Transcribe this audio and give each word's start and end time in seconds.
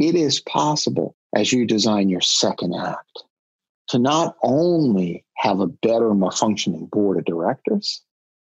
it 0.00 0.14
is 0.14 0.40
possible 0.40 1.14
as 1.36 1.52
you 1.52 1.66
design 1.66 2.08
your 2.08 2.22
second 2.22 2.74
act 2.74 3.22
to 3.88 3.98
not 3.98 4.36
only 4.42 5.24
have 5.36 5.60
a 5.60 5.66
better, 5.66 6.14
more 6.14 6.32
functioning 6.32 6.86
board 6.86 7.18
of 7.18 7.24
directors, 7.26 8.02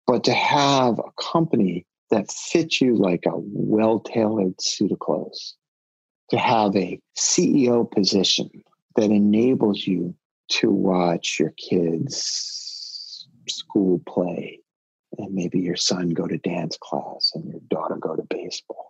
but 0.06 0.24
to 0.24 0.34
have 0.34 1.00
a 1.00 1.22
company 1.22 1.86
that 2.12 2.32
fits 2.32 2.80
you 2.82 2.96
like 2.96 3.26
a 3.26 3.32
well 3.36 4.00
tailored 4.00 4.62
suit 4.62 4.92
of 4.92 5.00
clothes, 5.00 5.56
to 6.30 6.38
have 6.38 6.76
a 6.76 7.00
CEO 7.18 7.90
position 7.90 8.50
that 8.96 9.12
enables 9.12 9.88
you 9.88 10.14
to 10.50 10.70
watch 10.70 11.40
your 11.40 11.54
kids' 11.58 13.28
school 13.48 14.02
play 14.08 14.60
and 15.18 15.34
maybe 15.34 15.60
your 15.60 15.76
son 15.76 16.10
go 16.10 16.28
to 16.28 16.38
dance 16.38 16.78
class 16.80 17.32
and 17.34 17.46
your 17.46 17.62
daughter 17.70 17.96
go 17.96 18.16
to 18.16 18.24
baseball 18.30 18.89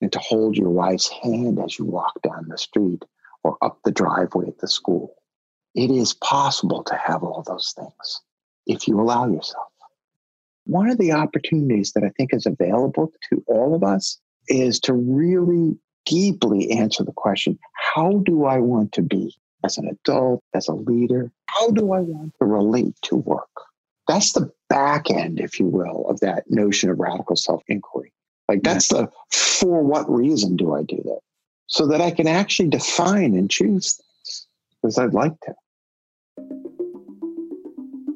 and 0.00 0.12
to 0.12 0.18
hold 0.18 0.56
your 0.56 0.70
wife's 0.70 1.08
hand 1.08 1.58
as 1.58 1.78
you 1.78 1.84
walk 1.84 2.20
down 2.22 2.46
the 2.48 2.58
street 2.58 3.04
or 3.42 3.56
up 3.62 3.78
the 3.84 3.90
driveway 3.90 4.48
at 4.48 4.58
the 4.58 4.68
school. 4.68 5.14
It 5.74 5.90
is 5.90 6.14
possible 6.14 6.82
to 6.84 6.94
have 6.94 7.22
all 7.22 7.42
those 7.42 7.74
things 7.76 8.20
if 8.66 8.88
you 8.88 9.00
allow 9.00 9.26
yourself. 9.26 9.68
One 10.66 10.90
of 10.90 10.98
the 10.98 11.12
opportunities 11.12 11.92
that 11.92 12.04
I 12.04 12.10
think 12.10 12.34
is 12.34 12.46
available 12.46 13.12
to 13.30 13.42
all 13.46 13.74
of 13.74 13.82
us 13.82 14.18
is 14.48 14.78
to 14.80 14.94
really 14.94 15.76
deeply 16.06 16.70
answer 16.72 17.04
the 17.04 17.12
question 17.12 17.58
how 17.74 18.22
do 18.24 18.44
I 18.44 18.58
want 18.58 18.92
to 18.92 19.02
be 19.02 19.34
as 19.64 19.78
an 19.78 19.88
adult, 19.88 20.42
as 20.54 20.68
a 20.68 20.74
leader? 20.74 21.30
How 21.46 21.70
do 21.70 21.92
I 21.92 22.00
want 22.00 22.34
to 22.38 22.46
relate 22.46 22.94
to 23.02 23.16
work? 23.16 23.48
That's 24.08 24.32
the 24.32 24.50
back 24.68 25.10
end, 25.10 25.40
if 25.40 25.60
you 25.60 25.66
will, 25.66 26.08
of 26.08 26.20
that 26.20 26.44
notion 26.48 26.90
of 26.90 26.98
radical 26.98 27.36
self 27.36 27.62
inquiry. 27.68 28.12
Like 28.50 28.64
that's 28.64 28.88
the 28.88 29.08
for 29.30 29.80
what 29.80 30.10
reason 30.10 30.56
do 30.56 30.74
I 30.74 30.82
do 30.82 30.96
that? 30.96 31.20
So 31.68 31.86
that 31.86 32.00
I 32.00 32.10
can 32.10 32.26
actually 32.26 32.68
define 32.68 33.36
and 33.36 33.48
choose 33.48 33.94
things 33.94 34.48
because 34.82 34.98
I'd 34.98 35.14
like 35.14 35.34
to. 35.42 35.54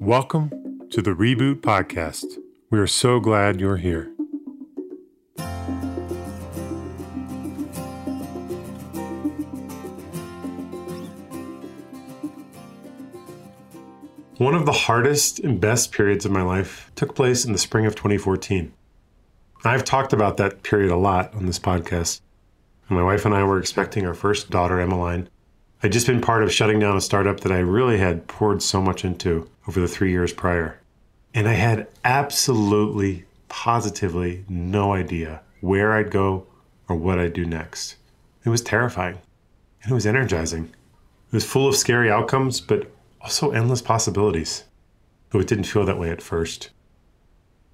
Welcome 0.01 0.89
to 0.91 1.01
the 1.01 1.13
Reboot 1.13 1.61
Podcast. 1.61 2.25
We 2.69 2.81
are 2.81 2.89
so 2.89 3.21
glad 3.21 3.61
you're 3.61 3.77
here. 3.77 4.11
One 14.39 14.57
of 14.57 14.67
the 14.67 14.73
hardest 14.73 15.39
and 15.39 15.61
best 15.61 15.93
periods 15.93 16.25
of 16.25 16.33
my 16.33 16.43
life 16.43 16.91
took 16.97 17.15
place 17.15 17.45
in 17.45 17.53
the 17.53 17.59
spring 17.59 17.87
of 17.87 17.95
2014. 17.95 18.73
I've 19.67 19.85
talked 19.85 20.13
about 20.13 20.37
that 20.37 20.63
period 20.63 20.91
a 20.91 20.97
lot 20.97 21.35
on 21.35 21.47
this 21.47 21.59
podcast. 21.59 22.21
My 22.91 23.03
wife 23.03 23.25
and 23.25 23.35
I 23.35 23.45
were 23.45 23.59
expecting 23.59 24.07
our 24.07 24.13
first 24.13 24.51
daughter, 24.51 24.79
Emmeline. 24.79 25.29
I'd 25.83 25.93
just 25.93 26.07
been 26.07 26.21
part 26.21 26.43
of 26.43 26.53
shutting 26.53 26.79
down 26.79 26.99
a 26.99 27.01
startup 27.01 27.41
that 27.41 27.53
I 27.53 27.61
really 27.61 27.97
had 27.97 28.27
poured 28.29 28.63
so 28.63 28.83
much 28.83 29.07
into 29.07 29.49
over 29.67 29.81
the 29.81 29.89
three 29.89 30.11
years 30.11 30.35
prior. 30.35 30.81
And 31.33 31.49
I 31.49 31.55
had 31.55 31.89
absolutely, 32.05 33.25
positively 33.49 34.45
no 34.51 34.93
idea 34.93 35.41
where 35.63 35.95
I'd 35.95 36.11
go 36.11 36.47
or 36.87 36.97
what 36.97 37.19
I'd 37.19 37.33
do 37.33 37.47
next. 37.47 37.97
It 38.45 38.51
was 38.51 38.61
terrifying 38.61 39.19
and 39.83 39.93
it 39.93 39.95
was 39.95 40.07
energizing. 40.07 40.65
It 40.65 41.33
was 41.33 41.45
full 41.45 41.67
of 41.67 41.75
scary 41.75 42.11
outcomes, 42.11 42.61
but 42.61 42.91
also 43.23 43.51
endless 43.51 43.81
possibilities. 43.81 44.65
Though 45.31 45.41
it 45.41 45.49
didn't 45.49 45.65
feel 45.65 45.87
that 45.87 45.99
way 45.99 46.11
at 46.11 46.21
first. 46.21 46.71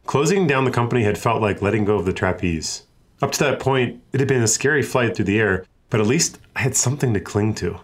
Closing 0.06 0.46
down 0.46 0.64
the 0.64 0.70
company 0.70 1.04
had 1.04 1.18
felt 1.18 1.42
like 1.42 1.62
letting 1.62 1.84
go 1.84 1.96
of 1.96 2.04
the 2.04 2.12
trapeze. 2.12 2.84
Up 3.22 3.32
to 3.32 3.38
that 3.40 3.60
point, 3.60 4.02
it 4.12 4.20
had 4.20 4.28
been 4.28 4.42
a 4.42 4.48
scary 4.48 4.82
flight 4.82 5.14
through 5.14 5.26
the 5.26 5.38
air, 5.38 5.64
but 5.88 6.00
at 6.00 6.06
least 6.06 6.38
I 6.56 6.60
had 6.60 6.74
something 6.74 7.14
to 7.14 7.20
cling 7.20 7.54
to. 7.56 7.80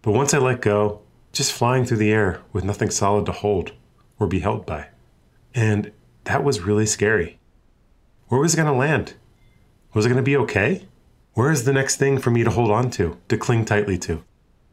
But 0.00 0.12
once 0.12 0.34
I 0.34 0.38
let 0.38 0.60
go, 0.60 1.00
just 1.32 1.52
flying 1.52 1.84
through 1.84 1.98
the 1.98 2.12
air 2.12 2.40
with 2.52 2.64
nothing 2.64 2.90
solid 2.90 3.26
to 3.26 3.32
hold 3.32 3.72
or 4.18 4.26
be 4.26 4.40
held 4.40 4.66
by. 4.66 4.88
And 5.54 5.92
that 6.24 6.44
was 6.44 6.60
really 6.60 6.86
scary. 6.86 7.38
Where 8.28 8.40
was 8.40 8.54
it 8.54 8.56
going 8.56 8.72
to 8.72 8.78
land? 8.78 9.14
Was 9.94 10.06
it 10.06 10.08
going 10.08 10.16
to 10.16 10.22
be 10.22 10.36
okay? 10.38 10.86
Where 11.34 11.50
is 11.50 11.64
the 11.64 11.72
next 11.72 11.96
thing 11.96 12.18
for 12.18 12.30
me 12.30 12.44
to 12.44 12.50
hold 12.50 12.70
on 12.70 12.90
to, 12.92 13.18
to 13.28 13.36
cling 13.36 13.64
tightly 13.64 13.98
to? 13.98 14.24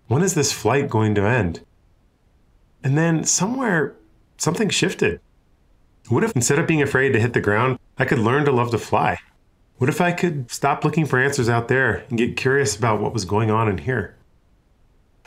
When 0.07 0.23
is 0.23 0.33
this 0.33 0.51
flight 0.51 0.89
going 0.89 1.15
to 1.15 1.23
end? 1.23 1.61
And 2.83 2.97
then 2.97 3.23
somewhere, 3.23 3.95
something 4.37 4.69
shifted. 4.69 5.19
What 6.09 6.23
if 6.23 6.35
instead 6.35 6.57
of 6.57 6.65
being 6.65 6.81
afraid 6.81 7.13
to 7.13 7.19
hit 7.19 7.33
the 7.33 7.39
ground, 7.39 7.77
I 7.99 8.03
could 8.03 8.17
learn 8.17 8.43
to 8.45 8.51
love 8.51 8.71
to 8.71 8.79
fly? 8.79 9.19
What 9.77 9.91
if 9.91 10.01
I 10.01 10.11
could 10.11 10.49
stop 10.49 10.83
looking 10.83 11.05
for 11.05 11.19
answers 11.19 11.47
out 11.47 11.67
there 11.67 12.03
and 12.09 12.17
get 12.17 12.35
curious 12.35 12.75
about 12.75 12.99
what 12.99 13.13
was 13.13 13.25
going 13.25 13.51
on 13.51 13.69
in 13.69 13.77
here? 13.77 14.15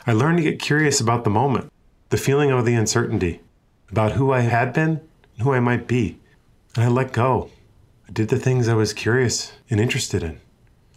I 0.05 0.11
learned 0.11 0.39
to 0.39 0.43
get 0.43 0.59
curious 0.59 0.99
about 0.99 1.23
the 1.23 1.29
moment, 1.29 1.71
the 2.09 2.17
feeling 2.17 2.51
of 2.51 2.65
the 2.65 2.73
uncertainty, 2.73 3.39
about 3.89 4.11
who 4.11 4.33
I 4.33 4.41
had 4.41 4.73
been 4.73 4.99
and 5.35 5.43
who 5.43 5.53
I 5.53 5.61
might 5.61 5.87
be. 5.87 6.19
And 6.75 6.83
I 6.83 6.89
let 6.89 7.13
go. 7.13 7.49
I 8.09 8.11
did 8.11 8.27
the 8.27 8.37
things 8.37 8.67
I 8.67 8.73
was 8.73 8.91
curious 8.91 9.53
and 9.69 9.79
interested 9.79 10.21
in. 10.21 10.41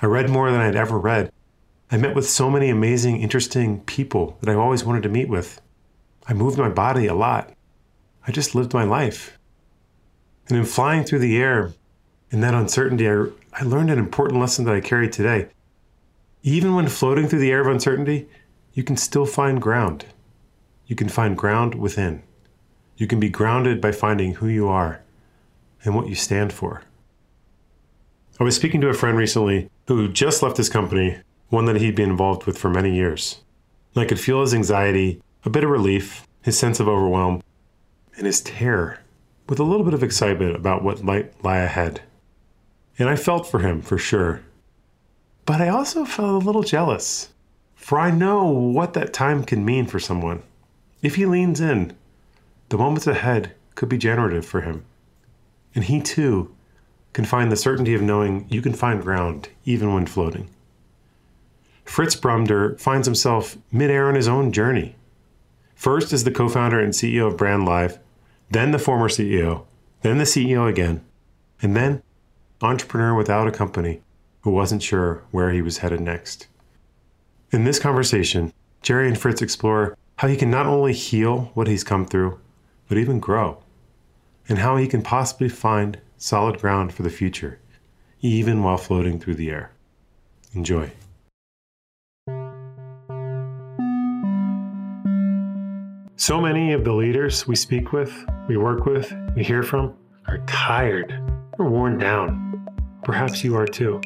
I 0.03 0.07
read 0.07 0.29
more 0.29 0.51
than 0.51 0.61
I'd 0.61 0.75
ever 0.75 0.99
read. 0.99 1.31
I 1.93 1.97
met 1.97 2.17
with 2.17 2.29
so 2.29 2.51
many 2.51 2.71
amazing, 2.71 3.23
interesting 3.23 3.83
people 3.83 4.37
that 4.41 4.51
I 4.51 4.55
always 4.55 4.83
wanted 4.83 5.05
to 5.05 5.09
meet 5.09 5.29
with. 5.29 5.61
I 6.27 6.35
moved 6.35 6.59
my 6.59 6.71
body 6.71 7.07
a 7.07 7.15
lot. 7.15 7.53
I 8.27 8.33
just 8.33 8.57
lived 8.57 8.75
my 8.75 8.83
life. 8.83 9.39
And 10.49 10.57
in 10.57 10.65
flying 10.65 11.05
through 11.05 11.19
the 11.21 11.37
air, 11.37 11.73
in 12.31 12.41
that 12.41 12.55
uncertainty, 12.55 13.09
I, 13.09 13.27
I 13.53 13.63
learned 13.63 13.91
an 13.91 13.99
important 13.99 14.41
lesson 14.41 14.65
that 14.65 14.75
I 14.75 14.81
carry 14.81 15.09
today. 15.09 15.49
Even 16.43 16.75
when 16.75 16.89
floating 16.89 17.29
through 17.29 17.41
the 17.41 17.51
air 17.51 17.61
of 17.61 17.67
uncertainty, 17.67 18.29
you 18.73 18.85
can 18.85 18.97
still 18.97 19.27
find 19.27 19.61
ground. 19.61 20.07
You 20.87 20.95
can 20.95 21.09
find 21.09 21.37
ground 21.37 21.75
within. 21.75 22.23
You 22.97 23.07
can 23.07 23.19
be 23.19 23.29
grounded 23.29 23.81
by 23.81 23.93
finding 23.93 24.35
who 24.35 24.47
you 24.47 24.69
are 24.69 25.03
and 25.85 25.95
what 25.95 26.09
you 26.09 26.15
stand 26.15 26.53
for. 26.53 26.83
I 28.39 28.45
was 28.45 28.55
speaking 28.55 28.81
to 28.83 28.89
a 28.89 28.95
friend 28.95 29.17
recently 29.17 29.71
who 29.89 30.09
just 30.09 30.43
left 30.43 30.59
his 30.59 30.69
company, 30.69 31.19
one 31.49 31.65
that 31.65 31.77
he'd 31.77 31.95
been 31.95 32.11
involved 32.11 32.45
with 32.45 32.59
for 32.59 32.69
many 32.69 32.95
years. 32.95 33.41
And 33.95 34.03
I 34.03 34.07
could 34.07 34.21
feel 34.21 34.43
his 34.43 34.55
anxiety, 34.55 35.23
a 35.45 35.51
bit 35.51 35.65
of 35.65 35.71
relief, 35.71 36.27
his 36.43 36.59
sense 36.59 36.79
of 36.79 36.89
overwhelm, 36.89 37.43
and 38.17 38.27
his 38.27 38.41
terror 38.41 39.01
with 39.49 39.59
a 39.59 39.65
little 39.65 39.85
bit 39.85 39.95
of 39.95 40.03
excitement 40.03 40.57
about 40.57 40.83
what 40.83 41.03
might 41.03 41.45
lie 41.45 41.59
ahead. 41.59 42.03
And 42.99 43.09
I 43.09 43.17
felt 43.17 43.47
for 43.47 43.61
him, 43.61 43.83
for 43.83 43.99
sure. 43.99 44.43
But 45.45 45.61
I 45.61 45.69
also 45.69 46.05
felt 46.05 46.43
a 46.43 46.47
little 46.47 46.63
jealous, 46.63 47.29
for 47.75 48.01
I 48.01 48.11
know 48.11 48.47
what 48.47 48.95
that 48.95 49.13
time 49.13 49.45
can 49.45 49.65
mean 49.65 49.87
for 49.87 50.01
someone. 50.01 50.43
If 51.03 51.15
he 51.15 51.27
leans 51.27 51.61
in, 51.61 51.97
the 52.69 52.79
moments 52.79 53.07
ahead 53.07 53.53
could 53.77 53.89
be 53.89 53.99
generative 53.99 54.45
for 54.45 54.63
him. 54.63 54.85
And 55.75 55.85
he 55.85 56.01
too 56.01 56.55
can 57.13 57.25
find 57.25 57.53
the 57.53 57.57
certainty 57.57 57.95
of 57.95 58.03
knowing 58.03 58.47
you 58.49 58.61
can 58.61 58.73
find 58.73 59.01
ground 59.01 59.49
even 59.65 59.93
when 59.95 60.07
floating. 60.07 60.51
Fritz 61.85 62.17
Brumder 62.17 62.79
finds 62.81 63.07
himself 63.07 63.57
midair 63.71 64.09
on 64.09 64.17
his 64.17 64.27
own 64.27 64.51
journey. 64.51 64.97
First 65.77 66.13
as 66.13 66.25
the 66.25 66.33
co 66.33 66.49
founder 66.49 66.81
and 66.81 66.93
CEO 66.93 67.29
of 67.29 67.37
BrandLive, 67.37 67.99
then 68.51 68.71
the 68.71 68.79
former 68.79 69.09
CEO, 69.09 69.65
then 70.03 70.19
the 70.19 70.25
CEO 70.25 70.69
again, 70.69 71.05
and 71.61 71.77
then 71.77 72.03
entrepreneur 72.63 73.15
without 73.15 73.49
a 73.49 73.53
company 73.53 74.03
who 74.43 74.51
wasn't 74.51 74.83
sure 74.83 75.25
where 75.31 75.51
he 75.51 75.61
was 75.61 75.79
headed 75.79 76.01
next. 76.01 76.47
In 77.51 77.65
this 77.65 77.79
conversation, 77.79 78.53
Jerry 78.83 79.09
and 79.09 79.19
Fritz 79.19 79.43
explore 79.43 79.97
how 80.17 80.29
he 80.29 80.37
can 80.37 80.51
not 80.51 80.67
only 80.67 80.93
heal 80.93 81.51
what 81.55 81.67
he's 81.67 81.85
come 81.85 82.05
through, 82.05 82.39
but 82.89 82.99
even 82.99 83.21
grow, 83.21 83.63
and 84.49 84.59
how 84.59 84.77
he 84.77 84.87
can 84.87 85.03
possibly 85.03 85.49
find 85.49 85.99
solid 86.17 86.61
ground 86.61 86.93
for 86.93 87.03
the 87.03 87.11
future, 87.11 87.59
even 88.21 88.63
while 88.63 88.77
floating 88.77 89.19
through 89.19 89.35
the 89.35 89.51
air. 89.51 89.73
Enjoy. 90.55 90.91
So 96.19 96.41
many 96.41 96.73
of 96.73 96.83
the 96.83 96.95
leaders 96.95 97.47
we 97.47 97.57
speak 97.57 97.93
with, 97.93 98.11
we 98.49 98.57
work 98.57 98.87
with, 98.87 99.15
we 99.35 99.45
hear 99.45 99.63
from 99.63 99.95
are 100.27 100.39
tired 100.47 101.13
or 101.59 101.69
worn 101.69 101.99
down. 101.99 102.67
Perhaps 103.05 103.45
you 103.45 103.55
are 103.55 103.67
too. 103.67 104.01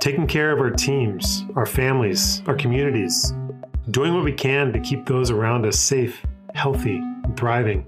Taking 0.00 0.26
care 0.26 0.52
of 0.52 0.58
our 0.58 0.70
teams, 0.70 1.44
our 1.54 1.66
families, 1.66 2.42
our 2.46 2.54
communities, 2.54 3.34
doing 3.90 4.14
what 4.14 4.24
we 4.24 4.32
can 4.32 4.72
to 4.72 4.80
keep 4.80 5.04
those 5.04 5.30
around 5.30 5.66
us 5.66 5.78
safe, 5.78 6.24
healthy, 6.54 6.96
and 6.96 7.36
thriving. 7.36 7.86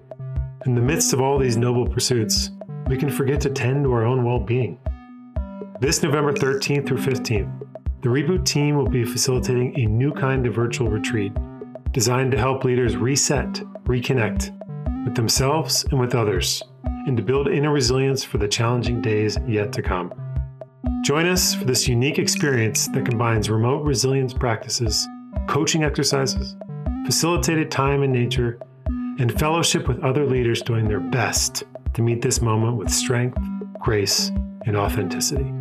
In 0.67 0.75
the 0.75 0.83
midst 0.83 1.15
of 1.15 1.23
all 1.23 1.39
these 1.39 1.57
noble 1.57 1.89
pursuits, 1.89 2.51
we 2.89 2.99
can 2.99 3.09
forget 3.09 3.41
to 3.41 3.49
tend 3.49 3.85
to 3.85 3.93
our 3.95 4.05
own 4.05 4.23
well 4.23 4.39
being. 4.39 4.79
This 5.81 6.03
November 6.03 6.35
13th 6.35 6.87
through 6.87 6.99
15th, 6.99 7.69
the 8.03 8.09
Reboot 8.11 8.45
team 8.45 8.77
will 8.77 8.91
be 8.91 9.03
facilitating 9.03 9.81
a 9.81 9.87
new 9.87 10.13
kind 10.13 10.47
of 10.47 10.55
virtual 10.55 10.91
retreat 10.91 11.33
designed 11.95 12.33
to 12.33 12.39
help 12.39 12.65
leaders 12.65 12.97
reset, 12.97 13.53
reconnect 13.85 14.51
with 15.05 15.15
themselves 15.15 15.85
and 15.85 16.01
with 16.01 16.15
others, 16.15 16.61
and 17.07 17.17
to 17.17 17.23
build 17.23 17.47
inner 17.47 17.73
resilience 17.73 18.25
for 18.25 18.39
the 18.39 18.49
challenging 18.49 19.01
days 19.01 19.39
yet 19.47 19.73
to 19.73 19.81
come. 19.81 20.13
Join 21.05 21.27
us 21.27 21.55
for 21.55 21.65
this 21.65 21.87
unique 21.87 22.19
experience 22.19 22.89
that 22.89 23.07
combines 23.07 23.49
remote 23.49 23.85
resilience 23.85 24.35
practices, 24.35 25.07
coaching 25.47 25.85
exercises, 25.85 26.57
facilitated 27.07 27.71
time 27.71 28.03
in 28.03 28.11
nature, 28.11 28.59
and 29.21 29.39
fellowship 29.39 29.87
with 29.87 30.03
other 30.03 30.27
leaders 30.27 30.63
doing 30.63 30.89
their 30.89 31.01
best 31.01 31.63
to 31.93 32.03
meet 32.03 32.21
this 32.21 32.43
moment 32.43 32.77
with 32.77 32.91
strength, 32.91 33.39
grace, 33.81 34.33
and 34.67 34.77
authenticity. 34.77 35.53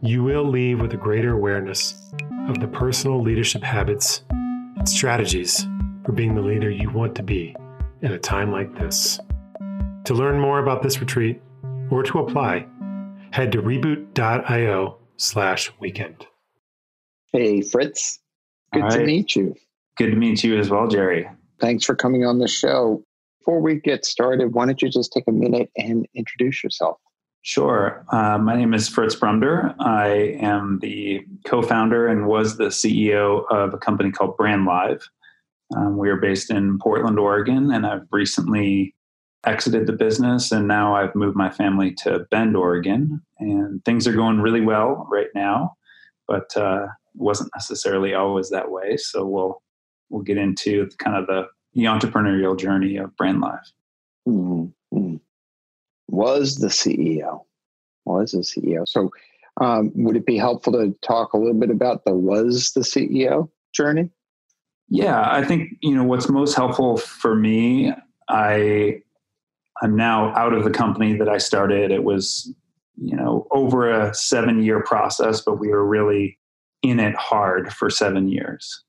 You 0.00 0.24
will 0.24 0.44
leave 0.44 0.80
with 0.80 0.94
a 0.94 0.96
greater 0.96 1.34
awareness 1.34 2.10
of 2.48 2.58
the 2.58 2.66
personal 2.66 3.22
leadership 3.22 3.62
habits 3.62 4.22
strategies 4.86 5.66
for 6.04 6.12
being 6.12 6.34
the 6.34 6.42
leader 6.42 6.70
you 6.70 6.90
want 6.90 7.14
to 7.16 7.22
be 7.22 7.54
in 8.02 8.12
a 8.12 8.18
time 8.18 8.52
like 8.52 8.74
this. 8.78 9.18
To 10.04 10.14
learn 10.14 10.38
more 10.38 10.58
about 10.58 10.82
this 10.82 11.00
retreat 11.00 11.40
or 11.90 12.02
to 12.02 12.20
apply, 12.20 12.66
head 13.30 13.52
to 13.52 13.62
reboot.io 13.62 14.98
slash 15.16 15.72
weekend. 15.80 16.26
Hey, 17.32 17.60
Fritz. 17.60 18.20
Good 18.72 18.82
right. 18.82 18.92
to 18.92 19.04
meet 19.04 19.36
you. 19.36 19.54
Good 19.96 20.10
to 20.10 20.16
meet 20.16 20.44
you 20.44 20.58
as 20.58 20.70
well, 20.70 20.86
Jerry. 20.86 21.28
Thanks 21.60 21.84
for 21.84 21.94
coming 21.94 22.24
on 22.24 22.38
the 22.38 22.48
show. 22.48 23.02
Before 23.40 23.60
we 23.60 23.76
get 23.76 24.04
started, 24.04 24.54
why 24.54 24.66
don't 24.66 24.80
you 24.80 24.88
just 24.88 25.12
take 25.12 25.24
a 25.26 25.32
minute 25.32 25.70
and 25.76 26.06
introduce 26.14 26.62
yourself? 26.62 26.98
Sure. 27.42 28.04
Uh, 28.12 28.36
my 28.38 28.56
name 28.56 28.74
is 28.74 28.88
Fritz 28.88 29.14
Brumder. 29.14 29.74
I 29.78 30.36
am 30.40 30.80
the 30.80 31.24
co 31.46 31.62
founder 31.62 32.06
and 32.06 32.26
was 32.26 32.56
the 32.56 32.66
CEO 32.66 33.44
of 33.50 33.72
a 33.72 33.78
company 33.78 34.10
called 34.10 34.36
Brand 34.36 34.66
Live. 34.66 35.08
Um, 35.76 35.96
we 35.96 36.08
are 36.10 36.16
based 36.16 36.50
in 36.50 36.78
Portland, 36.78 37.18
Oregon, 37.18 37.72
and 37.72 37.86
I've 37.86 38.06
recently 38.10 38.94
exited 39.46 39.86
the 39.86 39.92
business 39.92 40.50
and 40.50 40.66
now 40.66 40.96
I've 40.96 41.14
moved 41.14 41.36
my 41.36 41.50
family 41.50 41.92
to 42.02 42.26
Bend, 42.30 42.56
Oregon. 42.56 43.22
And 43.38 43.84
things 43.84 44.06
are 44.06 44.12
going 44.12 44.40
really 44.40 44.60
well 44.60 45.06
right 45.10 45.28
now, 45.34 45.76
but 46.26 46.54
uh, 46.56 46.88
wasn't 47.14 47.50
necessarily 47.54 48.14
always 48.14 48.50
that 48.50 48.70
way. 48.70 48.96
So 48.96 49.24
we'll 49.24 49.62
we'll 50.10 50.22
get 50.22 50.38
into 50.38 50.88
kind 50.98 51.16
of 51.16 51.26
the, 51.26 51.46
the 51.74 51.84
entrepreneurial 51.84 52.58
journey 52.58 52.96
of 52.96 53.16
Brand 53.16 53.40
Live. 53.40 53.72
Mm-hmm. 54.26 55.16
Was 56.08 56.56
the 56.56 56.68
CEO? 56.68 57.44
Was 58.04 58.32
the 58.32 58.38
CEO? 58.38 58.86
So 58.86 59.10
um, 59.60 59.92
would 59.94 60.16
it 60.16 60.26
be 60.26 60.36
helpful 60.36 60.72
to 60.74 60.94
talk 61.02 61.32
a 61.32 61.38
little 61.38 61.58
bit 61.58 61.70
about 61.70 62.04
the 62.04 62.14
was 62.14 62.72
the 62.72 62.80
CEO 62.80 63.50
journey? 63.74 64.10
Yeah, 64.88 65.30
I 65.30 65.44
think 65.44 65.76
you 65.82 65.94
know 65.94 66.04
what's 66.04 66.28
most 66.28 66.54
helpful 66.54 66.96
for 66.96 67.34
me. 67.34 67.92
I 68.28 69.02
I'm 69.82 69.96
now 69.96 70.34
out 70.34 70.54
of 70.54 70.64
the 70.64 70.70
company 70.70 71.16
that 71.16 71.28
I 71.28 71.38
started. 71.38 71.90
It 71.90 72.04
was, 72.04 72.52
you 72.96 73.16
know, 73.16 73.46
over 73.50 73.90
a 73.90 74.14
seven 74.14 74.62
year 74.62 74.82
process, 74.82 75.40
but 75.40 75.58
we 75.58 75.68
were 75.68 75.86
really 75.86 76.38
in 76.82 77.00
it 77.00 77.14
hard 77.14 77.72
for 77.72 77.90
seven 77.90 78.28
years. 78.28 78.84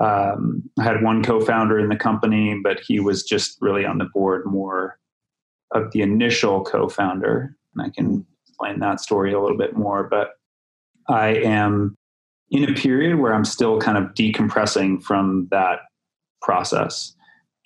Um, 0.00 0.68
I 0.78 0.84
had 0.84 1.02
one 1.02 1.22
co 1.22 1.40
founder 1.40 1.78
in 1.78 1.88
the 1.88 1.96
company, 1.96 2.58
but 2.62 2.80
he 2.80 2.98
was 2.98 3.22
just 3.22 3.58
really 3.60 3.84
on 3.84 3.98
the 3.98 4.08
board 4.12 4.44
more 4.46 4.98
of 5.74 5.90
the 5.92 6.02
initial 6.02 6.62
co 6.62 6.88
founder. 6.88 7.56
And 7.74 7.86
I 7.86 7.90
can 7.90 8.26
explain 8.46 8.80
that 8.80 9.00
story 9.00 9.32
a 9.32 9.40
little 9.40 9.58
bit 9.58 9.76
more. 9.76 10.04
But 10.04 10.30
I 11.08 11.28
am 11.28 11.94
in 12.50 12.68
a 12.68 12.74
period 12.74 13.18
where 13.18 13.34
I'm 13.34 13.44
still 13.44 13.80
kind 13.80 13.96
of 13.96 14.14
decompressing 14.14 15.02
from 15.02 15.48
that 15.50 15.80
process 16.42 17.14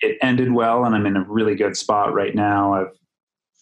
it 0.00 0.18
ended 0.22 0.52
well 0.52 0.84
and 0.84 0.94
I'm 0.94 1.06
in 1.06 1.16
a 1.16 1.24
really 1.24 1.54
good 1.54 1.76
spot 1.76 2.12
right 2.14 2.34
now. 2.34 2.74
I've 2.74 2.92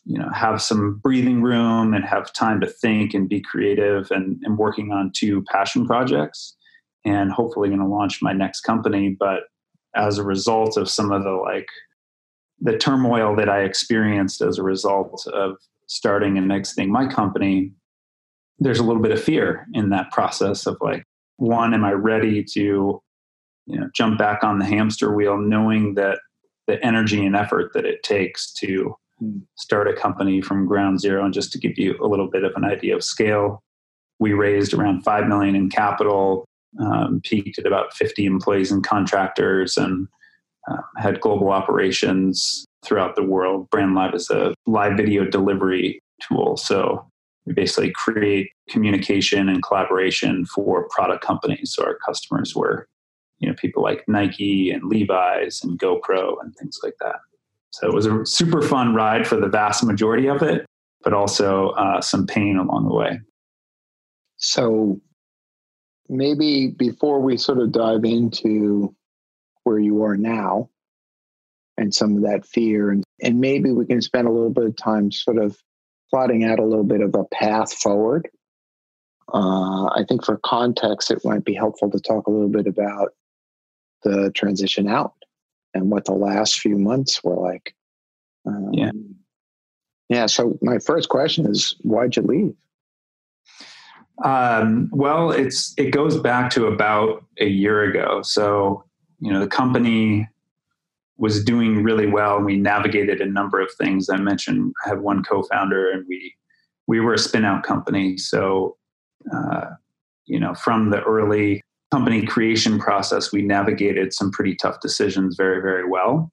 you 0.07 0.19
know 0.19 0.29
have 0.35 0.61
some 0.61 1.01
breathing 1.03 1.41
room 1.41 1.95
and 1.95 2.05
have 2.05 2.33
time 2.33 2.61
to 2.61 2.67
think 2.67 3.15
and 3.15 3.29
be 3.29 3.41
creative 3.41 4.11
and 4.11 4.39
am 4.45 4.59
working 4.59 4.93
on 4.93 5.11
two 5.15 5.43
passion 5.51 5.87
projects 5.87 6.55
and 7.07 7.33
hopefully 7.33 7.69
going 7.69 7.81
to 7.81 7.87
launch 7.87 8.21
my 8.21 8.35
next 8.35 8.61
company 8.61 9.17
but 9.19 9.45
as 9.97 10.19
a 10.19 10.23
result 10.23 10.77
of 10.77 10.91
some 10.91 11.11
of 11.11 11.25
the 11.25 11.31
like 11.31 11.69
the 12.65 12.77
turmoil 12.77 13.37
that 13.37 13.49
i 13.49 13.61
experienced 13.61 14.41
as 14.41 14.59
a 14.59 14.63
result 14.63 15.27
of 15.29 15.57
starting 15.87 16.37
and 16.37 16.51
exiting 16.51 16.91
my 16.91 17.07
company 17.07 17.71
there's 18.59 18.81
a 18.81 18.85
little 18.85 19.03
bit 19.03 19.13
of 19.13 19.23
fear 19.23 19.67
in 19.75 19.91
that 19.91 20.11
process 20.11 20.67
of 20.67 20.77
like 20.81 21.05
one 21.37 21.73
am 21.73 21.85
i 21.85 21.93
ready 21.93 22.43
to 22.43 23.01
you 23.67 23.81
know 23.81 23.89
jump 23.95 24.19
back 24.19 24.43
on 24.43 24.59
the 24.59 24.65
hamster 24.65 25.15
wheel 25.15 25.39
knowing 25.39 25.95
that 25.95 26.19
the 26.67 26.83
energy 26.85 27.25
and 27.25 27.37
effort 27.37 27.73
that 27.75 27.85
it 27.85 28.03
takes 28.03 28.53
to 28.53 28.97
hmm. 29.19 29.39
start 29.57 29.87
a 29.87 29.95
company 29.95 30.41
from 30.41 30.67
ground 30.67 31.01
zero 31.01 31.25
and 31.25 31.35
just 31.35 31.53
to 31.53 31.59
give 31.59 31.79
you 31.79 31.97
a 32.03 32.09
little 32.09 32.29
bit 32.29 32.45
of 32.45 32.53
an 32.57 32.65
idea 32.65 32.97
of 32.97 33.05
scale 33.05 33.63
we 34.19 34.33
raised 34.33 34.73
around 34.73 35.03
5 35.03 35.27
million 35.27 35.55
in 35.55 35.69
capital 35.69 36.47
um, 36.81 37.21
peaked 37.23 37.59
at 37.59 37.67
about 37.67 37.95
50 37.95 38.25
employees 38.27 38.73
and 38.73 38.85
contractors 38.85 39.77
and 39.77 40.09
uh, 40.71 40.83
had 40.97 41.21
global 41.21 41.51
operations 41.51 42.65
throughout 42.85 43.17
the 43.17 43.23
world 43.23 43.69
brand 43.71 43.95
live 43.95 44.15
is 44.15 44.31
a 44.31 44.55
live 44.67 44.97
video 44.97 45.25
delivery 45.25 46.01
tool 46.23 46.57
so 46.57 47.07
we 47.47 47.53
basically 47.53 47.93
create 47.93 48.51
communication 48.69 49.49
and 49.49 49.63
collaboration 49.63 50.47
for 50.47 50.89
product 50.89 51.23
companies 51.23 51.73
so 51.75 51.85
our 51.85 51.99
customers 52.07 52.55
were 52.55 52.87
you 53.45 53.49
know 53.49 53.55
people 53.57 53.83
like 53.83 54.05
Nike 54.09 54.71
and 54.71 54.85
Levi's 54.85 55.63
and 55.63 55.79
GoPro 55.79 56.37
and 56.41 56.55
things 56.57 56.79
like 56.83 56.95
that. 57.01 57.17
So 57.71 57.87
it 57.89 57.95
was 57.95 58.07
a 58.07 58.25
super 58.25 58.63
fun 58.63 58.95
ride 58.95 59.27
for 59.27 59.37
the 59.37 59.49
vast 59.49 59.85
majority 59.85 60.29
of 60.29 60.43
it, 60.43 60.65
but 61.03 61.13
also 61.13 61.71
uh, 61.71 62.01
some 62.01 62.27
pain 62.27 62.57
along 62.57 62.89
the 62.89 62.95
way. 62.95 63.21
So 64.37 65.01
maybe 66.09 66.69
before 66.69 67.21
we 67.21 67.37
sort 67.37 67.59
of 67.59 67.73
dive 67.73 68.05
into 68.05 68.95
where 69.65 69.79
you 69.79 70.03
are 70.05 70.17
now 70.17 70.69
and 71.77 71.93
some 71.93 72.17
of 72.17 72.23
that 72.23 72.47
fear 72.47 72.91
and, 72.91 73.03
and 73.23 73.41
maybe 73.41 73.73
we 73.73 73.85
can 73.85 74.01
spend 74.01 74.29
a 74.29 74.31
little 74.31 74.51
bit 74.51 74.65
of 74.65 74.77
time 74.77 75.11
sort 75.11 75.39
of 75.39 75.59
plotting 76.11 76.45
out 76.45 76.59
a 76.59 76.65
little 76.65 76.85
bit 76.85 77.01
of 77.01 77.15
a 77.15 77.25
path 77.25 77.73
forward 77.73 78.29
uh, 79.33 79.87
I 79.87 80.05
think 80.09 80.25
for 80.25 80.37
context, 80.39 81.11
it 81.11 81.25
might 81.25 81.45
be 81.45 81.55
helpful 81.55 81.91
to 81.91 82.01
talk 82.01 82.27
a 82.27 82.31
little 82.31 82.49
bit 82.49 82.67
about 82.67 83.15
the 84.03 84.31
transition 84.35 84.89
out 84.89 85.15
and 85.73 85.91
what 85.91 86.05
the 86.05 86.13
last 86.13 86.61
few 86.61 86.77
months 86.77 87.25
were 87.25 87.37
like. 87.37 87.75
Um, 88.47 88.71
yeah. 88.73 88.91
Yeah. 90.11 90.27
So 90.27 90.59
my 90.61 90.79
first 90.79 91.09
question 91.09 91.47
is, 91.47 91.75
why'd 91.81 92.17
you 92.17 92.23
leave? 92.23 92.55
Um, 94.23 94.91
well, 94.93 95.31
it's 95.31 95.75
it 95.77 95.91
goes 95.91 96.21
back 96.21 96.51
to 96.51 96.67
about 96.67 97.25
a 97.41 97.47
year 97.47 97.83
ago. 97.83 98.21
So 98.23 98.85
you 99.21 99.33
know 99.33 99.41
the 99.41 99.47
company 99.47 100.29
was 101.17 101.45
doing 101.45 101.83
really 101.83 102.07
well, 102.07 102.37
and 102.37 102.45
we 102.45 102.57
navigated 102.57 103.21
a 103.21 103.27
number 103.27 103.61
of 103.61 103.71
things. 103.79 104.09
I 104.11 104.17
mentioned 104.17 104.73
I 104.85 104.91
had 104.91 105.01
one 105.01 105.23
co-founder, 105.23 105.91
and 105.91 106.05
we 106.09 106.35
we 106.87 107.01
were 107.01 107.15
a 107.15 107.19
spin-out 107.19 107.63
company. 107.63 108.17
So 108.19 108.77
uh, 109.35 109.67
you 110.27 110.39
know 110.39 110.55
from 110.55 110.91
the 110.91 111.03
early 111.03 111.63
company 111.95 112.27
creation 112.27 112.77
process, 112.81 113.31
we 113.31 113.41
navigated 113.41 114.13
some 114.13 114.33
pretty 114.33 114.57
tough 114.57 114.81
decisions 114.81 115.37
very, 115.37 115.63
very 115.63 115.89
well. 115.89 116.33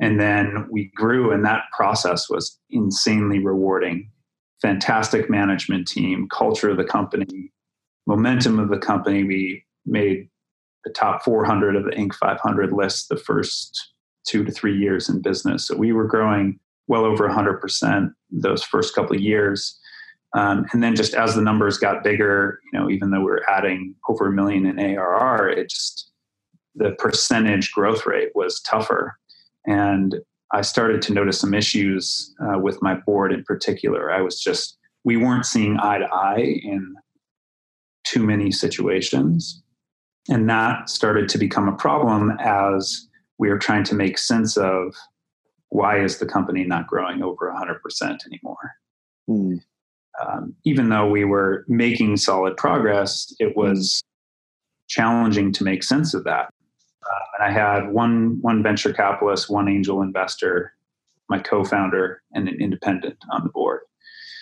And 0.00 0.20
then 0.20 0.68
we 0.70 0.92
grew, 0.94 1.32
and 1.32 1.44
that 1.44 1.64
process 1.76 2.30
was 2.30 2.56
insanely 2.70 3.40
rewarding. 3.40 4.08
Fantastic 4.62 5.28
management 5.28 5.88
team, 5.88 6.28
culture 6.30 6.70
of 6.70 6.76
the 6.76 6.84
company, 6.84 7.50
momentum 8.06 8.60
of 8.60 8.68
the 8.68 8.78
company. 8.78 9.24
We 9.24 9.64
made 9.84 10.28
the 10.84 10.90
top 10.90 11.22
400 11.22 11.76
of 11.76 11.84
the 11.84 11.90
Inc. 11.90 12.14
500 12.14 12.72
list 12.72 13.08
the 13.08 13.16
first 13.16 13.92
two 14.26 14.44
to 14.44 14.52
three 14.52 14.76
years 14.76 15.08
in 15.08 15.20
business. 15.20 15.66
So 15.66 15.76
we 15.76 15.92
were 15.92 16.06
growing 16.06 16.58
well 16.88 17.04
over 17.04 17.28
100% 17.28 18.12
those 18.30 18.62
first 18.64 18.94
couple 18.94 19.16
of 19.16 19.22
years. 19.22 19.78
Um, 20.36 20.66
and 20.72 20.82
then 20.82 20.94
just 20.94 21.14
as 21.14 21.34
the 21.34 21.42
numbers 21.42 21.78
got 21.78 22.04
bigger, 22.04 22.60
you 22.72 22.78
know, 22.78 22.90
even 22.90 23.10
though 23.10 23.20
we 23.20 23.30
are 23.30 23.48
adding 23.48 23.94
over 24.08 24.26
a 24.26 24.32
million 24.32 24.66
in 24.66 24.78
ARR, 24.78 25.48
it 25.50 25.70
just 25.70 26.10
the 26.74 26.92
percentage 26.92 27.72
growth 27.72 28.06
rate 28.06 28.30
was 28.34 28.60
tougher. 28.60 29.18
And 29.66 30.16
I 30.52 30.62
started 30.62 31.02
to 31.02 31.12
notice 31.12 31.40
some 31.40 31.54
issues 31.54 32.34
uh, 32.40 32.58
with 32.58 32.80
my 32.82 32.94
board 32.94 33.32
in 33.32 33.44
particular. 33.44 34.12
I 34.12 34.20
was 34.20 34.40
just 34.40 34.76
we 35.04 35.16
weren't 35.16 35.46
seeing 35.46 35.78
eye 35.78 35.98
to 35.98 36.12
eye 36.12 36.60
in 36.62 36.94
too 38.04 38.24
many 38.24 38.50
situations. 38.50 39.62
And 40.28 40.48
that 40.48 40.88
started 40.88 41.28
to 41.30 41.38
become 41.38 41.68
a 41.68 41.76
problem 41.76 42.32
as 42.40 43.08
we 43.38 43.48
were 43.48 43.58
trying 43.58 43.84
to 43.84 43.94
make 43.94 44.18
sense 44.18 44.56
of 44.56 44.94
why 45.70 45.98
is 45.98 46.18
the 46.18 46.26
company 46.26 46.64
not 46.64 46.86
growing 46.86 47.22
over 47.22 47.52
100% 47.52 48.18
anymore. 48.26 48.72
Mm 49.28 49.60
um, 50.20 50.54
even 50.64 50.88
though 50.88 51.08
we 51.08 51.24
were 51.24 51.64
making 51.68 52.16
solid 52.16 52.56
progress, 52.56 53.32
it 53.38 53.56
was 53.56 54.02
challenging 54.88 55.52
to 55.52 55.64
make 55.64 55.82
sense 55.82 56.14
of 56.14 56.24
that. 56.24 56.52
Uh, 57.04 57.24
and 57.38 57.48
I 57.48 57.50
had 57.50 57.92
one 57.92 58.38
one 58.40 58.62
venture 58.62 58.92
capitalist, 58.92 59.50
one 59.50 59.68
angel 59.68 60.02
investor, 60.02 60.74
my 61.28 61.38
co-founder, 61.38 62.22
and 62.32 62.48
an 62.48 62.60
independent 62.60 63.16
on 63.32 63.42
the 63.44 63.50
board. 63.50 63.80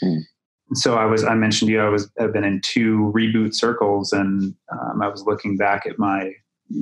Mm. 0.03 0.23
So 0.75 0.97
I 0.97 1.05
was 1.05 1.25
I 1.25 1.35
mentioned 1.35 1.69
to 1.69 1.73
you 1.73 1.81
I 1.81 1.89
was 1.89 2.11
I've 2.21 2.33
been 2.33 2.45
in 2.45 2.61
two 2.63 3.13
reboot 3.15 3.55
circles 3.55 4.13
and 4.13 4.55
um, 4.73 5.03
I 5.03 5.09
was 5.09 5.25
looking 5.25 5.57
back 5.57 5.87
at 5.87 5.99
my 5.99 6.33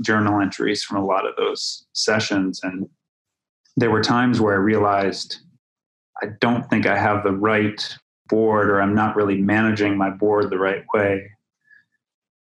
journal 0.00 0.40
entries 0.40 0.82
from 0.82 0.96
a 0.96 1.04
lot 1.04 1.26
of 1.26 1.36
those 1.36 1.86
sessions 1.92 2.60
and 2.62 2.88
there 3.76 3.90
were 3.90 4.02
times 4.02 4.40
where 4.40 4.54
I 4.54 4.58
realized 4.58 5.38
I 6.22 6.28
don't 6.40 6.68
think 6.70 6.86
I 6.86 6.96
have 6.96 7.22
the 7.22 7.32
right 7.32 7.96
board 8.28 8.70
or 8.70 8.80
I'm 8.80 8.94
not 8.94 9.16
really 9.16 9.36
managing 9.36 9.96
my 9.96 10.10
board 10.10 10.50
the 10.50 10.58
right 10.58 10.84
way. 10.94 11.30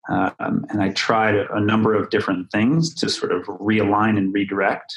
Um, 0.08 0.66
and 0.68 0.82
I 0.82 0.90
tried 0.90 1.34
a 1.34 1.60
number 1.60 1.94
of 1.94 2.10
different 2.10 2.50
things 2.52 2.94
to 2.96 3.08
sort 3.08 3.32
of 3.32 3.44
realign 3.44 4.18
and 4.18 4.32
redirect. 4.32 4.94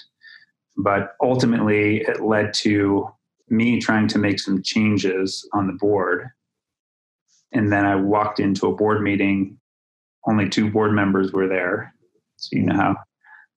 But 0.77 1.13
ultimately, 1.21 2.01
it 2.01 2.21
led 2.21 2.53
to 2.55 3.09
me 3.49 3.79
trying 3.79 4.07
to 4.09 4.19
make 4.19 4.39
some 4.39 4.61
changes 4.61 5.47
on 5.53 5.67
the 5.67 5.73
board. 5.73 6.29
And 7.51 7.71
then 7.71 7.85
I 7.85 7.95
walked 7.95 8.39
into 8.39 8.67
a 8.67 8.75
board 8.75 9.01
meeting, 9.01 9.57
only 10.27 10.49
two 10.49 10.69
board 10.69 10.91
members 10.91 11.31
were 11.31 11.47
there. 11.47 11.93
So 12.37 12.57
you 12.57 12.63
know 12.63 12.75
how 12.75 12.95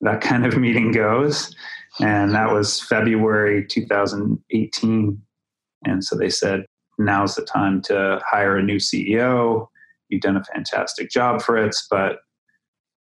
that 0.01 0.21
kind 0.21 0.47
of 0.47 0.57
meeting 0.59 0.93
goes. 0.93 1.55
And 2.01 2.33
that 2.35 2.53
was 2.53 2.81
February 2.81 3.67
2018. 3.67 5.23
And 5.87 6.05
so 6.05 6.17
they 6.17 6.29
said, 6.29 6.65
now's 6.99 7.35
the 7.35 7.45
time 7.45 7.83
to 7.83 8.21
hire 8.25 8.57
a 8.57 8.63
new 8.63 8.77
CEO. 8.77 9.67
You've 10.09 10.23
done 10.23 10.37
a 10.37 10.45
fantastic 10.45 11.11
job 11.11 11.43
for 11.43 11.57
it, 11.57 11.75
but 11.91 12.19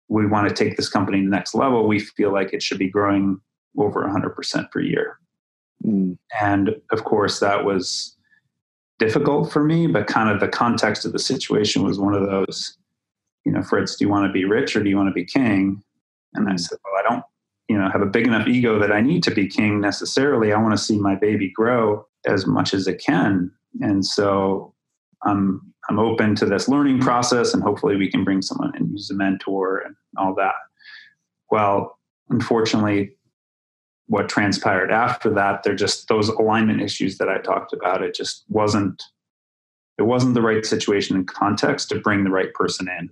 we 0.09 0.27
want 0.27 0.49
to 0.49 0.55
take 0.55 0.77
this 0.77 0.89
company 0.89 1.19
to 1.19 1.25
the 1.25 1.31
next 1.31 1.55
level. 1.55 1.87
We 1.87 2.01
feel 2.01 2.33
like 2.33 2.53
it 2.53 2.63
should 2.63 2.79
be 2.79 2.89
growing 2.89 3.41
over 3.77 4.03
100% 4.05 4.71
per 4.71 4.81
year. 4.81 5.19
Mm. 5.85 6.19
And 6.41 6.77
of 6.93 7.05
course, 7.05 7.41
that 7.41 7.65
was 7.65 8.17
difficult 8.99 9.53
for 9.53 9.65
me, 9.65 9.87
but 9.87 10.07
kind 10.07 10.31
of 10.31 10.41
the 10.41 10.49
context 10.49 11.05
of 11.05 11.13
the 11.13 11.19
situation 11.19 11.83
was 11.83 11.99
one 11.99 12.15
of 12.15 12.27
those, 12.27 12.77
you 13.45 13.53
know, 13.53 13.63
Fritz, 13.63 13.97
do 13.97 14.05
you 14.05 14.11
want 14.11 14.27
to 14.27 14.33
be 14.33 14.45
rich 14.45 14.77
or 14.77 14.83
do 14.83 14.89
you 14.89 14.97
want 14.97 15.09
to 15.09 15.13
be 15.13 15.25
king? 15.25 15.83
And 16.35 16.49
I 16.49 16.53
mm. 16.53 16.61
said, 16.61 16.79
well, 16.85 16.95
I 16.99 17.09
don't, 17.09 17.25
you 17.69 17.79
know, 17.79 17.91
have 17.91 18.03
a 18.03 18.07
big 18.07 18.27
enough 18.27 18.47
ego 18.47 18.79
that 18.79 18.93
I 18.93 19.01
need 19.01 19.23
to 19.25 19.31
be 19.31 19.49
king 19.49 19.81
necessarily. 19.81 20.53
I 20.53 20.61
want 20.61 20.77
to 20.77 20.83
see 20.83 20.99
my 20.99 21.15
baby 21.15 21.51
grow 21.51 22.07
as 22.27 22.47
much 22.47 22.75
as 22.75 22.87
it 22.87 23.03
can. 23.05 23.51
And 23.81 24.05
so 24.05 24.75
I'm 25.25 25.61
I'm 25.89 25.99
open 25.99 26.35
to 26.37 26.47
this 26.47 26.69
learning 26.69 27.01
process 27.01 27.53
and 27.53 27.63
hopefully 27.63 27.97
we 27.97 28.11
can 28.11 28.25
bring 28.25 28.41
someone 28.41 28.75
in 28.77 28.89
who's 28.89 29.11
a 29.11 29.15
mentor 29.15 29.79
and 29.79 29.95
all 30.17 30.35
that. 30.37 30.55
Well, 31.51 31.99
unfortunately, 32.31 33.14
what 34.07 34.29
transpired 34.29 34.91
after 34.91 35.31
that 35.31 35.63
they're 35.63 35.75
just 35.75 36.09
those 36.09 36.29
alignment 36.29 36.81
issues 36.81 37.19
that 37.19 37.29
i 37.29 37.39
talked 37.39 37.73
about 37.73 38.03
it 38.03 38.15
just 38.15 38.45
wasn't 38.49 39.03
it 39.99 40.03
wasn't 40.03 40.35
the 40.35 40.43
right 40.43 40.67
situation 40.67 41.17
and 41.17 41.29
context 41.29 41.89
to 41.89 42.01
bring 42.01 42.25
the 42.25 42.31
right 42.31 42.53
person 42.55 42.89
in 42.99 43.11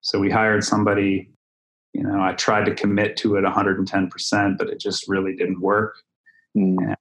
so 0.00 0.18
we 0.18 0.30
hired 0.30 0.64
somebody 0.64 1.30
you 1.92 2.02
know 2.02 2.22
i 2.22 2.32
tried 2.32 2.64
to 2.64 2.74
commit 2.74 3.16
to 3.16 3.36
it 3.36 3.44
110% 3.44 4.58
but 4.58 4.68
it 4.68 4.80
just 4.80 5.06
really 5.08 5.34
didn't 5.34 5.60
work 5.60 5.96
mm. 6.56 6.76
and, 6.78 6.96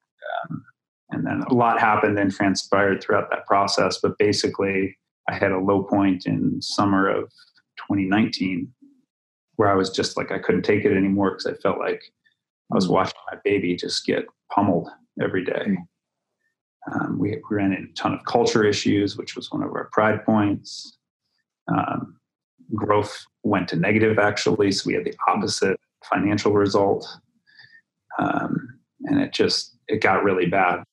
um, 0.49 0.65
and 1.11 1.25
then 1.25 1.43
a 1.49 1.53
lot 1.53 1.79
happened 1.79 2.17
and 2.19 2.33
transpired 2.33 3.01
throughout 3.01 3.29
that 3.29 3.45
process 3.45 3.99
but 4.01 4.17
basically 4.17 4.97
i 5.29 5.33
had 5.33 5.51
a 5.51 5.59
low 5.59 5.83
point 5.83 6.25
in 6.25 6.61
summer 6.61 7.07
of 7.07 7.29
2019 7.77 8.71
where 9.55 9.69
i 9.69 9.75
was 9.75 9.89
just 9.89 10.17
like 10.17 10.31
i 10.31 10.39
couldn't 10.39 10.63
take 10.63 10.83
it 10.83 10.95
anymore 10.95 11.31
because 11.31 11.47
i 11.47 11.53
felt 11.61 11.79
like 11.79 12.03
I 12.71 12.75
was 12.75 12.87
watching 12.87 13.19
my 13.31 13.37
baby 13.43 13.75
just 13.75 14.05
get 14.05 14.25
pummeled 14.51 14.89
every 15.21 15.43
day. 15.43 15.77
Um, 16.91 17.17
we, 17.17 17.41
ran 17.49 17.73
into 17.73 17.89
a 17.89 17.93
ton 17.93 18.13
of 18.13 18.23
culture 18.25 18.63
issues, 18.63 19.17
which 19.17 19.35
was 19.35 19.51
one 19.51 19.63
of 19.63 19.69
our 19.73 19.89
pride 19.91 20.23
points. 20.23 20.97
Um, 21.67 22.19
growth 22.73 23.25
went 23.43 23.67
to 23.69 23.75
negative, 23.75 24.19
actually, 24.19 24.71
so 24.71 24.83
we 24.87 24.93
had 24.93 25.05
the 25.05 25.15
opposite 25.27 25.79
financial 26.03 26.53
result, 26.53 27.07
um, 28.19 28.79
and 29.05 29.19
it 29.19 29.33
just 29.33 29.77
it 29.87 30.01
got 30.01 30.23
really 30.23 30.45
bad. 30.45 30.83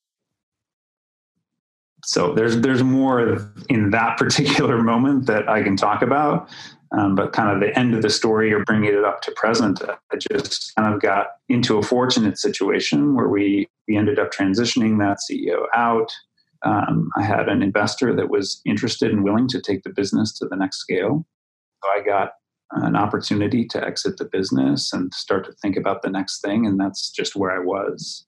So 2.03 2.33
there's 2.33 2.59
there's 2.61 2.83
more 2.83 3.53
in 3.69 3.91
that 3.91 4.17
particular 4.17 4.81
moment 4.81 5.27
that 5.27 5.47
I 5.47 5.61
can 5.63 5.77
talk 5.77 6.01
about, 6.01 6.49
um, 6.95 7.15
but 7.15 7.33
kind 7.33 7.49
of 7.49 7.59
the 7.59 7.77
end 7.77 7.95
of 7.95 8.03
the 8.03 8.09
story 8.09 8.53
or 8.53 8.63
bringing 8.65 8.93
it 8.93 9.03
up 9.03 9.21
to 9.23 9.31
present, 9.35 9.81
I 9.81 10.17
just 10.31 10.73
kind 10.75 10.93
of 10.93 11.01
got 11.01 11.27
into 11.49 11.77
a 11.77 11.83
fortunate 11.83 12.37
situation 12.37 13.15
where 13.15 13.29
we, 13.29 13.67
we 13.87 13.97
ended 13.97 14.19
up 14.19 14.31
transitioning 14.31 14.99
that 14.99 15.17
CEO 15.29 15.65
out. 15.73 16.11
Um, 16.63 17.09
I 17.17 17.23
had 17.23 17.49
an 17.49 17.63
investor 17.63 18.15
that 18.15 18.29
was 18.29 18.61
interested 18.65 19.11
and 19.11 19.23
willing 19.23 19.47
to 19.49 19.59
take 19.61 19.83
the 19.83 19.89
business 19.89 20.37
to 20.37 20.45
the 20.45 20.55
next 20.55 20.77
scale. 20.77 21.25
So 21.83 21.89
I 21.89 22.01
got 22.01 22.33
an 22.71 22.95
opportunity 22.95 23.65
to 23.65 23.83
exit 23.83 24.17
the 24.17 24.25
business 24.25 24.93
and 24.93 25.13
start 25.13 25.45
to 25.45 25.51
think 25.53 25.75
about 25.75 26.03
the 26.03 26.09
next 26.09 26.41
thing. 26.41 26.65
And 26.65 26.79
that's 26.79 27.09
just 27.09 27.35
where 27.35 27.51
I 27.51 27.59
was 27.59 28.25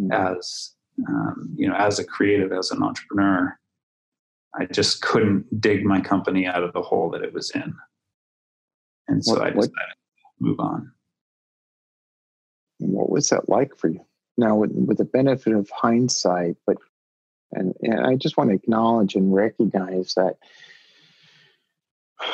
mm-hmm. 0.00 0.10
as, 0.12 0.72
um, 1.06 1.54
you 1.54 1.68
know, 1.68 1.76
as 1.76 1.98
a 1.98 2.04
creative, 2.04 2.50
as 2.50 2.70
an 2.70 2.82
entrepreneur. 2.82 3.58
I 4.58 4.64
just 4.64 5.02
couldn't 5.02 5.60
dig 5.60 5.84
my 5.84 6.00
company 6.00 6.46
out 6.46 6.62
of 6.62 6.72
the 6.72 6.80
hole 6.80 7.10
that 7.10 7.22
it 7.22 7.34
was 7.34 7.50
in. 7.50 7.74
And 9.08 9.24
so 9.24 9.34
what, 9.34 9.42
I 9.42 9.50
decided 9.50 9.56
what, 9.56 9.70
to 9.70 10.40
move 10.40 10.60
on. 10.60 10.92
What 12.78 13.10
was 13.10 13.28
that 13.30 13.48
like 13.48 13.76
for 13.76 13.88
you? 13.88 14.00
Now, 14.36 14.56
with, 14.56 14.72
with 14.72 14.98
the 14.98 15.04
benefit 15.04 15.54
of 15.54 15.70
hindsight, 15.70 16.56
but 16.66 16.76
and, 17.52 17.74
and 17.80 18.06
I 18.06 18.16
just 18.16 18.36
want 18.36 18.50
to 18.50 18.56
acknowledge 18.56 19.14
and 19.14 19.32
recognize 19.32 20.14
that 20.14 20.36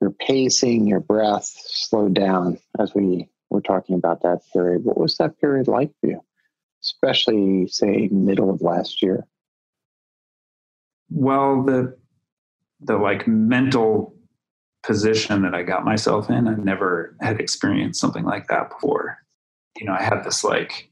your 0.00 0.10
pacing, 0.10 0.86
your 0.86 1.00
breath 1.00 1.44
slowed 1.44 2.14
down 2.14 2.58
as 2.78 2.94
we 2.94 3.28
were 3.50 3.60
talking 3.60 3.94
about 3.94 4.22
that 4.22 4.40
period. 4.52 4.84
What 4.84 4.98
was 4.98 5.16
that 5.18 5.40
period 5.40 5.68
like 5.68 5.92
for 6.00 6.08
you, 6.08 6.20
especially 6.82 7.68
say 7.68 8.08
middle 8.10 8.50
of 8.50 8.62
last 8.62 9.02
year? 9.02 9.26
Well, 11.10 11.62
the 11.62 11.96
the 12.80 12.96
like 12.96 13.26
mental 13.28 14.13
position 14.84 15.42
that 15.42 15.54
I 15.54 15.62
got 15.62 15.84
myself 15.84 16.28
in. 16.30 16.46
I 16.46 16.54
never 16.54 17.16
had 17.20 17.40
experienced 17.40 18.00
something 18.00 18.24
like 18.24 18.48
that 18.48 18.70
before. 18.70 19.18
You 19.78 19.86
know, 19.86 19.92
I 19.92 20.02
had 20.02 20.22
this 20.24 20.44
like 20.44 20.90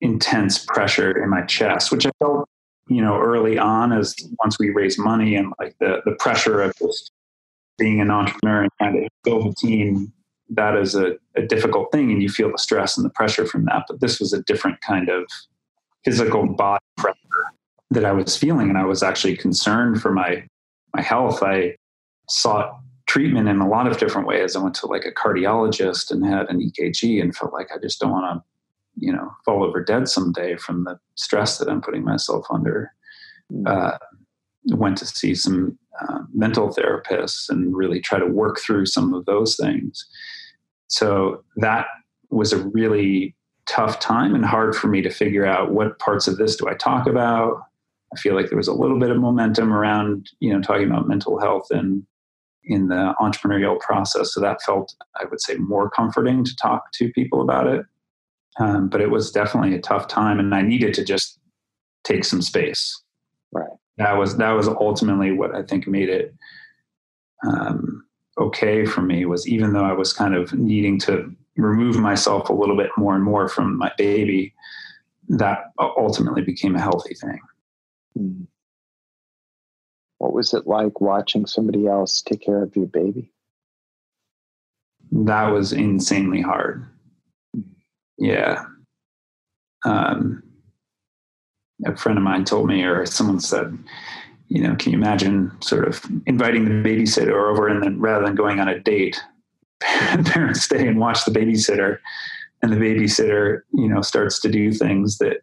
intense 0.00 0.64
pressure 0.64 1.22
in 1.22 1.30
my 1.30 1.42
chest, 1.42 1.90
which 1.90 2.06
I 2.06 2.10
felt, 2.18 2.48
you 2.88 3.02
know, 3.02 3.18
early 3.18 3.58
on 3.58 3.92
as 3.92 4.14
once 4.42 4.58
we 4.58 4.70
raised 4.70 4.98
money 4.98 5.34
and 5.36 5.52
like 5.58 5.76
the 5.80 6.02
the 6.04 6.16
pressure 6.18 6.60
of 6.60 6.74
just 6.76 7.12
being 7.78 8.00
an 8.00 8.10
entrepreneur 8.10 8.62
and 8.62 8.72
trying 8.78 8.94
to 8.94 9.08
build 9.22 9.46
a 9.46 9.54
team, 9.54 10.12
that 10.50 10.76
is 10.76 10.94
a, 10.94 11.16
a 11.36 11.42
difficult 11.42 11.92
thing 11.92 12.10
and 12.10 12.22
you 12.22 12.28
feel 12.28 12.50
the 12.50 12.58
stress 12.58 12.96
and 12.96 13.06
the 13.06 13.10
pressure 13.10 13.46
from 13.46 13.64
that. 13.66 13.84
But 13.88 14.00
this 14.00 14.18
was 14.18 14.32
a 14.32 14.42
different 14.42 14.80
kind 14.80 15.08
of 15.08 15.24
physical 16.04 16.46
body 16.46 16.84
pressure 16.96 17.16
that 17.90 18.04
I 18.04 18.12
was 18.12 18.36
feeling 18.36 18.68
and 18.68 18.78
I 18.78 18.84
was 18.84 19.02
actually 19.02 19.36
concerned 19.36 20.02
for 20.02 20.12
my 20.12 20.44
my 20.94 21.02
health. 21.02 21.42
I 21.42 21.76
sought 22.28 22.78
treatment 23.08 23.48
in 23.48 23.60
a 23.60 23.68
lot 23.68 23.86
of 23.86 23.98
different 23.98 24.28
ways. 24.28 24.54
I 24.54 24.60
went 24.60 24.74
to 24.76 24.86
like 24.86 25.04
a 25.04 25.12
cardiologist 25.12 26.10
and 26.10 26.24
had 26.24 26.48
an 26.48 26.60
EKG 26.60 27.20
and 27.20 27.34
felt 27.34 27.52
like 27.52 27.70
I 27.74 27.78
just 27.78 27.98
don't 27.98 28.12
want 28.12 28.40
to, 28.40 28.44
you 29.04 29.12
know, 29.12 29.30
fall 29.44 29.64
over 29.64 29.82
dead 29.82 30.08
someday 30.08 30.56
from 30.56 30.84
the 30.84 30.98
stress 31.14 31.58
that 31.58 31.68
I'm 31.68 31.80
putting 31.80 32.04
myself 32.04 32.46
under. 32.50 32.92
Mm. 33.52 33.66
Uh, 33.66 33.98
went 34.76 34.98
to 34.98 35.06
see 35.06 35.34
some 35.34 35.78
uh, 36.00 36.18
mental 36.34 36.68
therapists 36.68 37.48
and 37.48 37.74
really 37.74 38.00
try 38.00 38.18
to 38.18 38.26
work 38.26 38.60
through 38.60 38.84
some 38.84 39.14
of 39.14 39.24
those 39.24 39.56
things. 39.56 40.06
So 40.88 41.42
that 41.56 41.86
was 42.30 42.52
a 42.52 42.68
really 42.68 43.34
tough 43.66 44.00
time 44.00 44.34
and 44.34 44.44
hard 44.44 44.76
for 44.76 44.88
me 44.88 45.00
to 45.00 45.10
figure 45.10 45.46
out 45.46 45.72
what 45.72 45.98
parts 45.98 46.28
of 46.28 46.36
this 46.36 46.56
do 46.56 46.68
I 46.68 46.74
talk 46.74 47.06
about. 47.06 47.62
I 48.14 48.18
feel 48.18 48.34
like 48.34 48.48
there 48.48 48.56
was 48.56 48.68
a 48.68 48.74
little 48.74 48.98
bit 48.98 49.10
of 49.10 49.18
momentum 49.18 49.72
around, 49.72 50.30
you 50.40 50.52
know, 50.52 50.60
talking 50.60 50.86
about 50.86 51.08
mental 51.08 51.38
health 51.38 51.68
and 51.70 52.06
in 52.68 52.88
the 52.88 53.14
entrepreneurial 53.20 53.78
process. 53.80 54.32
So 54.32 54.40
that 54.40 54.62
felt, 54.62 54.94
I 55.20 55.24
would 55.24 55.40
say, 55.40 55.54
more 55.56 55.90
comforting 55.90 56.44
to 56.44 56.56
talk 56.56 56.92
to 56.94 57.10
people 57.12 57.40
about 57.40 57.66
it. 57.66 57.84
Um, 58.60 58.88
but 58.88 59.00
it 59.00 59.10
was 59.10 59.30
definitely 59.30 59.74
a 59.74 59.80
tough 59.80 60.08
time, 60.08 60.38
and 60.38 60.54
I 60.54 60.62
needed 60.62 60.92
to 60.94 61.04
just 61.04 61.38
take 62.04 62.24
some 62.24 62.42
space. 62.42 63.00
Right. 63.52 63.68
That 63.98 64.12
was 64.12 64.36
that 64.36 64.52
was 64.52 64.68
ultimately 64.68 65.32
what 65.32 65.54
I 65.54 65.62
think 65.62 65.86
made 65.86 66.08
it 66.08 66.34
um, 67.46 68.04
okay 68.38 68.84
for 68.84 69.02
me. 69.02 69.24
Was 69.24 69.48
even 69.48 69.72
though 69.72 69.84
I 69.84 69.92
was 69.92 70.12
kind 70.12 70.34
of 70.34 70.52
needing 70.52 70.98
to 71.00 71.32
remove 71.56 71.98
myself 71.98 72.48
a 72.48 72.52
little 72.52 72.76
bit 72.76 72.90
more 72.96 73.14
and 73.14 73.24
more 73.24 73.48
from 73.48 73.78
my 73.78 73.92
baby, 73.96 74.54
that 75.28 75.72
ultimately 75.78 76.42
became 76.42 76.74
a 76.74 76.80
healthy 76.80 77.14
thing. 77.14 77.40
Mm. 78.18 78.46
What 80.18 80.32
was 80.32 80.52
it 80.52 80.66
like 80.66 81.00
watching 81.00 81.46
somebody 81.46 81.86
else 81.86 82.22
take 82.22 82.42
care 82.42 82.62
of 82.62 82.74
your 82.76 82.86
baby? 82.86 83.32
That 85.12 85.48
was 85.48 85.72
insanely 85.72 86.42
hard. 86.42 86.86
Yeah. 88.18 88.64
Um, 89.84 90.42
a 91.86 91.96
friend 91.96 92.18
of 92.18 92.24
mine 92.24 92.44
told 92.44 92.66
me, 92.68 92.82
or 92.82 93.06
someone 93.06 93.40
said, 93.40 93.78
you 94.48 94.62
know, 94.62 94.74
can 94.76 94.92
you 94.92 94.98
imagine 94.98 95.52
sort 95.60 95.86
of 95.86 96.04
inviting 96.26 96.64
the 96.64 96.88
babysitter 96.88 97.50
over 97.50 97.68
and 97.68 97.82
then 97.82 98.00
rather 98.00 98.24
than 98.24 98.34
going 98.34 98.60
on 98.60 98.68
a 98.68 98.80
date, 98.80 99.22
parents 99.80 100.62
stay 100.62 100.86
and 100.86 100.98
watch 100.98 101.24
the 101.24 101.30
babysitter 101.30 101.98
and 102.62 102.72
the 102.72 102.76
babysitter, 102.76 103.60
you 103.72 103.88
know, 103.88 104.02
starts 104.02 104.40
to 104.40 104.48
do 104.48 104.72
things 104.72 105.18
that 105.18 105.38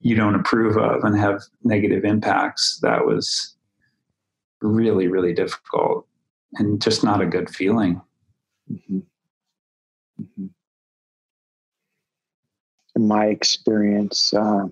you 0.00 0.16
don't 0.16 0.34
approve 0.34 0.76
of 0.76 1.04
and 1.04 1.18
have 1.18 1.42
negative 1.62 2.04
impacts. 2.04 2.80
That 2.82 3.06
was 3.06 3.54
really, 4.60 5.08
really 5.08 5.32
difficult 5.32 6.06
and 6.54 6.80
just 6.80 7.04
not 7.04 7.20
a 7.20 7.26
good 7.26 7.50
feeling. 7.50 8.00
Mm-hmm. 8.70 8.98
Mm-hmm. 10.20 10.46
In 12.96 13.08
my 13.08 13.26
experience, 13.26 14.34
uh, 14.34 14.66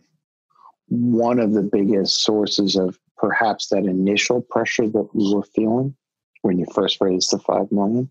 one 0.88 1.38
of 1.38 1.52
the 1.52 1.62
biggest 1.62 2.23
sources 2.23 2.76
of 2.76 2.99
perhaps 3.16 3.68
that 3.68 3.85
initial 3.85 4.42
pressure 4.42 4.88
that 4.88 5.09
you 5.14 5.37
were 5.37 5.42
feeling 5.42 5.95
when 6.42 6.59
you 6.59 6.66
first 6.75 6.99
raised 7.00 7.30
the 7.30 7.38
five 7.38 7.71
million 7.73 8.11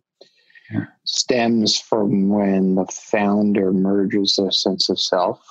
yeah. 0.72 0.86
stems 1.06 1.80
from 1.80 2.30
when 2.30 2.76
the 2.76 2.86
founder 2.88 3.72
merges 3.72 4.36
their 4.36 4.52
sense 4.52 4.90
of 4.90 5.00
self 5.00 5.42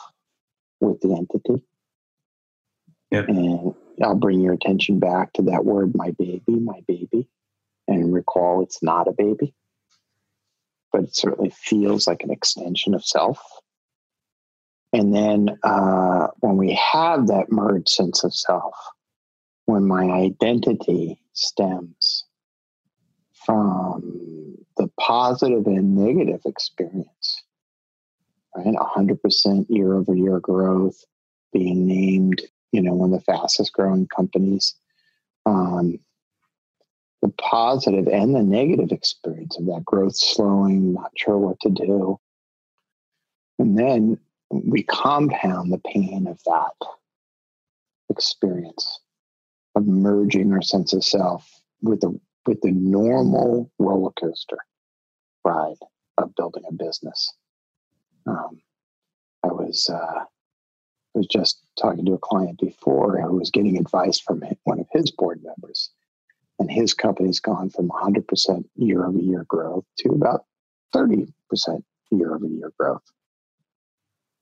with 0.80 1.00
the 1.00 1.14
entity. 1.14 1.64
Yep. 3.10 3.28
And 3.28 3.74
I'll 4.02 4.14
bring 4.14 4.40
your 4.40 4.54
attention 4.54 4.98
back 4.98 5.32
to 5.34 5.42
that 5.42 5.64
word, 5.64 5.94
my 5.94 6.10
baby, 6.12 6.42
my 6.48 6.80
baby, 6.86 7.28
and 7.88 8.12
recall 8.12 8.62
it's 8.62 8.82
not 8.82 9.08
a 9.08 9.12
baby, 9.12 9.54
but 10.92 11.02
it 11.02 11.16
certainly 11.16 11.50
feels 11.50 12.06
like 12.06 12.22
an 12.22 12.30
extension 12.30 12.94
of 12.94 13.04
self. 13.04 13.40
And 14.92 15.14
then 15.14 15.58
uh, 15.62 16.28
when 16.40 16.56
we 16.56 16.72
have 16.74 17.26
that 17.28 17.50
merged 17.50 17.88
sense 17.88 18.24
of 18.24 18.34
self, 18.34 18.74
when 19.66 19.86
my 19.86 20.04
identity 20.04 21.20
stems 21.32 22.24
from 23.44 24.56
the 24.76 24.88
positive 24.98 25.66
and 25.66 25.96
negative 25.96 26.40
experience, 26.44 27.42
right? 28.56 28.74
100% 28.74 29.66
year 29.68 29.94
over 29.94 30.14
year 30.14 30.40
growth, 30.40 31.04
being 31.52 31.86
named, 31.86 32.42
you 32.72 32.82
know, 32.82 32.94
one 32.94 33.12
of 33.12 33.20
the 33.20 33.32
fastest 33.32 33.72
growing 33.72 34.06
companies. 34.06 34.74
Um, 35.44 35.98
the 37.22 37.28
positive 37.40 38.06
and 38.08 38.34
the 38.34 38.42
negative 38.42 38.92
experience 38.92 39.58
of 39.58 39.66
that 39.66 39.84
growth 39.84 40.16
slowing, 40.16 40.92
not 40.92 41.12
sure 41.16 41.38
what 41.38 41.58
to 41.60 41.70
do. 41.70 42.20
And 43.58 43.78
then 43.78 44.18
we 44.50 44.82
compound 44.82 45.72
the 45.72 45.78
pain 45.78 46.26
of 46.26 46.40
that 46.44 46.88
experience 48.10 49.00
of 49.74 49.86
merging 49.86 50.52
our 50.52 50.62
sense 50.62 50.92
of 50.92 51.04
self 51.04 51.60
with 51.82 52.00
the 52.00 52.18
with 52.46 52.60
the 52.60 52.70
normal 52.70 53.70
roller 53.78 54.12
coaster 54.12 54.58
ride 55.44 55.76
of 56.18 56.34
building 56.36 56.62
a 56.68 56.72
business. 56.72 57.32
Um, 58.26 58.60
I 59.42 59.48
was 59.48 59.90
uh, 59.92 60.24
was 61.16 61.26
just 61.26 61.58
talking 61.80 62.04
to 62.04 62.12
a 62.12 62.18
client 62.18 62.60
before 62.60 63.18
who 63.20 63.36
was 63.36 63.50
getting 63.50 63.78
advice 63.78 64.20
from 64.20 64.42
one 64.64 64.78
of 64.78 64.86
his 64.92 65.10
board 65.10 65.42
members, 65.42 65.90
and 66.58 66.70
his 66.70 66.92
company's 66.94 67.40
gone 67.40 67.70
from 67.70 67.88
100% 67.88 68.64
year 68.76 69.06
over 69.06 69.18
year 69.18 69.44
growth 69.48 69.84
to 69.98 70.10
about 70.10 70.44
30% 70.94 71.32
year 72.10 72.34
over 72.34 72.46
year 72.46 72.72
growth. 72.78 73.02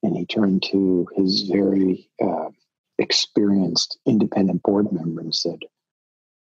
And 0.03 0.17
he 0.17 0.27
turned 0.27 0.65
to 0.65 1.09
his 1.17 1.43
very 1.43 2.11
uh, 2.23 2.51
experienced 2.99 3.99
independent 4.05 4.63
board 4.63 4.93
member 4.93 5.21
and 5.21 5.35
said, 5.35 5.61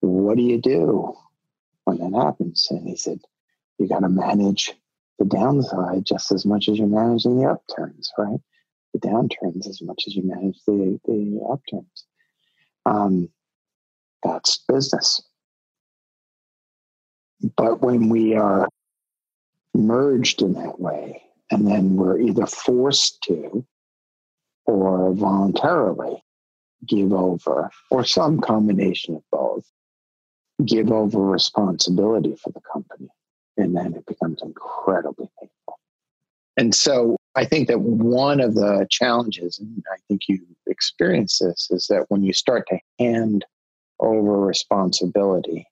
What 0.02 0.38
do 0.38 0.44
you 0.44 0.60
do 0.60 1.16
when 1.86 1.98
that 1.98 2.18
happens? 2.18 2.68
And 2.70 2.88
he 2.88 2.96
said, 2.96 3.20
You 3.80 3.88
got 3.88 4.02
to 4.02 4.10
manage 4.10 4.76
the 5.18 5.26
downside 5.26 6.06
just 6.06 6.32
as 6.32 6.46
much 6.46 6.70
as 6.70 6.78
you're 6.78 6.88
managing 6.88 7.40
the 7.40 7.50
upturns, 7.50 8.12
right? 8.18 8.40
The 8.94 9.00
downturns 9.00 9.68
as 9.68 9.82
much 9.82 10.04
as 10.08 10.16
you 10.16 10.24
manage 10.24 10.58
the, 10.66 11.00
the 11.06 11.40
upturns. 11.50 12.06
Um, 12.86 13.30
that's 14.24 14.64
business. 14.68 15.22
But 17.56 17.82
when 17.82 18.10
we 18.10 18.36
are 18.36 18.68
merged 19.74 20.42
in 20.42 20.54
that 20.54 20.80
way, 20.80 21.24
and 21.52 21.68
then 21.68 21.96
we're 21.96 22.20
either 22.20 22.46
forced 22.46 23.22
to 23.24 23.66
or 24.66 25.14
voluntarily 25.14 26.24
give 26.86 27.12
over, 27.12 27.70
or 27.92 28.04
some 28.04 28.40
combination 28.40 29.16
of 29.16 29.24
both, 29.32 29.66
give 30.66 30.92
over 30.92 31.20
responsibility 31.20 32.36
for 32.36 32.52
the 32.52 32.62
company. 32.72 33.10
And 33.58 33.76
then 33.76 33.94
it 33.96 34.06
becomes 34.06 34.42
incredibly 34.42 35.30
painful. 35.40 35.79
And 36.60 36.76
so 36.76 37.16
I 37.36 37.46
think 37.46 37.68
that 37.70 37.80
one 37.80 38.42
of 38.42 38.56
the 38.56 38.86
challenges, 38.90 39.60
and 39.60 39.82
I 39.92 39.98
think 40.08 40.24
you 40.28 40.40
experience 40.68 41.40
this, 41.40 41.70
is 41.72 41.88
that 41.88 42.06
when 42.10 42.22
you 42.22 42.34
start 42.34 42.68
to 42.68 42.80
hand 43.00 43.46
over 44.00 44.40
responsibility 44.40 45.66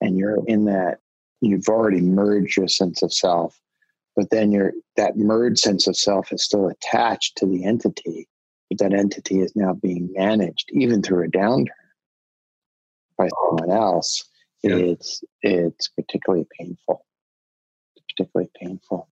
and 0.00 0.16
you're 0.16 0.38
in 0.46 0.64
that, 0.64 0.98
you've 1.40 1.68
already 1.68 2.00
merged 2.00 2.56
your 2.56 2.68
sense 2.68 3.02
of 3.02 3.12
self, 3.12 3.60
but 4.16 4.30
then 4.30 4.50
your 4.50 4.72
that 4.96 5.18
merged 5.18 5.58
sense 5.58 5.86
of 5.86 5.96
self 5.96 6.32
is 6.32 6.42
still 6.42 6.68
attached 6.68 7.36
to 7.36 7.46
the 7.46 7.64
entity 7.64 8.26
that 8.78 8.92
entity 8.92 9.40
is 9.40 9.54
now 9.54 9.74
being 9.74 10.10
managed, 10.12 10.70
even 10.72 11.02
through 11.02 11.24
a 11.24 11.28
downturn, 11.28 11.68
by 13.16 13.28
someone 13.46 13.70
else, 13.70 14.24
yeah. 14.62 14.76
it's 14.76 15.22
it's 15.42 15.88
particularly 15.88 16.46
painful. 16.58 17.04
It's 17.94 18.04
particularly 18.08 18.50
painful. 18.60 19.08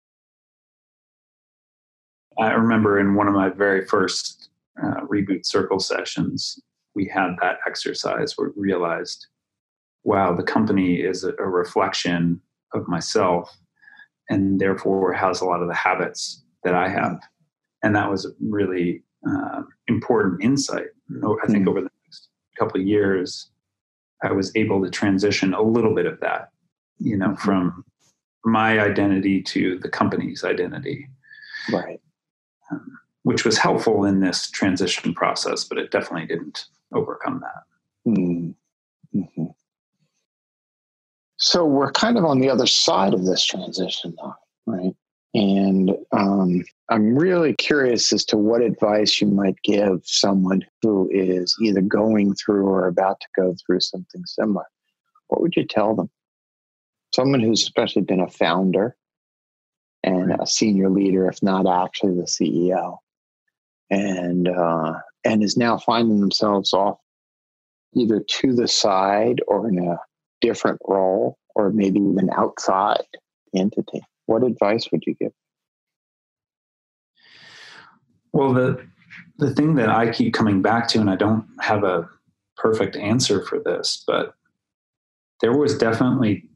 I 2.39 2.53
remember 2.53 2.99
in 2.99 3.15
one 3.15 3.29
of 3.29 3.35
my 3.35 3.49
very 3.49 3.85
first 3.87 4.51
uh, 4.83 5.01
reboot 5.11 5.47
circle 5.47 5.81
sessions, 5.81 6.61
we 6.95 7.07
had 7.07 7.37
that 7.41 7.59
exercise 7.67 8.35
where 8.37 8.51
we 8.57 8.63
realized, 8.63 9.27
wow, 10.05 10.35
the 10.35 10.43
company 10.43 10.97
is 10.97 11.25
a, 11.25 11.33
a 11.39 11.47
reflection 11.47 12.41
of 12.75 12.89
myself, 12.89 13.57
and 14.29 14.61
therefore 14.61 15.13
has 15.13 15.41
a 15.41 15.45
lot 15.45 15.63
of 15.63 15.69
the 15.69 15.75
habits 15.75 16.43
that 16.65 16.75
I 16.75 16.89
have. 16.89 17.21
And 17.83 17.95
that 17.95 18.11
was 18.11 18.27
a 18.27 18.31
really 18.41 19.03
uh, 19.29 19.63
important 19.89 20.43
insight. 20.43 20.89
I 21.11 21.47
think 21.47 21.65
mm 21.65 21.69
over 21.69 21.81
the 21.81 21.91
next 22.05 22.29
couple 22.59 22.81
of 22.81 22.87
years, 22.87 23.51
I 24.23 24.33
was 24.33 24.51
able 24.57 24.83
to 24.83 24.91
transition 24.91 25.55
a 25.55 25.63
little 25.63 25.95
bit 25.95 26.07
of 26.07 26.19
that, 26.21 26.51
you 26.99 27.17
know, 27.17 27.29
mm-hmm. 27.29 27.45
from 27.45 27.85
my 28.45 28.81
identity 28.81 29.43
to 29.43 29.79
the 29.79 29.89
company's 29.89 30.43
identity. 30.45 31.09
Right. 31.73 32.01
Which 33.23 33.45
was 33.45 33.59
helpful 33.59 34.05
in 34.05 34.21
this 34.21 34.51
transition 34.51 35.13
process, 35.13 35.65
but 35.65 35.79
it 35.79 35.91
definitely 35.91 36.27
didn't 36.27 36.67
overcome 36.93 37.41
that. 37.41 38.11
Mm-hmm. 38.11 39.19
mm-hmm. 39.19 39.45
So 41.39 41.65
we're 41.65 41.93
kind 41.93 42.17
of 42.17 42.25
on 42.25 42.41
the 42.41 42.49
other 42.49 42.67
side 42.67 43.13
of 43.13 43.25
this 43.25 43.45
transition, 43.45 44.15
though, 44.17 44.35
right? 44.67 44.95
And 45.35 45.91
um, 46.13 46.65
I'm 46.89 47.15
really 47.15 47.53
curious 47.55 48.11
as 48.13 48.25
to 48.27 48.39
what 48.39 48.63
advice 48.63 49.21
you 49.21 49.27
might 49.27 49.61
give 49.63 50.01
someone 50.05 50.65
who 50.81 51.11
is 51.13 51.55
either 51.61 51.83
going 51.83 52.35
through 52.35 52.67
or 52.67 52.87
about 52.87 53.21
to 53.21 53.27
go 53.37 53.55
through 53.55 53.81
something 53.81 54.25
similar. 54.25 54.65
What 55.29 55.43
would 55.43 55.57
you 55.57 55.67
tell 55.67 55.95
them? 55.95 56.09
Someone 57.15 57.41
who's 57.41 57.63
especially 57.63 58.03
been 58.03 58.21
a 58.21 58.29
founder 58.29 58.97
and 60.07 60.33
a 60.41 60.47
senior 60.47 60.89
leader, 60.89 61.29
if 61.29 61.43
not 61.43 61.67
actually 61.67 62.15
the 62.15 62.23
CEO, 62.23 62.97
and 63.91 64.49
uh, 64.49 64.95
and 65.25 65.43
is 65.43 65.57
now 65.57 65.77
finding 65.77 66.21
themselves 66.21 66.73
off 66.73 66.99
either 67.95 68.21
to 68.21 68.55
the 68.55 68.69
side 68.69 69.41
or 69.49 69.69
in 69.69 69.79
a 69.79 69.99
different 70.41 70.79
role, 70.87 71.37
or 71.55 71.71
maybe 71.71 71.99
even 71.99 72.31
outside 72.37 73.05
the 73.53 73.61
entity. 73.61 74.01
What 74.27 74.45
advice 74.45 74.89
would 74.93 75.03
you 75.07 75.15
give? 75.21 75.33
Well, 78.33 78.55
the 78.55 78.87
the 79.39 79.55
thing 79.55 79.75
that 79.75 79.89
I 79.89 80.11
keep 80.11 80.33
coming 80.33 80.63
back 80.63 80.89
to, 80.89 81.01
and 81.01 81.11
I 81.11 81.17
don't 81.17 81.45
have 81.61 81.85
a 81.85 82.09
perfect 82.57 82.97
answer 82.97 83.45
for 83.45 83.59
this, 83.59 84.05
but 84.07 84.35
there 85.41 85.57
was 85.57 85.77
definitely 85.77 86.49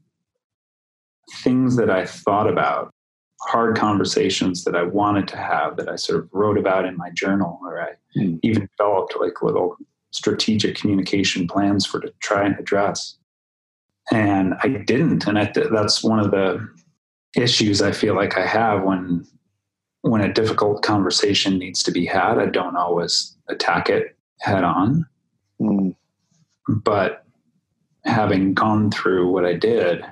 things 1.43 1.75
that 1.75 1.89
I 1.89 2.05
thought 2.05 2.49
about, 2.49 2.93
hard 3.43 3.75
conversations 3.75 4.63
that 4.63 4.75
I 4.75 4.83
wanted 4.83 5.27
to 5.29 5.37
have 5.37 5.77
that 5.77 5.89
I 5.89 5.95
sort 5.95 6.19
of 6.19 6.29
wrote 6.31 6.57
about 6.57 6.85
in 6.85 6.95
my 6.97 7.09
journal, 7.11 7.59
or 7.63 7.81
I 7.81 7.91
mm. 8.17 8.39
even 8.43 8.69
developed 8.77 9.15
like 9.19 9.41
little 9.41 9.77
strategic 10.11 10.75
communication 10.75 11.47
plans 11.47 11.85
for 11.85 11.99
to 11.99 12.13
try 12.19 12.45
and 12.45 12.57
address. 12.59 13.17
And 14.11 14.55
I 14.61 14.67
didn't, 14.69 15.25
and 15.25 15.39
I, 15.39 15.51
that's 15.71 16.03
one 16.03 16.19
of 16.19 16.31
the 16.31 16.67
issues 17.35 17.81
I 17.81 17.91
feel 17.91 18.15
like 18.15 18.37
I 18.37 18.45
have 18.45 18.83
when 18.83 19.25
when 20.01 20.21
a 20.21 20.33
difficult 20.33 20.81
conversation 20.81 21.59
needs 21.59 21.83
to 21.83 21.91
be 21.91 22.05
had. 22.05 22.39
I 22.39 22.47
don't 22.47 22.75
always 22.75 23.37
attack 23.49 23.89
it 23.89 24.15
head 24.39 24.63
on. 24.63 25.05
Mm. 25.61 25.95
But 26.67 27.23
having 28.05 28.53
gone 28.53 28.91
through 28.91 29.31
what 29.31 29.45
I 29.45 29.53
did, 29.53 30.03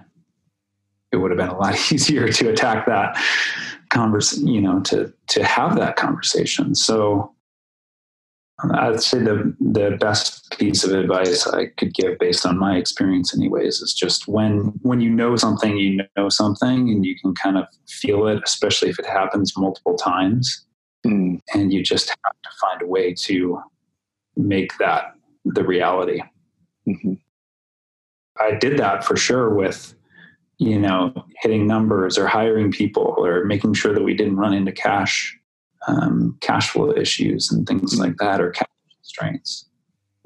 it 1.12 1.18
would 1.18 1.32
have 1.32 1.38
been 1.38 1.50
a 1.50 1.58
lot 1.58 1.74
easier 1.92 2.30
to 2.30 2.50
attack 2.50 2.86
that 2.88 3.18
converse, 3.90 4.38
you 4.38 4.62
know, 4.62 4.80
to 4.82 5.14
to 5.28 5.44
have 5.44 5.76
that 5.78 5.96
conversation. 5.96 6.76
So 6.76 7.34
I'd 8.74 9.02
say 9.02 9.20
the 9.20 9.56
the 9.60 9.98
best 10.00 10.58
piece 10.58 10.84
of 10.84 10.92
advice 10.92 11.48
I 11.48 11.68
could 11.78 11.94
give 11.94 12.20
based 12.20 12.46
on 12.46 12.58
my 12.58 12.76
experience 12.78 13.36
anyways 13.36 13.82
is 13.82 13.94
just 13.94 14.28
when 14.28 14.74
when 14.82 15.02
you 15.02 15.10
know 15.10 15.36
something, 15.36 15.78
you 15.78 16.04
know 16.18 16.30
something 16.30 16.90
and 16.90 17.06
you 17.06 17.16
can 17.20 17.34
kind 17.36 17.58
of 17.58 17.66
feel 17.88 18.28
it, 18.28 18.42
especially 18.46 18.90
if 18.90 19.00
it 19.00 19.06
happens 19.06 19.58
multiple 19.58 19.96
times. 19.96 20.66
Mm. 21.06 21.40
And 21.54 21.72
you 21.72 21.82
just 21.82 22.10
have 22.10 22.34
to 22.44 22.50
find 22.60 22.82
a 22.82 22.86
way 22.86 23.14
to 23.14 23.62
make 24.36 24.78
that 24.80 25.14
the 25.46 25.64
reality. 25.64 26.22
Mm-hmm. 26.88 27.14
I 28.40 28.52
did 28.56 28.78
that 28.80 29.04
for 29.04 29.16
sure 29.16 29.54
with, 29.54 29.94
you 30.60 30.78
know, 30.78 31.14
hitting 31.42 31.66
numbers 31.66 32.18
or 32.18 32.28
hiring 32.28 32.72
people 32.72 33.16
or 33.18 33.46
making 33.46 33.74
sure 33.74 33.94
that 33.94 34.04
we 34.04 34.14
didn't 34.14 34.36
run 34.36 34.54
into 34.54 34.72
cash 34.72 35.36
um, 35.88 36.38
cash 36.42 36.70
flow 36.70 36.92
issues 36.92 37.52
and 37.52 37.66
things 37.66 37.98
like 37.98 38.18
that 38.18 38.42
or 38.42 38.52
cash 38.52 38.68
constraints. 38.98 39.66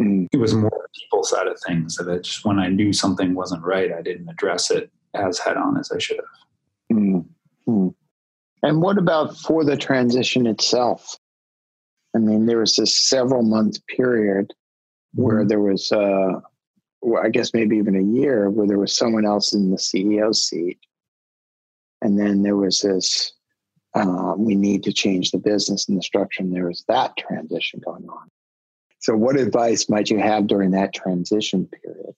Mm-hmm. 0.01 0.25
It 0.31 0.37
was 0.37 0.55
more 0.55 0.71
the 0.71 0.99
people 0.99 1.23
side 1.23 1.47
of 1.47 1.59
things 1.65 1.95
that 1.97 2.07
it 2.07 2.23
just 2.23 2.43
when 2.43 2.57
I 2.59 2.67
knew 2.67 2.91
something 2.91 3.35
wasn't 3.35 3.63
right, 3.63 3.93
I 3.93 4.01
didn't 4.01 4.27
address 4.27 4.71
it 4.71 4.91
as 5.13 5.37
head 5.37 5.55
on 5.55 5.77
as 5.77 5.91
I 5.91 5.99
should 5.99 6.17
have. 6.17 6.97
Mm-hmm. 6.97 7.87
And 8.63 8.81
what 8.81 8.97
about 8.97 9.37
for 9.37 9.63
the 9.63 9.77
transition 9.77 10.47
itself? 10.47 11.15
I 12.15 12.19
mean, 12.19 12.47
there 12.47 12.59
was 12.59 12.75
this 12.75 12.95
several 12.95 13.43
month 13.43 13.85
period 13.85 14.51
where 15.13 15.39
mm-hmm. 15.39 15.47
there 15.47 15.59
was, 15.59 15.91
uh, 15.91 16.39
I 17.23 17.29
guess 17.29 17.53
maybe 17.53 17.77
even 17.77 17.95
a 17.95 18.19
year, 18.19 18.49
where 18.49 18.67
there 18.67 18.79
was 18.79 18.95
someone 18.95 19.25
else 19.25 19.53
in 19.53 19.71
the 19.71 19.77
CEO 19.77 20.33
seat. 20.33 20.79
And 22.01 22.19
then 22.19 22.43
there 22.43 22.55
was 22.55 22.81
this, 22.81 23.33
uh, 23.93 24.33
we 24.37 24.55
need 24.55 24.83
to 24.83 24.93
change 24.93 25.31
the 25.31 25.37
business 25.37 25.87
and 25.87 25.97
the 25.97 26.01
structure. 26.01 26.43
And 26.43 26.53
there 26.53 26.67
was 26.67 26.83
that 26.87 27.15
transition 27.17 27.81
going 27.85 28.07
on. 28.09 28.29
So, 28.99 29.15
what 29.15 29.37
advice 29.37 29.89
might 29.89 30.09
you 30.09 30.19
have 30.19 30.47
during 30.47 30.71
that 30.71 30.93
transition 30.93 31.67
period? 31.67 32.15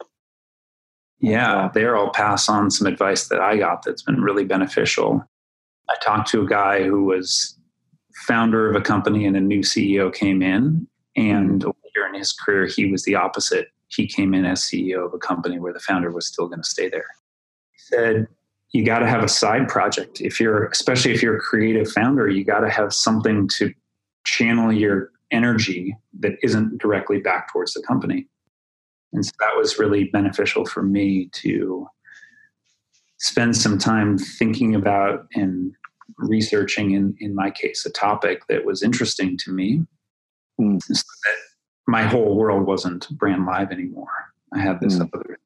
Yeah, 1.19 1.69
there 1.73 1.97
I'll 1.97 2.11
pass 2.11 2.47
on 2.49 2.69
some 2.69 2.85
advice 2.85 3.27
that 3.29 3.39
I 3.39 3.57
got 3.57 3.83
that's 3.83 4.03
been 4.03 4.21
really 4.21 4.43
beneficial. 4.43 5.23
I 5.89 5.95
talked 6.03 6.29
to 6.29 6.41
a 6.41 6.47
guy 6.47 6.83
who 6.83 7.05
was 7.05 7.57
founder 8.15 8.69
of 8.69 8.75
a 8.75 8.81
company 8.81 9.25
and 9.25 9.35
a 9.35 9.41
new 9.41 9.61
CEO 9.61 10.13
came 10.13 10.41
in. 10.41 10.87
And 11.15 11.63
later 11.63 12.07
in 12.07 12.15
his 12.15 12.33
career, 12.33 12.65
he 12.65 12.91
was 12.91 13.03
the 13.03 13.15
opposite. 13.15 13.69
He 13.87 14.07
came 14.07 14.33
in 14.33 14.45
as 14.45 14.61
CEO 14.61 15.05
of 15.05 15.13
a 15.13 15.17
company 15.17 15.59
where 15.59 15.73
the 15.73 15.79
founder 15.79 16.11
was 16.11 16.27
still 16.27 16.47
going 16.47 16.61
to 16.61 16.69
stay 16.69 16.89
there. 16.89 17.05
He 17.71 17.77
said, 17.77 18.27
you 18.71 18.83
got 18.83 18.99
to 18.99 19.07
have 19.07 19.23
a 19.23 19.27
side 19.27 19.67
project. 19.67 20.21
If 20.21 20.39
you're, 20.39 20.65
especially 20.65 21.13
if 21.13 21.21
you're 21.21 21.37
a 21.37 21.41
creative 21.41 21.91
founder, 21.91 22.29
you 22.29 22.43
got 22.43 22.59
to 22.59 22.69
have 22.69 22.93
something 22.93 23.47
to 23.57 23.73
channel 24.25 24.71
your 24.73 25.11
energy 25.31 25.95
that 26.19 26.33
isn't 26.43 26.79
directly 26.79 27.19
back 27.19 27.51
towards 27.51 27.73
the 27.73 27.81
company. 27.83 28.27
And 29.13 29.25
so 29.25 29.31
that 29.39 29.55
was 29.55 29.79
really 29.79 30.05
beneficial 30.05 30.65
for 30.65 30.83
me 30.83 31.29
to 31.33 31.87
spend 33.17 33.55
some 33.55 33.77
time 33.77 34.17
thinking 34.17 34.75
about 34.75 35.25
and 35.35 35.73
researching 36.17 36.91
in 36.91 37.15
in 37.19 37.33
my 37.33 37.49
case 37.49 37.85
a 37.85 37.89
topic 37.89 38.45
that 38.47 38.65
was 38.65 38.83
interesting 38.83 39.37
to 39.37 39.51
me 39.51 39.81
mm. 40.59 40.81
so 40.81 40.93
that 40.93 41.37
my 41.87 42.03
whole 42.03 42.35
world 42.35 42.65
wasn't 42.65 43.09
brand 43.17 43.45
live 43.45 43.71
anymore 43.71 44.33
i 44.53 44.59
had 44.59 44.79
this 44.79 44.95
mm. 44.95 45.09
other 45.13 45.39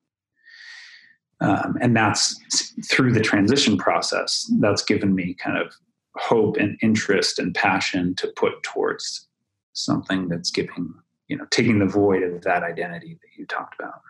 um, 1.42 1.78
and 1.80 1.96
that's 1.96 2.74
through 2.90 3.14
the 3.14 3.22
transition 3.22 3.78
process 3.78 4.52
that's 4.60 4.84
given 4.84 5.16
me 5.16 5.34
kind 5.34 5.58
of 5.58 5.74
hope 6.16 6.58
and 6.58 6.78
interest 6.82 7.40
and 7.40 7.56
passion 7.56 8.14
to 8.16 8.28
put 8.36 8.62
towards 8.64 9.28
something 9.74 10.28
that's 10.28 10.52
giving 10.52 10.94
you 11.28 11.38
know 11.38 11.46
taking 11.52 11.80
the 11.80 11.86
void 11.86 12.24
of 12.24 12.42
that 12.42 12.64
identity 12.64 13.18
that 13.22 13.38
you 13.38 13.46
talked 13.46 13.80
about 13.80 14.02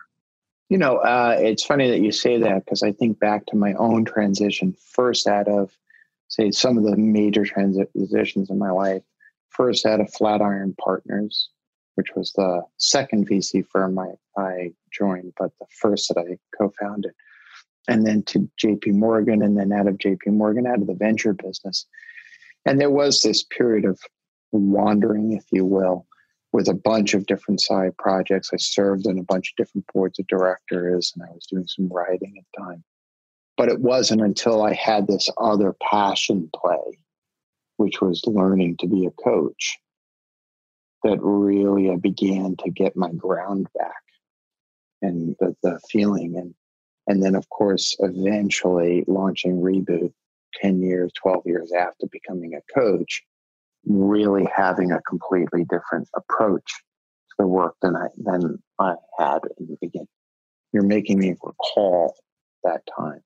you 0.68 0.78
know 0.78 0.96
uh, 0.98 1.36
it's 1.38 1.64
funny 1.64 1.88
that 1.90 2.00
you 2.00 2.10
say 2.10 2.38
that 2.38 2.64
because 2.64 2.82
i 2.82 2.90
think 2.92 3.18
back 3.20 3.46
to 3.46 3.56
my 3.56 3.74
own 3.74 4.04
transition 4.04 4.74
first 4.92 5.26
out 5.26 5.46
of 5.46 5.70
say 6.30 6.50
some 6.52 6.78
of 6.78 6.84
the 6.84 6.96
major 6.96 7.44
transitions 7.44 8.50
in 8.50 8.58
my 8.58 8.70
life. 8.70 9.02
First 9.50 9.84
out 9.84 10.00
of 10.00 10.12
Flatiron 10.14 10.74
Partners, 10.82 11.50
which 12.00 12.16
was 12.16 12.32
the 12.32 12.62
second 12.78 13.28
VC 13.28 13.62
firm 13.68 13.98
I, 13.98 14.12
I 14.34 14.70
joined, 14.90 15.34
but 15.38 15.50
the 15.60 15.66
first 15.82 16.08
that 16.08 16.18
I 16.18 16.38
co-founded. 16.56 17.12
And 17.88 18.06
then 18.06 18.22
to 18.22 18.48
JP 18.58 18.94
Morgan, 18.94 19.42
and 19.42 19.58
then 19.58 19.70
out 19.70 19.86
of 19.86 19.98
JP 19.98 20.28
Morgan, 20.28 20.66
out 20.66 20.80
of 20.80 20.86
the 20.86 20.94
venture 20.94 21.34
business. 21.34 21.84
And 22.64 22.80
there 22.80 22.90
was 22.90 23.20
this 23.20 23.42
period 23.42 23.84
of 23.84 24.00
wandering, 24.50 25.34
if 25.34 25.44
you 25.52 25.66
will, 25.66 26.06
with 26.52 26.68
a 26.68 26.74
bunch 26.74 27.12
of 27.12 27.26
different 27.26 27.60
side 27.60 27.94
projects. 27.98 28.48
I 28.50 28.56
served 28.56 29.06
on 29.06 29.18
a 29.18 29.22
bunch 29.22 29.52
of 29.52 29.56
different 29.62 29.84
boards 29.92 30.18
of 30.18 30.26
directors, 30.26 31.12
and 31.14 31.22
I 31.22 31.30
was 31.34 31.44
doing 31.50 31.66
some 31.66 31.88
writing 31.88 32.34
at 32.38 32.44
the 32.54 32.64
time. 32.64 32.82
But 33.58 33.68
it 33.68 33.80
wasn't 33.80 34.22
until 34.22 34.62
I 34.62 34.72
had 34.72 35.06
this 35.06 35.28
other 35.36 35.76
passion 35.82 36.48
play, 36.56 36.98
which 37.76 38.00
was 38.00 38.22
learning 38.26 38.78
to 38.78 38.86
be 38.86 39.04
a 39.04 39.10
coach, 39.22 39.78
that 41.02 41.18
really 41.20 41.90
I 41.90 41.96
began 41.96 42.56
to 42.56 42.70
get 42.70 42.96
my 42.96 43.10
ground 43.12 43.66
back 43.76 44.02
and 45.02 45.34
the, 45.40 45.54
the 45.62 45.80
feeling. 45.90 46.36
And, 46.36 46.54
and 47.06 47.22
then, 47.22 47.34
of 47.34 47.48
course, 47.48 47.96
eventually 48.00 49.04
launching 49.06 49.60
Reboot 49.60 50.12
10 50.60 50.82
years, 50.82 51.10
12 51.22 51.42
years 51.46 51.72
after 51.72 52.06
becoming 52.10 52.54
a 52.54 52.78
coach, 52.78 53.22
really 53.86 54.48
having 54.54 54.92
a 54.92 55.00
completely 55.08 55.64
different 55.64 56.08
approach 56.14 56.66
to 56.66 57.34
the 57.38 57.46
work 57.46 57.76
than 57.80 57.96
I, 57.96 58.08
than 58.18 58.62
I 58.78 58.94
had 59.18 59.40
in 59.58 59.66
the 59.66 59.76
beginning. 59.80 60.08
You're 60.72 60.82
making 60.84 61.18
me 61.18 61.34
recall 61.42 62.14
that 62.62 62.82
time 62.96 63.22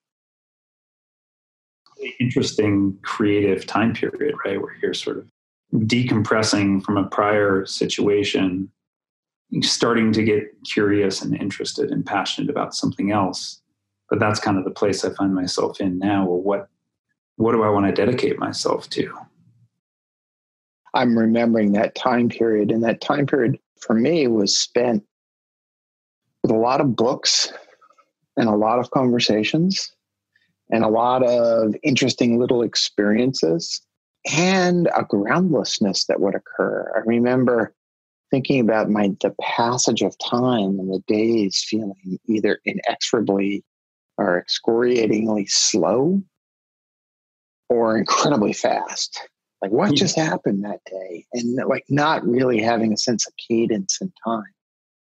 interesting 2.20 2.98
creative 3.02 3.66
time 3.66 3.94
period, 3.94 4.34
right? 4.44 4.60
Where 4.60 4.76
you're 4.82 4.94
sort 4.94 5.18
of 5.18 5.28
decompressing 5.74 6.82
from 6.82 6.96
a 6.96 7.08
prior 7.08 7.66
situation, 7.66 8.70
starting 9.60 10.12
to 10.12 10.22
get 10.22 10.44
curious 10.72 11.22
and 11.22 11.34
interested 11.34 11.90
and 11.90 12.06
passionate 12.06 12.50
about 12.50 12.74
something 12.74 13.10
else. 13.10 13.60
But 14.08 14.20
that's 14.20 14.40
kind 14.40 14.58
of 14.58 14.64
the 14.64 14.70
place 14.70 15.04
I 15.04 15.10
find 15.14 15.34
myself 15.34 15.80
in 15.80 15.98
now. 15.98 16.26
Well, 16.26 16.40
what 16.40 16.68
what 17.36 17.52
do 17.52 17.64
I 17.64 17.70
want 17.70 17.86
to 17.86 17.92
dedicate 17.92 18.38
myself 18.38 18.88
to? 18.90 19.12
I'm 20.94 21.18
remembering 21.18 21.72
that 21.72 21.96
time 21.96 22.28
period, 22.28 22.70
and 22.70 22.84
that 22.84 23.00
time 23.00 23.26
period 23.26 23.58
for 23.80 23.94
me 23.94 24.28
was 24.28 24.56
spent 24.56 25.02
with 26.42 26.52
a 26.52 26.56
lot 26.56 26.80
of 26.80 26.94
books 26.94 27.52
and 28.36 28.48
a 28.48 28.54
lot 28.54 28.78
of 28.78 28.90
conversations 28.90 29.92
and 30.70 30.84
a 30.84 30.88
lot 30.88 31.24
of 31.24 31.74
interesting 31.82 32.38
little 32.38 32.62
experiences 32.62 33.82
and 34.32 34.88
a 34.96 35.04
groundlessness 35.04 36.06
that 36.06 36.20
would 36.20 36.34
occur. 36.34 36.92
I 36.96 37.00
remember 37.00 37.74
thinking 38.30 38.60
about 38.60 38.90
my 38.90 39.12
the 39.20 39.34
passage 39.40 40.02
of 40.02 40.16
time 40.18 40.78
and 40.78 40.90
the 40.90 41.02
days 41.06 41.64
feeling 41.68 42.18
either 42.26 42.60
inexorably 42.64 43.64
or 44.16 44.38
excoriatingly 44.38 45.46
slow 45.46 46.22
or 47.68 47.96
incredibly 47.96 48.52
fast. 48.52 49.28
Like 49.60 49.70
what 49.70 49.90
hmm. 49.90 49.94
just 49.94 50.16
happened 50.16 50.64
that 50.64 50.80
day? 50.86 51.26
And 51.32 51.56
like 51.68 51.84
not 51.88 52.24
really 52.26 52.60
having 52.60 52.92
a 52.92 52.96
sense 52.96 53.26
of 53.26 53.32
cadence 53.48 53.98
and 54.00 54.12
time. 54.24 54.44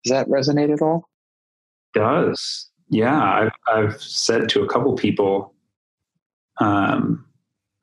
Does 0.05 0.11
that 0.11 0.29
resonate 0.29 0.73
at 0.73 0.83
all? 0.83 1.09
Does 1.95 2.71
yeah, 2.89 3.23
I've, 3.23 3.53
I've 3.67 4.01
said 4.01 4.49
to 4.51 4.63
a 4.63 4.69
couple 4.69 4.95
people, 4.95 5.55
um, 6.61 7.25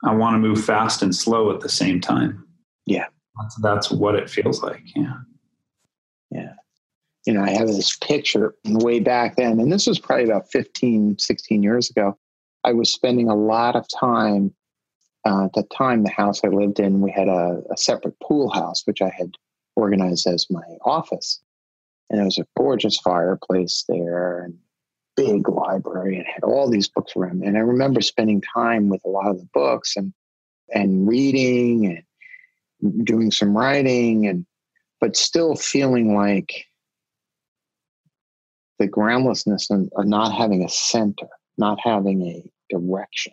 I 0.04 0.14
want 0.14 0.34
to 0.34 0.38
move 0.38 0.64
fast 0.64 1.02
and 1.02 1.14
slow 1.14 1.52
at 1.54 1.60
the 1.60 1.68
same 1.68 2.00
time. 2.00 2.44
Yeah. 2.86 3.06
That's, 3.40 3.56
that's 3.62 3.90
what 3.90 4.14
it 4.14 4.28
feels 4.28 4.62
like. 4.62 4.82
Yeah. 4.94 5.14
Yeah. 6.30 6.52
You 7.26 7.34
know, 7.34 7.42
I 7.42 7.50
have 7.50 7.68
this 7.68 7.96
picture 7.98 8.54
way 8.64 8.98
back 8.98 9.36
then, 9.36 9.60
and 9.60 9.72
this 9.72 9.86
was 9.86 9.98
probably 9.98 10.24
about 10.24 10.50
15, 10.50 11.18
16 11.18 11.62
years 11.62 11.88
ago. 11.88 12.18
I 12.64 12.72
was 12.72 12.92
spending 12.92 13.28
a 13.28 13.36
lot 13.36 13.76
of 13.76 13.86
time 13.88 14.52
uh, 15.24 15.44
at 15.44 15.52
the 15.52 15.62
time, 15.74 16.02
the 16.02 16.10
house 16.10 16.40
I 16.44 16.48
lived 16.48 16.80
in, 16.80 17.00
we 17.00 17.12
had 17.12 17.28
a, 17.28 17.62
a 17.70 17.76
separate 17.76 18.18
pool 18.20 18.50
house, 18.50 18.82
which 18.86 19.00
I 19.00 19.12
had 19.16 19.30
organized 19.76 20.26
as 20.26 20.50
my 20.50 20.64
office. 20.84 21.40
And 22.10 22.18
there 22.18 22.24
was 22.24 22.38
a 22.38 22.46
gorgeous 22.56 22.98
fireplace 22.98 23.84
there 23.88 24.42
and 24.44 24.58
big 25.16 25.48
library 25.48 26.16
and 26.16 26.26
had 26.26 26.44
all 26.44 26.68
these 26.70 26.88
books 26.88 27.12
around. 27.16 27.42
And 27.42 27.56
I 27.56 27.60
remember 27.60 28.00
spending 28.00 28.40
time 28.40 28.88
with 28.88 29.02
a 29.04 29.08
lot 29.08 29.28
of 29.28 29.38
the 29.38 29.48
books 29.52 29.96
and 29.96 30.12
and 30.74 31.06
reading 31.06 31.86
and 32.80 33.04
doing 33.04 33.30
some 33.30 33.56
writing 33.56 34.26
and 34.26 34.46
but 35.00 35.16
still 35.16 35.54
feeling 35.56 36.14
like 36.14 36.66
the 38.78 38.86
groundlessness 38.86 39.70
of 39.70 39.88
not 39.98 40.32
having 40.32 40.64
a 40.64 40.68
center, 40.68 41.28
not 41.58 41.78
having 41.82 42.22
a 42.22 42.50
direction. 42.70 43.32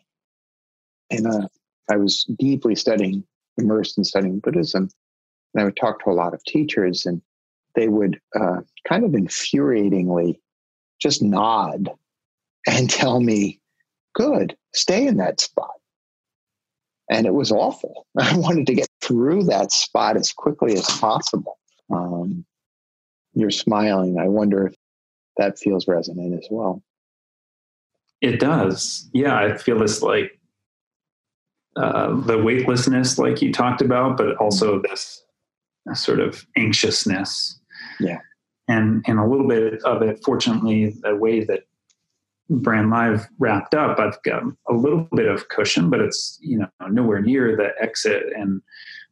And 1.12 1.28
uh, 1.28 1.48
I 1.90 1.98
was 1.98 2.24
deeply 2.38 2.76
studying, 2.76 3.24
immersed 3.58 3.98
in 3.98 4.04
studying 4.04 4.40
Buddhism, 4.40 4.90
and 5.54 5.62
I 5.62 5.66
would 5.66 5.76
talk 5.76 6.04
to 6.04 6.12
a 6.12 6.14
lot 6.14 6.34
of 6.34 6.44
teachers, 6.44 7.06
and 7.06 7.22
they 7.76 7.88
would 7.88 8.20
uh, 8.40 8.62
kind 8.88 9.04
of 9.04 9.12
infuriatingly 9.12 10.40
just 11.00 11.22
nod 11.22 11.90
and 12.68 12.90
tell 12.90 13.20
me, 13.20 13.60
"Good, 14.16 14.56
stay 14.74 15.08
in 15.08 15.18
that 15.18 15.40
spot." 15.42 15.72
And 17.10 17.26
it 17.26 17.34
was 17.34 17.52
awful. 17.52 18.06
I 18.20 18.38
wanted 18.38 18.68
to 18.68 18.76
get 18.76 18.90
through 19.02 19.46
that 19.46 19.72
spot 19.72 20.16
as 20.16 20.32
quickly 20.32 20.74
as 20.74 20.86
possible. 20.86 21.58
Um, 21.92 22.46
you're 23.34 23.52
smiling. 23.52 24.20
I 24.20 24.28
wonder 24.28 24.68
if 24.68 24.76
that 25.38 25.58
feels 25.58 25.88
resonant 25.88 26.34
as 26.34 26.48
well. 26.52 26.84
It 28.22 28.40
does. 28.40 29.10
Yeah, 29.14 29.38
I 29.38 29.58
feel 29.58 29.80
this 29.80 30.02
like 30.02 30.40
uh, 31.78 32.20
the 32.22 32.38
weightlessness, 32.38 33.18
like 33.18 33.42
you 33.42 33.54
talked 33.54 33.82
about, 33.82 34.18
but 34.18 34.36
also 34.38 34.82
this 34.82 35.24
sort 35.94 36.20
of 36.20 36.46
anxiousness. 36.58 37.60
Yeah. 38.00 38.20
And 38.70 39.04
and 39.08 39.20
a 39.20 39.26
little 39.26 39.48
bit 39.48 39.84
of 39.84 40.02
it, 40.02 40.22
fortunately, 40.24 40.96
the 41.02 41.16
way 41.16 41.44
that 41.44 41.64
Brand 42.50 42.90
Live 42.90 43.28
wrapped 43.38 43.76
up, 43.76 44.00
I've 44.00 44.22
got 44.24 44.44
a 44.70 44.74
little 44.74 45.08
bit 45.16 45.28
of 45.28 45.50
cushion, 45.50 45.90
but 45.90 46.00
it's 46.00 46.38
you 46.42 46.60
know 46.60 46.70
nowhere 46.90 47.22
near 47.22 47.58
the 47.58 47.72
exit 47.82 48.24
and 48.36 48.62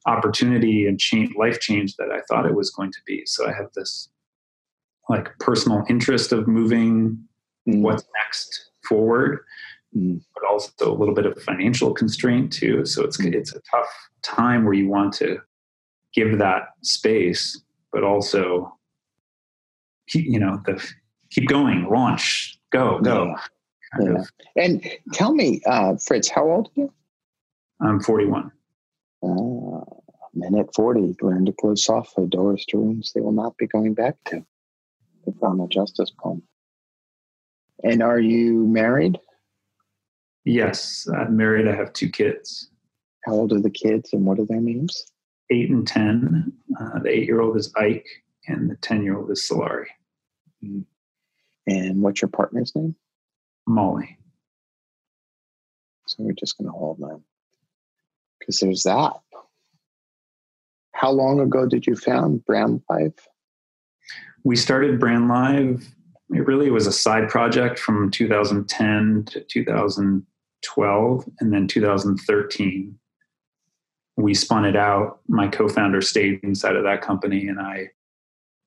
opportunity 0.06 0.88
and 0.88 1.00
change, 1.00 1.36
life 1.36 1.60
change 1.60 1.96
that 1.98 2.12
I 2.12 2.22
thought 2.30 2.46
it 2.46 2.56
was 2.56 2.70
going 2.70 2.92
to 2.92 3.00
be. 3.06 3.24
So 3.26 3.48
I 3.48 3.54
have 3.54 3.72
this 3.76 4.10
like 5.10 5.38
personal 5.40 5.84
interest 5.90 6.32
of 6.32 6.48
moving 6.48 7.18
mm. 7.68 7.82
what's 7.82 8.04
next 8.24 8.72
forward, 8.88 9.40
mm. 9.96 10.22
but 10.34 10.50
also 10.50 10.92
a 10.92 10.98
little 10.98 11.14
bit 11.14 11.26
of 11.26 11.42
financial 11.44 11.94
constraint 11.94 12.54
too. 12.54 12.86
So 12.86 13.04
it's 13.04 13.18
mm. 13.18 13.34
it's 13.34 13.54
a 13.54 13.62
tough 13.72 14.10
time 14.24 14.66
where 14.66 14.74
you 14.74 14.88
want 14.88 15.14
to 15.16 15.40
give 16.14 16.38
that 16.40 16.70
space, 16.84 17.62
but 17.92 18.04
also 18.04 18.77
you 20.14 20.40
know 20.40 20.62
the 20.66 20.84
keep 21.30 21.48
going, 21.48 21.90
launch, 21.90 22.60
go, 22.72 23.00
go. 23.00 23.36
Yeah. 24.00 24.24
And 24.56 24.86
tell 25.14 25.34
me, 25.34 25.62
uh, 25.66 25.96
Fritz, 26.06 26.30
how 26.30 26.50
old 26.50 26.68
are 26.68 26.82
you? 26.82 26.94
I'm 27.82 28.02
41. 28.02 28.52
Uh, 29.24 29.84
men 30.34 30.56
at 30.60 30.74
40 30.76 31.16
learn 31.22 31.46
to 31.46 31.54
close 31.54 31.84
softly 31.84 32.28
doors 32.28 32.66
to 32.70 32.78
rooms 32.78 33.12
they 33.14 33.22
will 33.22 33.32
not 33.32 33.58
be 33.58 33.68
going 33.68 33.94
back 33.94 34.16
to 34.26 34.46
the 35.26 35.32
Donald 35.42 35.72
Justice 35.72 36.12
poem. 36.20 36.44
And 37.84 38.02
are 38.02 38.20
you 38.20 38.66
married? 38.68 39.20
Yes, 40.46 41.08
I'm 41.14 41.36
married. 41.36 41.68
I 41.68 41.76
have 41.76 41.94
two 41.94 42.10
kids. 42.10 42.70
How 43.26 43.34
old 43.34 43.52
are 43.52 43.60
the 43.60 43.70
kids 43.70 44.14
and 44.14 44.26
what 44.26 44.40
are 44.40 44.46
their 44.46 44.62
names? 44.62 45.12
Eight 45.50 45.70
and 45.70 45.88
10. 45.88 46.52
Uh, 46.80 47.00
the 47.00 47.10
eight 47.10 47.26
year 47.26 47.42
old 47.42 47.58
is 47.58 47.74
Ike 47.76 48.08
and 48.48 48.70
the 48.70 48.76
10 48.78 49.04
year 49.04 49.18
old 49.18 49.30
is 49.32 49.48
Solari. 49.50 49.88
Mm-hmm. 50.64 50.82
And 51.68 52.02
what's 52.02 52.22
your 52.22 52.30
partner's 52.30 52.76
name? 52.76 52.96
Molly. 53.68 54.18
So 56.08 56.24
we're 56.24 56.32
just 56.34 56.58
going 56.58 56.72
to 56.72 56.78
hold 56.78 57.00
them 57.00 57.24
because 58.40 58.60
there's 58.60 58.84
that. 58.84 59.14
How 60.94 61.12
long 61.12 61.40
ago 61.40 61.68
did 61.68 61.86
you 61.86 61.96
found 61.96 62.46
Brand 62.46 62.82
Live? 62.90 63.14
we 64.44 64.56
started 64.56 65.00
Brand 65.00 65.28
Live. 65.28 65.94
It 66.30 66.48
really 66.48 66.72
was 66.72 66.88
a 66.88 66.92
side 66.92 67.28
project 67.28 67.78
from 67.78 68.10
2010 68.10 69.26
to 69.32 69.42
2012, 69.42 71.30
and 71.40 71.54
then 71.54 71.68
2013 71.68 72.98
we 74.20 74.34
spun 74.34 74.66
it 74.66 74.76
out. 74.76 75.20
My 75.28 75.48
co-founder 75.48 76.02
stayed 76.02 76.40
inside 76.44 76.76
of 76.76 76.84
that 76.84 77.02
company, 77.02 77.48
and 77.48 77.60
I 77.60 77.90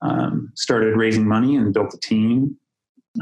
um, 0.02 0.52
started 0.54 0.96
raising 0.96 1.26
money 1.26 1.56
and 1.56 1.74
built 1.74 1.94
a 1.94 1.98
team. 1.98 2.56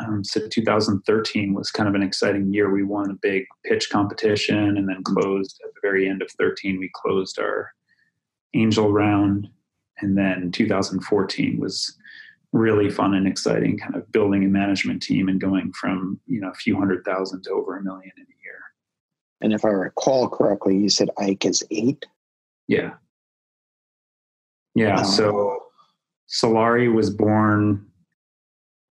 Um, 0.00 0.22
so 0.22 0.46
2013 0.46 1.54
was 1.54 1.70
kind 1.70 1.88
of 1.88 1.94
an 1.94 2.02
exciting 2.02 2.52
year. 2.52 2.70
We 2.70 2.84
won 2.84 3.10
a 3.10 3.14
big 3.14 3.44
pitch 3.64 3.90
competition, 3.90 4.76
and 4.76 4.88
then 4.88 5.02
closed 5.02 5.60
at 5.64 5.72
the 5.74 5.80
very 5.82 6.08
end 6.08 6.22
of 6.22 6.30
13. 6.32 6.78
We 6.78 6.90
closed 6.94 7.38
our 7.38 7.72
angel 8.54 8.92
round, 8.92 9.48
and 10.00 10.16
then 10.16 10.52
2014 10.52 11.58
was 11.58 11.96
really 12.52 12.90
fun 12.90 13.14
and 13.14 13.26
exciting 13.26 13.78
kind 13.78 13.94
of 13.94 14.10
building 14.10 14.44
a 14.44 14.48
management 14.48 15.02
team 15.02 15.28
and 15.28 15.40
going 15.40 15.72
from 15.72 16.18
you 16.26 16.40
know 16.40 16.48
a 16.48 16.54
few 16.54 16.76
hundred 16.76 17.04
thousand 17.04 17.42
to 17.42 17.50
over 17.50 17.76
a 17.76 17.82
million 17.82 18.10
in 18.16 18.22
a 18.22 18.36
year 18.42 18.60
and 19.42 19.52
if 19.52 19.66
i 19.66 19.68
recall 19.68 20.28
correctly 20.28 20.76
you 20.76 20.88
said 20.88 21.10
ike 21.18 21.44
is 21.44 21.62
eight 21.70 22.06
yeah 22.66 22.94
yeah 24.74 25.02
so 25.02 25.67
solari 26.28 26.92
was 26.92 27.10
born 27.10 27.84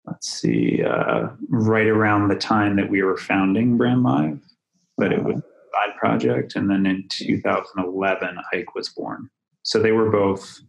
let's 0.06 0.30
see 0.30 0.84
uh, 0.84 1.28
right 1.50 1.88
around 1.88 2.28
the 2.28 2.36
time 2.36 2.76
that 2.76 2.90
we 2.90 3.02
were 3.02 3.18
founding 3.18 3.78
brand 3.78 4.04
live 4.04 4.40
but 4.98 5.12
it 5.12 5.24
was 5.24 5.38
a 5.38 5.42
side 5.42 5.98
project 5.98 6.56
and 6.56 6.70
then 6.70 6.86
in 6.86 7.06
2011 7.10 8.38
ike 8.54 8.76
was 8.76 8.90
born 8.90 9.30
so 9.64 9.80
they 9.80 9.92
were 9.92 10.10
both 10.10 10.60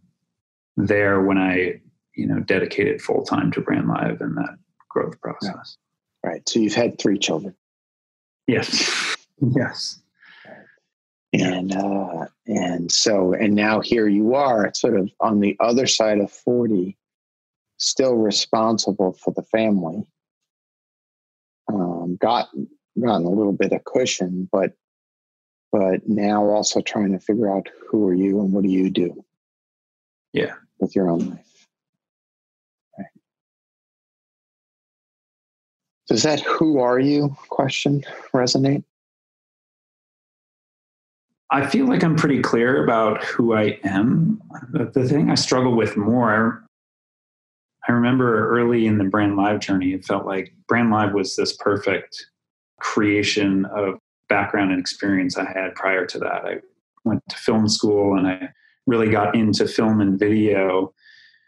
there 0.77 1.21
when 1.21 1.37
i 1.37 1.79
you 2.15 2.25
know 2.25 2.39
dedicated 2.39 3.01
full 3.01 3.23
time 3.23 3.51
to 3.51 3.61
Brand 3.61 3.87
Live 3.87 4.21
and 4.21 4.37
that 4.37 4.57
growth 4.89 5.19
process. 5.21 5.77
Yeah. 6.23 6.29
Right. 6.29 6.49
So 6.49 6.59
you've 6.59 6.73
had 6.73 6.97
three 6.97 7.19
children. 7.19 7.55
Yes. 8.47 9.17
yes. 9.55 9.99
And 11.41 11.75
uh, 11.75 12.27
and 12.47 12.91
so 12.91 13.33
and 13.33 13.55
now 13.55 13.81
here 13.81 14.07
you 14.07 14.35
are, 14.35 14.71
sort 14.73 14.95
of 14.95 15.09
on 15.19 15.39
the 15.39 15.57
other 15.59 15.87
side 15.87 16.19
of 16.19 16.31
forty, 16.31 16.97
still 17.77 18.15
responsible 18.15 19.13
for 19.13 19.33
the 19.33 19.43
family. 19.43 20.05
Um, 21.67 22.17
got 22.21 22.49
gotten 22.99 23.25
a 23.25 23.29
little 23.29 23.53
bit 23.53 23.73
of 23.73 23.83
cushion, 23.83 24.47
but 24.51 24.73
but 25.71 26.07
now 26.07 26.45
also 26.45 26.81
trying 26.81 27.11
to 27.11 27.19
figure 27.19 27.51
out 27.51 27.67
who 27.89 28.07
are 28.07 28.13
you 28.13 28.39
and 28.39 28.53
what 28.53 28.63
do 28.63 28.69
you 28.69 28.89
do? 28.89 29.25
Yeah, 30.31 30.53
with 30.79 30.95
your 30.95 31.09
own 31.09 31.29
life. 31.29 31.55
Does 36.07 36.23
that 36.23 36.39
who 36.39 36.79
are 36.79 36.99
you 36.99 37.35
question 37.49 38.03
resonate? 38.33 38.83
I 41.51 41.65
feel 41.67 41.87
like 41.87 42.03
I'm 42.03 42.15
pretty 42.15 42.41
clear 42.41 42.83
about 42.83 43.23
who 43.23 43.53
I 43.53 43.79
am. 43.83 44.41
The, 44.71 45.07
thing 45.07 45.29
I 45.29 45.35
struggle 45.35 45.75
with 45.75 45.95
more, 45.95 46.65
I 47.87 47.91
remember 47.91 48.49
early 48.49 48.87
in 48.87 48.97
the 48.97 49.03
Brand 49.03 49.35
Live 49.35 49.59
journey, 49.59 49.93
it 49.93 50.05
felt 50.05 50.25
like 50.25 50.53
Brand 50.67 50.89
Live 50.89 51.13
was 51.13 51.35
this 51.35 51.55
perfect 51.57 52.25
creation 52.79 53.65
of 53.65 53.99
background 54.27 54.71
and 54.71 54.79
experience 54.79 55.37
I 55.37 55.45
had 55.45 55.75
prior 55.75 56.05
to 56.07 56.19
that. 56.19 56.45
I 56.45 56.55
went 57.03 57.21
to 57.29 57.35
film 57.35 57.69
school 57.69 58.17
and 58.17 58.27
I 58.27 58.49
really 58.87 59.09
got 59.09 59.35
into 59.35 59.67
film 59.67 60.01
and 60.01 60.19
video 60.19 60.93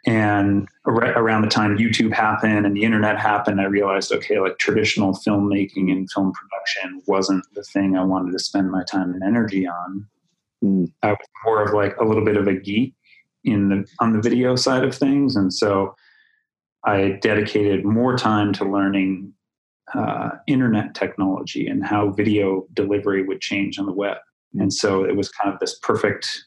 and 0.07 0.67
around 0.87 1.41
the 1.41 1.49
time 1.49 1.77
youtube 1.77 2.13
happened 2.13 2.65
and 2.65 2.75
the 2.75 2.83
internet 2.83 3.19
happened 3.19 3.61
i 3.61 3.65
realized 3.65 4.11
okay 4.11 4.39
like 4.39 4.57
traditional 4.57 5.13
filmmaking 5.13 5.91
and 5.91 6.09
film 6.11 6.31
production 6.31 7.01
wasn't 7.07 7.43
the 7.53 7.63
thing 7.63 7.95
i 7.95 8.03
wanted 8.03 8.31
to 8.31 8.39
spend 8.39 8.71
my 8.71 8.83
time 8.83 9.13
and 9.13 9.21
energy 9.21 9.67
on. 9.67 10.07
Mm. 10.63 10.91
i 11.03 11.09
was 11.09 11.27
more 11.45 11.61
of 11.61 11.73
like 11.73 11.95
a 11.97 12.05
little 12.05 12.25
bit 12.25 12.37
of 12.37 12.47
a 12.47 12.53
geek 12.53 12.95
in 13.47 13.69
the 13.69 13.85
on 13.99 14.13
the 14.13 14.21
video 14.21 14.55
side 14.55 14.83
of 14.83 14.93
things. 14.93 15.35
And 15.35 15.53
so 15.53 15.95
i 16.83 17.17
dedicated 17.21 17.85
more 17.85 18.15
time 18.17 18.53
to 18.53 18.65
learning 18.65 19.33
uh, 19.95 20.31
internet 20.47 20.93
technology 20.93 21.67
and 21.67 21.85
how 21.85 22.09
video 22.09 22.67
delivery 22.73 23.23
would 23.23 23.39
change 23.39 23.79
on 23.79 23.85
the 23.85 23.93
web. 23.93 24.17
And 24.59 24.73
so 24.73 25.05
it 25.05 25.15
was 25.15 25.29
kind 25.29 25.53
of 25.53 25.59
this 25.61 25.79
perfect 25.79 26.45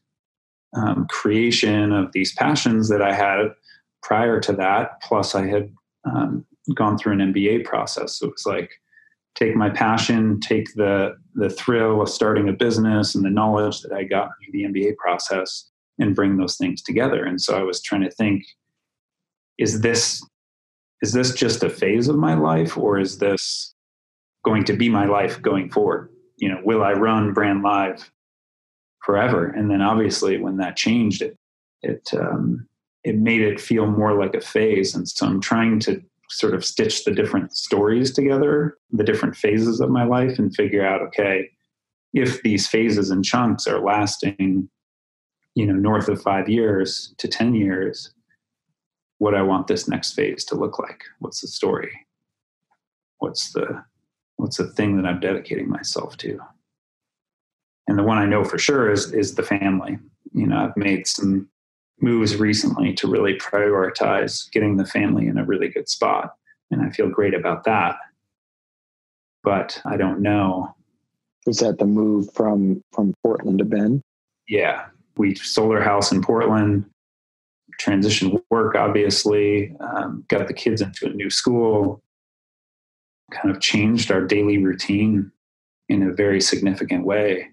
um, 0.74 1.06
creation 1.08 1.92
of 1.92 2.12
these 2.12 2.34
passions 2.34 2.88
that 2.88 3.02
I 3.02 3.12
had 3.12 3.52
prior 4.02 4.40
to 4.40 4.52
that. 4.54 5.00
Plus, 5.02 5.34
I 5.34 5.46
had 5.46 5.72
um, 6.04 6.44
gone 6.74 6.98
through 6.98 7.14
an 7.14 7.32
MBA 7.32 7.64
process. 7.64 8.18
So 8.18 8.26
it 8.26 8.32
was 8.32 8.46
like 8.46 8.70
take 9.34 9.56
my 9.56 9.70
passion, 9.70 10.40
take 10.40 10.74
the 10.74 11.16
the 11.34 11.50
thrill 11.50 12.02
of 12.02 12.08
starting 12.08 12.48
a 12.48 12.52
business 12.52 13.14
and 13.14 13.24
the 13.24 13.30
knowledge 13.30 13.80
that 13.82 13.92
I 13.92 14.04
got 14.04 14.30
through 14.38 14.52
the 14.52 14.64
MBA 14.64 14.96
process, 14.96 15.68
and 15.98 16.14
bring 16.14 16.36
those 16.36 16.56
things 16.56 16.82
together. 16.82 17.24
And 17.24 17.40
so 17.40 17.58
I 17.58 17.62
was 17.62 17.80
trying 17.80 18.02
to 18.02 18.10
think: 18.10 18.44
is 19.58 19.80
this 19.80 20.24
is 21.02 21.12
this 21.12 21.34
just 21.34 21.62
a 21.62 21.70
phase 21.70 22.08
of 22.08 22.16
my 22.16 22.34
life, 22.34 22.76
or 22.76 22.98
is 22.98 23.18
this 23.18 23.74
going 24.44 24.64
to 24.64 24.72
be 24.74 24.88
my 24.88 25.06
life 25.06 25.40
going 25.40 25.70
forward? 25.70 26.10
You 26.36 26.48
know, 26.48 26.60
will 26.64 26.82
I 26.82 26.92
run 26.92 27.32
Brand 27.32 27.62
Live 27.62 28.10
forever. 29.10 29.46
And 29.46 29.68
then 29.68 29.82
obviously 29.82 30.38
when 30.38 30.58
that 30.58 30.76
changed, 30.76 31.20
it 31.20 31.36
it 31.82 32.08
um, 32.14 32.68
it 33.02 33.16
made 33.16 33.40
it 33.40 33.60
feel 33.60 33.86
more 33.86 34.16
like 34.16 34.34
a 34.34 34.40
phase. 34.40 34.94
And 34.94 35.08
so 35.08 35.26
I'm 35.26 35.40
trying 35.40 35.80
to 35.80 36.00
sort 36.28 36.54
of 36.54 36.64
stitch 36.64 37.02
the 37.04 37.10
different 37.10 37.56
stories 37.56 38.12
together, 38.12 38.78
the 38.92 39.02
different 39.02 39.34
phases 39.34 39.80
of 39.80 39.90
my 39.90 40.04
life, 40.04 40.38
and 40.38 40.54
figure 40.54 40.86
out 40.86 41.02
okay, 41.02 41.50
if 42.12 42.40
these 42.42 42.68
phases 42.68 43.10
and 43.10 43.24
chunks 43.24 43.66
are 43.66 43.80
lasting, 43.80 44.68
you 45.56 45.66
know, 45.66 45.74
north 45.74 46.08
of 46.08 46.22
five 46.22 46.48
years 46.48 47.12
to 47.18 47.26
10 47.26 47.54
years, 47.54 48.12
what 49.18 49.34
I 49.34 49.42
want 49.42 49.66
this 49.66 49.88
next 49.88 50.12
phase 50.12 50.44
to 50.46 50.54
look 50.54 50.78
like. 50.78 51.02
What's 51.18 51.40
the 51.40 51.48
story? 51.48 51.90
What's 53.18 53.52
the 53.54 53.82
what's 54.36 54.58
the 54.58 54.68
thing 54.68 54.96
that 54.96 55.08
I'm 55.08 55.18
dedicating 55.18 55.68
myself 55.68 56.16
to? 56.18 56.38
And 57.90 57.98
the 57.98 58.04
one 58.04 58.18
I 58.18 58.24
know 58.24 58.44
for 58.44 58.56
sure 58.56 58.92
is 58.92 59.12
is 59.12 59.34
the 59.34 59.42
family. 59.42 59.98
You 60.32 60.46
know, 60.46 60.58
I've 60.58 60.76
made 60.76 61.08
some 61.08 61.48
moves 62.00 62.36
recently 62.36 62.92
to 62.94 63.08
really 63.08 63.36
prioritize 63.36 64.48
getting 64.52 64.76
the 64.76 64.84
family 64.84 65.26
in 65.26 65.36
a 65.36 65.44
really 65.44 65.68
good 65.68 65.88
spot. 65.88 66.36
And 66.70 66.82
I 66.82 66.90
feel 66.90 67.08
great 67.08 67.34
about 67.34 67.64
that. 67.64 67.96
But 69.42 69.82
I 69.84 69.96
don't 69.96 70.22
know. 70.22 70.72
Is 71.48 71.56
that 71.58 71.78
the 71.78 71.84
move 71.84 72.32
from 72.32 72.80
from 72.92 73.12
Portland 73.24 73.58
to 73.58 73.64
Bend? 73.64 74.02
Yeah. 74.46 74.86
We 75.16 75.34
sold 75.34 75.72
our 75.72 75.82
house 75.82 76.12
in 76.12 76.22
Portland, 76.22 76.88
transitioned 77.82 78.40
work, 78.50 78.76
obviously, 78.76 79.74
um, 79.80 80.24
got 80.28 80.46
the 80.46 80.54
kids 80.54 80.80
into 80.80 81.06
a 81.06 81.12
new 81.12 81.28
school, 81.28 82.00
kind 83.32 83.50
of 83.50 83.60
changed 83.60 84.12
our 84.12 84.20
daily 84.24 84.58
routine 84.58 85.32
in 85.88 86.04
a 86.04 86.12
very 86.12 86.40
significant 86.40 87.04
way, 87.04 87.49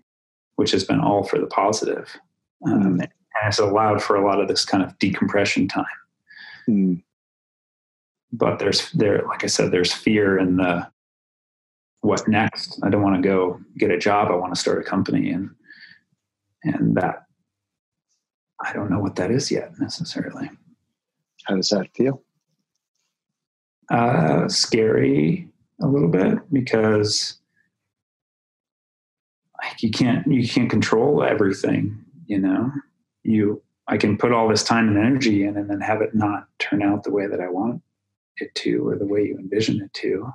which 0.57 0.71
has 0.71 0.83
been 0.83 0.99
all 0.99 1.23
for 1.23 1.39
the 1.39 1.47
positive. 1.47 2.15
Um, 2.65 2.99
mm 2.99 3.07
and 3.39 3.49
it's 3.49 3.59
allowed 3.59 4.01
for 4.01 4.15
a 4.15 4.25
lot 4.25 4.41
of 4.41 4.47
this 4.47 4.65
kind 4.65 4.83
of 4.83 4.97
decompression 4.99 5.67
time. 5.67 5.85
Mm. 6.67 7.03
But 8.31 8.59
there's 8.59 8.91
there, 8.91 9.21
like 9.27 9.43
I 9.43 9.47
said, 9.47 9.71
there's 9.71 9.93
fear 9.93 10.37
in 10.37 10.57
the 10.57 10.87
what 12.01 12.27
next. 12.27 12.79
I 12.83 12.89
don't 12.89 13.03
want 13.03 13.15
to 13.15 13.27
go 13.27 13.59
get 13.77 13.91
a 13.91 13.97
job. 13.97 14.29
I 14.29 14.35
want 14.35 14.53
to 14.53 14.59
start 14.59 14.81
a 14.81 14.83
company, 14.83 15.29
and 15.29 15.51
and 16.63 16.95
that 16.97 17.25
I 18.59 18.73
don't 18.73 18.89
know 18.89 18.99
what 18.99 19.15
that 19.15 19.31
is 19.31 19.51
yet 19.51 19.79
necessarily. 19.79 20.49
How 21.45 21.55
does 21.55 21.69
that 21.69 21.93
feel? 21.95 22.21
Uh, 23.89 24.49
scary 24.49 25.47
a 25.81 25.87
little 25.87 26.09
bit 26.09 26.39
because 26.51 27.39
you 29.79 29.91
can't 29.91 30.25
you 30.27 30.47
can't 30.47 30.69
control 30.69 31.23
everything 31.23 32.03
you 32.25 32.39
know 32.39 32.71
you 33.23 33.61
I 33.87 33.97
can 33.97 34.17
put 34.17 34.33
all 34.33 34.49
this 34.49 34.63
time 34.63 34.89
and 34.89 34.97
energy 34.97 35.43
in 35.45 35.55
and 35.57 35.69
then 35.69 35.79
have 35.79 36.01
it 36.01 36.13
not 36.13 36.47
turn 36.59 36.83
out 36.83 37.03
the 37.03 37.11
way 37.11 37.25
that 37.25 37.39
I 37.39 37.47
want 37.47 37.81
it 38.37 38.53
to 38.55 38.87
or 38.87 38.97
the 38.97 39.05
way 39.05 39.23
you 39.23 39.37
envision 39.37 39.81
it 39.81 39.93
to. 39.93 40.31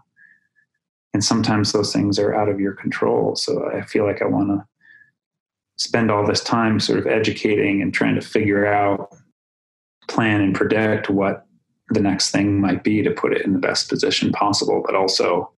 And 1.12 1.23
sometimes 1.23 1.73
those 1.73 1.92
things 1.92 2.18
are 2.18 2.35
out 2.35 2.49
of 2.49 2.61
your 2.61 2.73
control. 2.73 3.37
So 3.37 3.71
I 3.71 3.83
feel 3.83 4.07
like 4.07 4.23
I 4.23 4.27
want 4.27 4.49
to 4.49 4.66
spend 5.77 6.11
all 6.11 6.27
this 6.27 6.42
time 6.42 6.81
sort 6.81 6.99
of 6.99 7.07
educating 7.07 7.83
and 7.83 7.92
trying 7.92 8.14
to 8.14 8.23
figure 8.23 8.66
out, 8.66 9.14
plan 10.09 10.40
and 10.40 10.55
predict 10.55 11.11
what 11.11 11.47
the 11.90 12.01
next 12.01 12.31
thing 12.31 12.61
might 12.61 12.83
be 12.83 13.03
to 13.03 13.11
put 13.11 13.33
it 13.33 13.42
in 13.42 13.53
the 13.53 13.59
best 13.59 13.88
position 13.88 14.33
possible, 14.33 14.83
but 14.85 14.95
also 14.95 15.53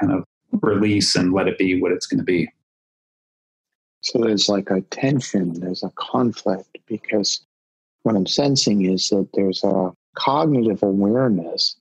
kind 0.00 0.12
of 0.12 0.24
release 0.62 1.14
and 1.14 1.32
let 1.32 1.48
it 1.48 1.58
be 1.58 1.80
what 1.80 1.92
it's 1.92 2.06
going 2.06 2.18
to 2.18 2.24
be. 2.24 2.48
So 4.06 4.20
there's 4.20 4.48
like 4.48 4.70
a 4.70 4.82
tension, 4.82 5.58
there's 5.58 5.82
a 5.82 5.90
conflict 5.96 6.78
because 6.86 7.44
what 8.04 8.14
I'm 8.14 8.26
sensing 8.26 8.84
is 8.84 9.08
that 9.08 9.28
there's 9.34 9.64
a 9.64 9.92
cognitive 10.14 10.84
awareness 10.84 11.74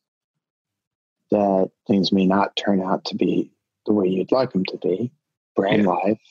that 1.30 1.70
things 1.88 2.12
may 2.12 2.26
not 2.26 2.56
turn 2.56 2.82
out 2.82 3.06
to 3.06 3.16
be 3.16 3.52
the 3.86 3.94
way 3.94 4.08
you'd 4.08 4.32
like 4.32 4.54
them 4.54 4.66
to 4.66 4.78
be. 4.78 5.12
Brand 5.56 5.84
yeah. 5.84 5.90
life 5.90 6.22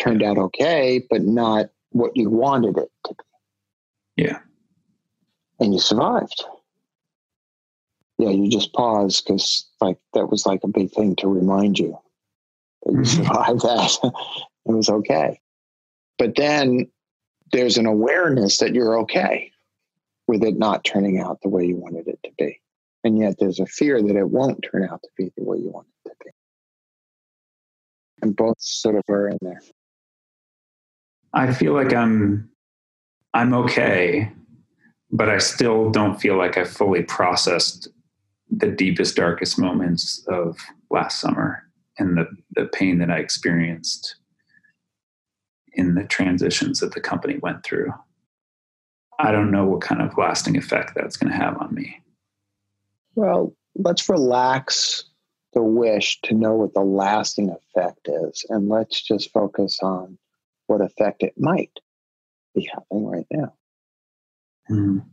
turned 0.00 0.22
out 0.22 0.38
okay, 0.38 1.04
but 1.10 1.22
not 1.22 1.70
what 1.90 2.16
you 2.16 2.30
wanted 2.30 2.78
it 2.78 2.90
to 3.06 3.14
be. 3.14 4.22
Yeah. 4.24 4.38
And 5.58 5.74
you 5.74 5.80
survived. 5.80 6.44
Yeah, 8.18 8.30
you 8.30 8.48
just 8.48 8.72
paused 8.74 9.24
because 9.26 9.66
like 9.80 9.98
that 10.14 10.30
was 10.30 10.46
like 10.46 10.60
a 10.62 10.68
big 10.68 10.92
thing 10.92 11.16
to 11.16 11.26
remind 11.26 11.80
you 11.80 11.98
that 12.84 12.92
you 12.92 12.98
mm-hmm. 13.00 13.24
survived 13.24 13.62
that. 13.62 14.12
it 14.66 14.72
was 14.72 14.88
okay. 14.88 15.40
But 16.18 16.36
then 16.36 16.90
there's 17.52 17.78
an 17.78 17.86
awareness 17.86 18.58
that 18.58 18.74
you're 18.74 18.98
okay 19.00 19.50
with 20.26 20.42
it 20.42 20.58
not 20.58 20.84
turning 20.84 21.20
out 21.20 21.40
the 21.42 21.48
way 21.48 21.66
you 21.66 21.76
wanted 21.76 22.08
it 22.08 22.18
to 22.24 22.30
be. 22.38 22.60
And 23.04 23.18
yet 23.18 23.36
there's 23.38 23.58
a 23.58 23.66
fear 23.66 24.00
that 24.00 24.16
it 24.16 24.30
won't 24.30 24.64
turn 24.70 24.88
out 24.88 25.02
to 25.02 25.08
be 25.16 25.32
the 25.36 25.44
way 25.44 25.58
you 25.58 25.70
want 25.70 25.88
it 26.04 26.08
to 26.10 26.14
be. 26.24 26.30
And 28.22 28.36
both 28.36 28.56
sort 28.60 28.94
of 28.94 29.02
are 29.08 29.28
in 29.28 29.38
there. 29.42 29.60
I 31.34 31.52
feel 31.52 31.72
like 31.72 31.92
I'm 31.92 32.48
I'm 33.34 33.54
okay, 33.54 34.30
but 35.10 35.28
I 35.28 35.38
still 35.38 35.90
don't 35.90 36.20
feel 36.20 36.36
like 36.36 36.58
I 36.58 36.64
fully 36.64 37.02
processed 37.02 37.88
the 38.50 38.68
deepest, 38.68 39.16
darkest 39.16 39.58
moments 39.58 40.22
of 40.28 40.58
last 40.90 41.20
summer 41.20 41.64
and 41.98 42.18
the, 42.18 42.26
the 42.54 42.66
pain 42.66 42.98
that 42.98 43.10
I 43.10 43.18
experienced 43.18 44.16
in 45.74 45.94
the 45.94 46.04
transitions 46.04 46.80
that 46.80 46.92
the 46.92 47.00
company 47.00 47.38
went 47.38 47.64
through. 47.64 47.92
I 49.18 49.30
don't 49.32 49.50
know 49.50 49.64
what 49.66 49.82
kind 49.82 50.02
of 50.02 50.16
lasting 50.18 50.56
effect 50.56 50.92
that's 50.94 51.16
going 51.16 51.30
to 51.30 51.38
have 51.38 51.56
on 51.58 51.74
me. 51.74 52.00
Well, 53.14 53.54
let's 53.74 54.08
relax 54.08 55.04
the 55.54 55.62
wish 55.62 56.20
to 56.22 56.34
know 56.34 56.54
what 56.54 56.74
the 56.74 56.80
lasting 56.80 57.50
effect 57.50 58.08
is, 58.08 58.44
and 58.48 58.68
let's 58.68 59.02
just 59.02 59.30
focus 59.32 59.78
on 59.82 60.18
what 60.66 60.80
effect 60.80 61.22
it 61.22 61.34
might 61.36 61.78
be 62.54 62.68
having 62.72 63.06
right 63.06 63.26
now. 63.30 63.52
Mm. 64.70 65.04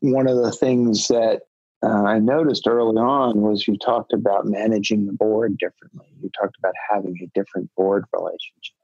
One 0.00 0.28
of 0.28 0.36
the 0.36 0.52
things 0.52 1.08
that 1.08 1.42
uh, 1.82 2.04
I 2.04 2.18
noticed 2.18 2.66
early 2.66 2.96
on 2.96 3.40
was 3.40 3.66
you 3.66 3.76
talked 3.78 4.12
about 4.12 4.46
managing 4.46 5.06
the 5.06 5.12
board 5.12 5.56
differently. 5.58 6.06
You 6.20 6.30
talked 6.38 6.56
about 6.58 6.74
having 6.90 7.16
a 7.22 7.38
different 7.38 7.70
board 7.74 8.04
relationship. 8.12 8.76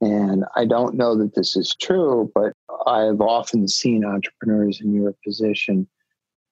And 0.00 0.44
I 0.54 0.64
don't 0.64 0.94
know 0.94 1.16
that 1.16 1.34
this 1.34 1.56
is 1.56 1.74
true, 1.80 2.30
but 2.34 2.52
I've 2.86 3.20
often 3.20 3.66
seen 3.68 4.04
entrepreneurs 4.04 4.80
in 4.80 4.94
your 4.94 5.14
position 5.24 5.86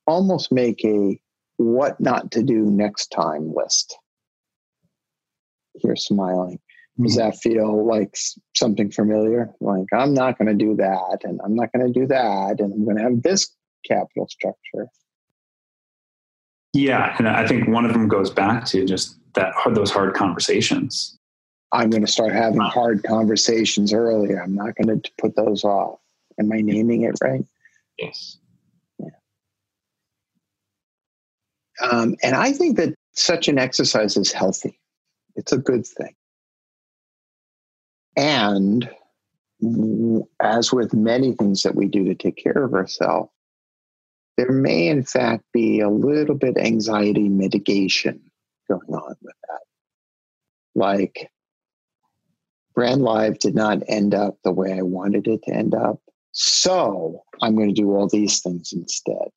almost 0.06 0.52
make 0.52 0.84
a 0.84 1.18
what 1.56 2.00
not 2.00 2.30
to 2.32 2.42
do 2.42 2.70
next 2.70 3.08
time 3.08 3.52
list. 3.54 3.96
You're 5.82 5.96
smiling. 5.96 6.58
Does 7.00 7.16
mm-hmm. 7.16 7.30
that 7.30 7.38
feel 7.38 7.86
like 7.86 8.16
something 8.54 8.90
familiar? 8.90 9.50
Like, 9.60 9.86
I'm 9.92 10.14
not 10.14 10.38
going 10.38 10.48
to 10.48 10.64
do 10.64 10.76
that, 10.76 11.18
and 11.24 11.40
I'm 11.44 11.54
not 11.54 11.72
going 11.72 11.92
to 11.92 12.00
do 12.00 12.06
that, 12.06 12.60
and 12.60 12.72
I'm 12.72 12.84
going 12.84 12.96
to 12.96 13.02
have 13.02 13.22
this 13.22 13.50
capital 13.84 14.28
structure. 14.28 14.88
Yeah, 16.74 17.14
and 17.18 17.28
I 17.28 17.46
think 17.46 17.68
one 17.68 17.84
of 17.84 17.92
them 17.92 18.08
goes 18.08 18.30
back 18.30 18.64
to 18.66 18.84
just 18.84 19.16
that 19.34 19.54
those 19.70 19.92
hard 19.92 20.14
conversations. 20.14 21.16
I'm 21.70 21.88
going 21.88 22.04
to 22.04 22.10
start 22.10 22.32
having 22.32 22.60
hard 22.60 23.04
conversations 23.04 23.92
earlier. 23.92 24.42
I'm 24.42 24.54
not 24.54 24.74
going 24.74 25.00
to 25.00 25.10
put 25.18 25.36
those 25.36 25.64
off. 25.64 26.00
Am 26.38 26.52
I 26.52 26.60
naming 26.60 27.02
it 27.02 27.14
right? 27.22 27.44
Yes. 27.98 28.38
Yeah. 28.98 29.10
Um, 31.90 32.16
and 32.24 32.34
I 32.34 32.52
think 32.52 32.76
that 32.76 32.94
such 33.12 33.46
an 33.46 33.58
exercise 33.58 34.16
is 34.16 34.32
healthy. 34.32 34.78
It's 35.36 35.52
a 35.52 35.58
good 35.58 35.86
thing. 35.86 36.14
And 38.16 38.90
as 40.40 40.72
with 40.72 40.92
many 40.92 41.32
things 41.32 41.62
that 41.62 41.76
we 41.76 41.86
do 41.86 42.04
to 42.04 42.14
take 42.14 42.36
care 42.36 42.64
of 42.64 42.74
ourselves, 42.74 43.30
there 44.36 44.52
may 44.52 44.88
in 44.88 45.04
fact 45.04 45.44
be 45.52 45.80
a 45.80 45.88
little 45.88 46.34
bit 46.34 46.56
anxiety 46.56 47.28
mitigation 47.28 48.20
going 48.68 48.92
on 48.92 49.14
with 49.22 49.34
that. 49.48 49.60
Like 50.74 51.30
Brandlive 52.76 53.38
did 53.38 53.54
not 53.54 53.78
end 53.88 54.14
up 54.14 54.36
the 54.42 54.52
way 54.52 54.72
I 54.72 54.82
wanted 54.82 55.28
it 55.28 55.42
to 55.44 55.52
end 55.52 55.74
up. 55.74 56.00
So 56.32 57.22
I'm 57.40 57.54
going 57.54 57.72
to 57.72 57.80
do 57.80 57.94
all 57.94 58.08
these 58.08 58.40
things 58.40 58.72
instead 58.72 59.28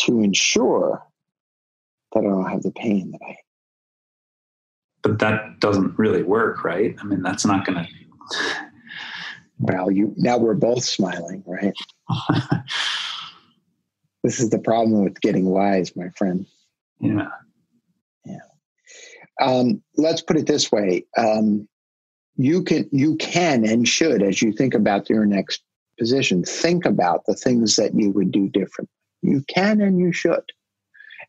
to 0.00 0.20
ensure 0.20 1.02
that 2.12 2.20
I 2.20 2.22
don't 2.22 2.48
have 2.48 2.62
the 2.62 2.72
pain 2.72 3.12
that 3.12 3.20
I. 3.26 3.36
But 5.02 5.18
that 5.20 5.60
doesn't 5.60 5.98
really 5.98 6.22
work, 6.22 6.64
right? 6.64 6.94
I 7.00 7.04
mean, 7.04 7.22
that's 7.22 7.46
not 7.46 7.64
going 7.64 7.86
to. 7.86 7.88
Well, 9.60 9.90
you 9.90 10.12
now 10.16 10.38
we're 10.38 10.54
both 10.54 10.84
smiling, 10.84 11.42
right? 11.46 11.74
This 14.24 14.40
is 14.40 14.50
the 14.50 14.58
problem 14.58 15.04
with 15.04 15.20
getting 15.20 15.46
wise, 15.46 15.94
my 15.96 16.08
friend. 16.10 16.46
Yeah. 17.00 17.28
Yeah. 18.24 18.38
Um, 19.40 19.82
let's 19.96 20.22
put 20.22 20.36
it 20.36 20.46
this 20.46 20.72
way. 20.72 21.04
Um, 21.16 21.68
you 22.36 22.62
can 22.62 22.88
you 22.92 23.16
can 23.16 23.64
and 23.64 23.86
should, 23.86 24.22
as 24.22 24.40
you 24.42 24.52
think 24.52 24.74
about 24.74 25.10
your 25.10 25.26
next 25.26 25.62
position, 25.98 26.44
think 26.44 26.84
about 26.84 27.24
the 27.26 27.34
things 27.34 27.76
that 27.76 27.94
you 27.94 28.10
would 28.10 28.30
do 28.32 28.48
differently. 28.48 28.94
You 29.22 29.42
can 29.48 29.80
and 29.80 29.98
you 29.98 30.12
should. 30.12 30.44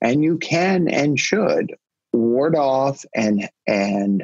And 0.01 0.23
you 0.23 0.37
can 0.37 0.87
and 0.87 1.19
should 1.19 1.75
ward 2.13 2.55
off 2.55 3.05
and 3.13 3.49
and 3.67 4.23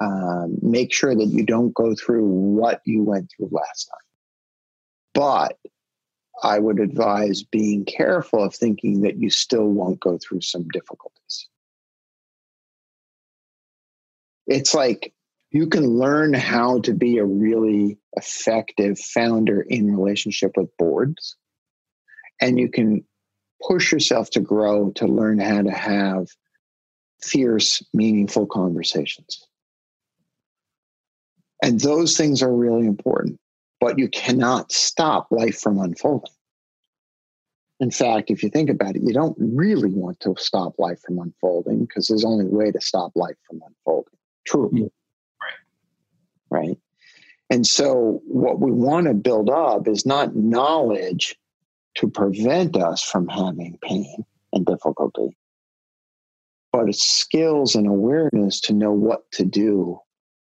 um, 0.00 0.58
make 0.62 0.92
sure 0.92 1.14
that 1.14 1.26
you 1.26 1.44
don't 1.44 1.74
go 1.74 1.94
through 1.94 2.26
what 2.26 2.80
you 2.84 3.02
went 3.02 3.30
through 3.30 3.48
last 3.50 3.84
time. 3.84 3.98
But 5.14 5.58
I 6.42 6.58
would 6.58 6.80
advise 6.80 7.42
being 7.42 7.84
careful 7.84 8.44
of 8.44 8.54
thinking 8.54 9.00
that 9.02 9.18
you 9.18 9.30
still 9.30 9.66
won't 9.66 10.00
go 10.00 10.18
through 10.18 10.42
some 10.42 10.68
difficulties. 10.68 11.48
It's 14.46 14.74
like 14.74 15.12
you 15.50 15.66
can 15.66 15.86
learn 15.86 16.34
how 16.34 16.80
to 16.80 16.92
be 16.92 17.18
a 17.18 17.24
really 17.24 17.98
effective 18.16 18.98
founder 18.98 19.62
in 19.62 19.96
relationship 19.96 20.52
with 20.56 20.76
boards, 20.76 21.36
and 22.40 22.58
you 22.58 22.68
can 22.68 23.04
push 23.66 23.90
yourself 23.90 24.30
to 24.30 24.40
grow 24.40 24.90
to 24.92 25.06
learn 25.06 25.38
how 25.38 25.62
to 25.62 25.70
have 25.70 26.28
fierce, 27.22 27.82
meaningful 27.94 28.46
conversations. 28.46 29.46
And 31.62 31.80
those 31.80 32.16
things 32.16 32.42
are 32.42 32.52
really 32.52 32.86
important, 32.86 33.40
but 33.80 33.98
you 33.98 34.08
cannot 34.08 34.72
stop 34.72 35.28
life 35.30 35.58
from 35.58 35.78
unfolding. 35.78 36.32
In 37.78 37.90
fact, 37.90 38.30
if 38.30 38.42
you 38.42 38.48
think 38.48 38.70
about 38.70 38.96
it, 38.96 39.02
you 39.04 39.12
don't 39.12 39.36
really 39.38 39.90
want 39.90 40.18
to 40.20 40.34
stop 40.38 40.78
life 40.78 41.00
from 41.02 41.18
unfolding 41.18 41.84
because 41.84 42.06
there's 42.06 42.24
only 42.24 42.46
a 42.46 42.48
way 42.48 42.70
to 42.70 42.80
stop 42.80 43.12
life 43.14 43.36
from 43.46 43.60
unfolding. 43.66 44.18
True. 44.46 44.70
Yeah. 44.72 44.86
Right. 46.50 46.62
Right. 46.68 46.78
And 47.50 47.66
so, 47.66 48.22
what 48.26 48.60
we 48.60 48.72
want 48.72 49.06
to 49.06 49.14
build 49.14 49.50
up 49.50 49.86
is 49.86 50.06
not 50.06 50.34
knowledge 50.34 51.36
to 51.96 52.08
prevent 52.08 52.76
us 52.76 53.02
from 53.02 53.28
having 53.28 53.78
pain 53.82 54.24
and 54.52 54.64
difficulty, 54.64 55.36
but 56.72 56.94
skills 56.94 57.74
and 57.74 57.86
awareness 57.86 58.60
to 58.62 58.72
know 58.72 58.92
what 58.92 59.30
to 59.32 59.44
do 59.44 59.98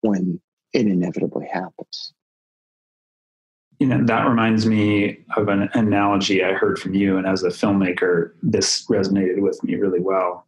when 0.03 0.41
it 0.73 0.87
inevitably 0.87 1.47
happens. 1.47 2.13
You 3.79 3.89
know, 3.89 4.05
that 4.05 4.29
reminds 4.29 4.67
me 4.67 5.19
of 5.37 5.49
an 5.49 5.69
analogy 5.75 6.45
I 6.45 6.53
heard 6.53 6.79
from 6.79 6.95
you. 6.95 7.19
And 7.19 7.27
as 7.27 7.43
a 7.43 7.49
filmmaker, 7.49 8.33
this 8.43 8.87
resonated 8.87 9.41
with 9.41 9.63
me 9.65 9.75
really 9.75 10.01
well. 10.01 10.47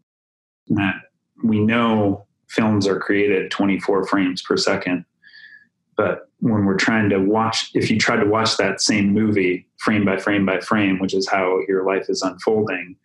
That 0.68 0.94
we 1.44 1.60
know 1.60 2.26
films 2.48 2.86
are 2.86 3.00
created 3.00 3.50
24 3.50 4.06
frames 4.06 4.42
per 4.42 4.56
second. 4.56 5.04
But 5.96 6.28
when 6.40 6.64
we're 6.66 6.76
trying 6.76 7.08
to 7.10 7.18
watch, 7.18 7.70
if 7.74 7.90
you 7.90 7.98
try 7.98 8.16
to 8.16 8.26
watch 8.26 8.56
that 8.58 8.80
same 8.80 9.12
movie 9.12 9.66
frame 9.78 10.04
by 10.04 10.18
frame 10.18 10.46
by 10.46 10.60
frame, 10.60 10.98
which 10.98 11.14
is 11.14 11.28
how 11.28 11.60
your 11.68 11.84
life 11.84 12.06
is 12.08 12.22
unfolding, 12.22 12.96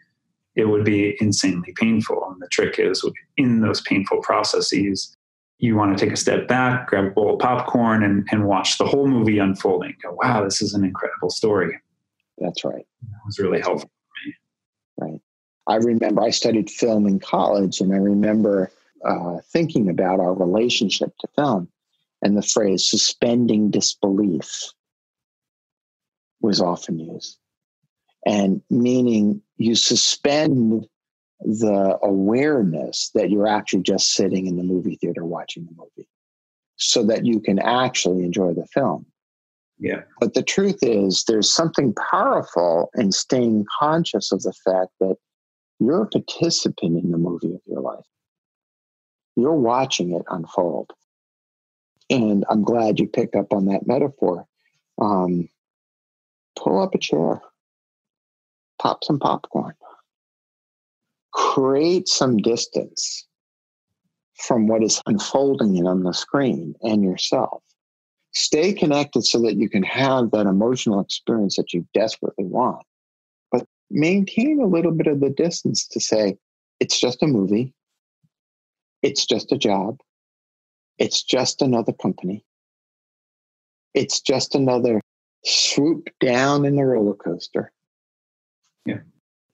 it 0.56 0.66
would 0.66 0.84
be 0.84 1.18
insanely 1.22 1.74
painful. 1.78 2.24
And 2.30 2.42
the 2.42 2.48
trick 2.50 2.78
is 2.78 3.04
in 3.38 3.62
those 3.62 3.82
painful 3.82 4.22
processes, 4.22 5.16
you 5.62 5.76
want 5.76 5.96
to 5.96 6.04
take 6.04 6.12
a 6.12 6.18
step 6.18 6.48
back, 6.48 6.88
grab 6.88 7.06
a 7.06 7.10
bowl 7.12 7.36
of 7.36 7.40
popcorn, 7.40 8.04
and, 8.04 8.28
and 8.32 8.48
watch 8.48 8.80
the 8.80 8.86
whole 8.86 9.08
movie 9.08 9.38
unfolding. 9.38 9.96
Go, 10.02 10.18
wow, 10.22 10.44
this 10.44 10.60
is 10.60 10.74
an 10.74 10.84
incredible 10.84 11.30
story. 11.30 11.80
That's 12.40 12.66
right. 12.66 12.86
That 13.04 13.20
was 13.26 13.38
really 13.38 13.62
helpful 13.62 13.90
for 13.90 14.28
me. 14.28 14.34
Right. 14.98 15.22
I 15.68 15.76
remember 15.76 16.24
I 16.24 16.32
studied 16.32 16.72
film 16.72 17.06
in 17.06 17.20
college, 17.20 17.80
and 17.80 17.94
I 17.94 17.98
remember 17.98 18.72
uh, 19.06 19.38
thinking 19.54 19.88
about 19.88 20.20
our 20.20 20.34
relationship 20.34 21.16
to 21.20 21.28
film, 21.36 21.70
and 22.24 22.36
the 22.36 22.42
phrase 22.42 22.90
suspending 22.90 23.70
disbelief 23.70 24.72
was 26.42 26.60
often 26.60 26.98
used. 26.98 27.38
And 28.26 28.64
meaning 28.72 29.44
you 29.58 29.76
suspend 29.76 30.88
the 31.42 31.98
awareness 32.04 33.10
that 33.16 33.30
you're 33.30 33.48
actually 33.48 33.84
just 33.84 34.14
sitting 34.14 34.48
in 34.48 34.58
the 34.58 34.64
movie 34.64 34.96
theater 34.96 35.26
watching 35.26 35.66
the 35.66 35.76
movie 35.76 36.08
so 36.78 37.04
that 37.06 37.26
you 37.26 37.40
can 37.40 37.60
actually 37.60 38.24
enjoy 38.24 38.54
the 38.54 38.66
film. 38.74 39.06
Yeah. 39.80 40.02
But 40.20 40.36
the 40.36 40.44
truth 40.44 40.80
is, 40.84 41.24
there's 41.28 41.54
something 41.54 41.94
powerful 42.12 42.92
in 42.96 43.12
staying 43.12 43.66
conscious 43.80 44.32
of 44.32 44.44
the 44.44 44.54
fact 44.64 44.92
that 45.00 45.16
you're 45.80 46.04
a 46.04 46.08
participant 46.08 47.04
in 47.04 47.12
the 47.12 47.18
movie 47.18 47.56
of 47.56 47.62
your 47.66 47.82
life. 47.82 48.06
You're 49.36 49.56
watching 49.56 50.12
it 50.14 50.22
unfold. 50.30 50.92
And 52.12 52.46
I'm 52.50 52.64
glad 52.64 53.00
you 53.00 53.08
picked 53.08 53.36
up 53.36 53.52
on 53.52 53.66
that 53.66 53.88
metaphor. 53.88 54.46
Um, 55.02 55.50
pull 56.60 56.82
up 56.82 56.94
a 56.94 57.00
chair, 57.00 57.42
pop 58.80 59.04
some 59.04 59.18
popcorn, 59.18 59.74
create 61.34 62.08
some 62.08 62.38
distance 62.38 63.28
from 64.36 64.68
what 64.68 64.84
is 64.84 65.02
unfolding 65.06 65.86
on 65.86 66.04
the 66.04 66.14
screen 66.14 66.76
and 66.82 67.04
yourself. 67.04 67.62
Stay 68.34 68.74
connected 68.74 69.26
so 69.26 69.42
that 69.42 69.56
you 69.56 69.70
can 69.70 69.84
have 69.84 70.32
that 70.32 70.48
emotional 70.48 71.00
experience 71.00 71.58
that 71.58 71.74
you 71.74 71.86
desperately 71.94 72.46
want. 72.46 72.86
But 73.52 73.66
maintain 73.90 74.60
a 74.62 74.66
little 74.66 74.92
bit 74.92 75.08
of 75.08 75.20
the 75.20 75.30
distance 75.30 75.88
to 75.90 76.00
say, 76.00 76.38
it's 76.80 77.00
just 77.00 77.22
a 77.22 77.28
movie. 77.28 77.74
It's 79.04 79.26
just 79.26 79.52
a 79.52 79.58
job. 79.58 80.00
It's 80.98 81.24
just 81.24 81.62
another 81.62 81.94
company. 81.94 82.46
It's 83.94 84.22
just 84.22 84.56
another 84.56 85.02
swoop 85.44 86.10
down 86.20 86.66
in 86.66 86.76
the 86.76 86.86
roller 86.86 87.16
coaster. 87.16 87.72
Yeah. 88.86 89.00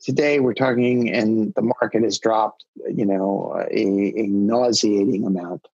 Today 0.01 0.39
we're 0.39 0.53
talking, 0.53 1.11
and 1.13 1.53
the 1.55 1.61
market 1.61 2.03
has 2.03 2.19
dropped, 2.19 2.65
you 2.93 3.05
know, 3.05 3.55
a, 3.71 4.13
a 4.19 4.27
nauseating 4.27 5.25
amount. 5.25 5.67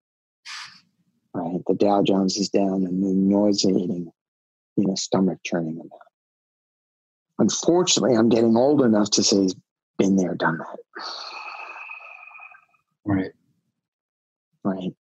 Right, 1.34 1.62
the 1.68 1.74
Dow 1.74 2.04
Jones 2.04 2.38
is 2.38 2.50
down, 2.50 2.86
and 2.86 3.04
the 3.04 3.14
nauseating, 3.14 4.12
you 4.78 4.88
know, 4.88 4.96
stomach 4.96 5.40
churning 5.44 5.76
amount. 5.76 5.92
Unfortunately, 7.40 8.16
I'm 8.16 8.30
getting 8.30 8.56
old 8.56 8.82
enough 8.82 9.10
to 9.12 9.24
say, 9.24 9.50
"Been 9.98 10.16
there, 10.16 10.36
done 10.36 10.60
that." 10.60 11.04
Right. 13.06 13.32
Right. 14.64 14.94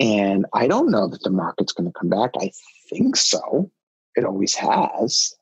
And 0.00 0.46
I 0.52 0.66
don't 0.66 0.90
know 0.90 1.08
that 1.08 1.22
the 1.22 1.30
market's 1.30 1.72
going 1.72 1.90
to 1.90 1.98
come 1.98 2.08
back. 2.08 2.30
I 2.40 2.50
think 2.90 3.16
so. 3.16 3.70
It 4.14 4.24
always 4.24 4.54
has. 4.54 5.34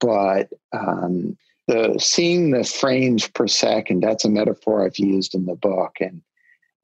But 0.00 0.52
um, 0.72 1.36
the 1.68 1.96
seeing 1.98 2.50
the 2.50 2.64
frames 2.64 3.28
per 3.28 3.46
second, 3.46 4.02
that's 4.02 4.24
a 4.24 4.30
metaphor 4.30 4.84
I've 4.84 4.98
used 4.98 5.34
in 5.34 5.46
the 5.46 5.54
book. 5.54 5.96
And 6.00 6.22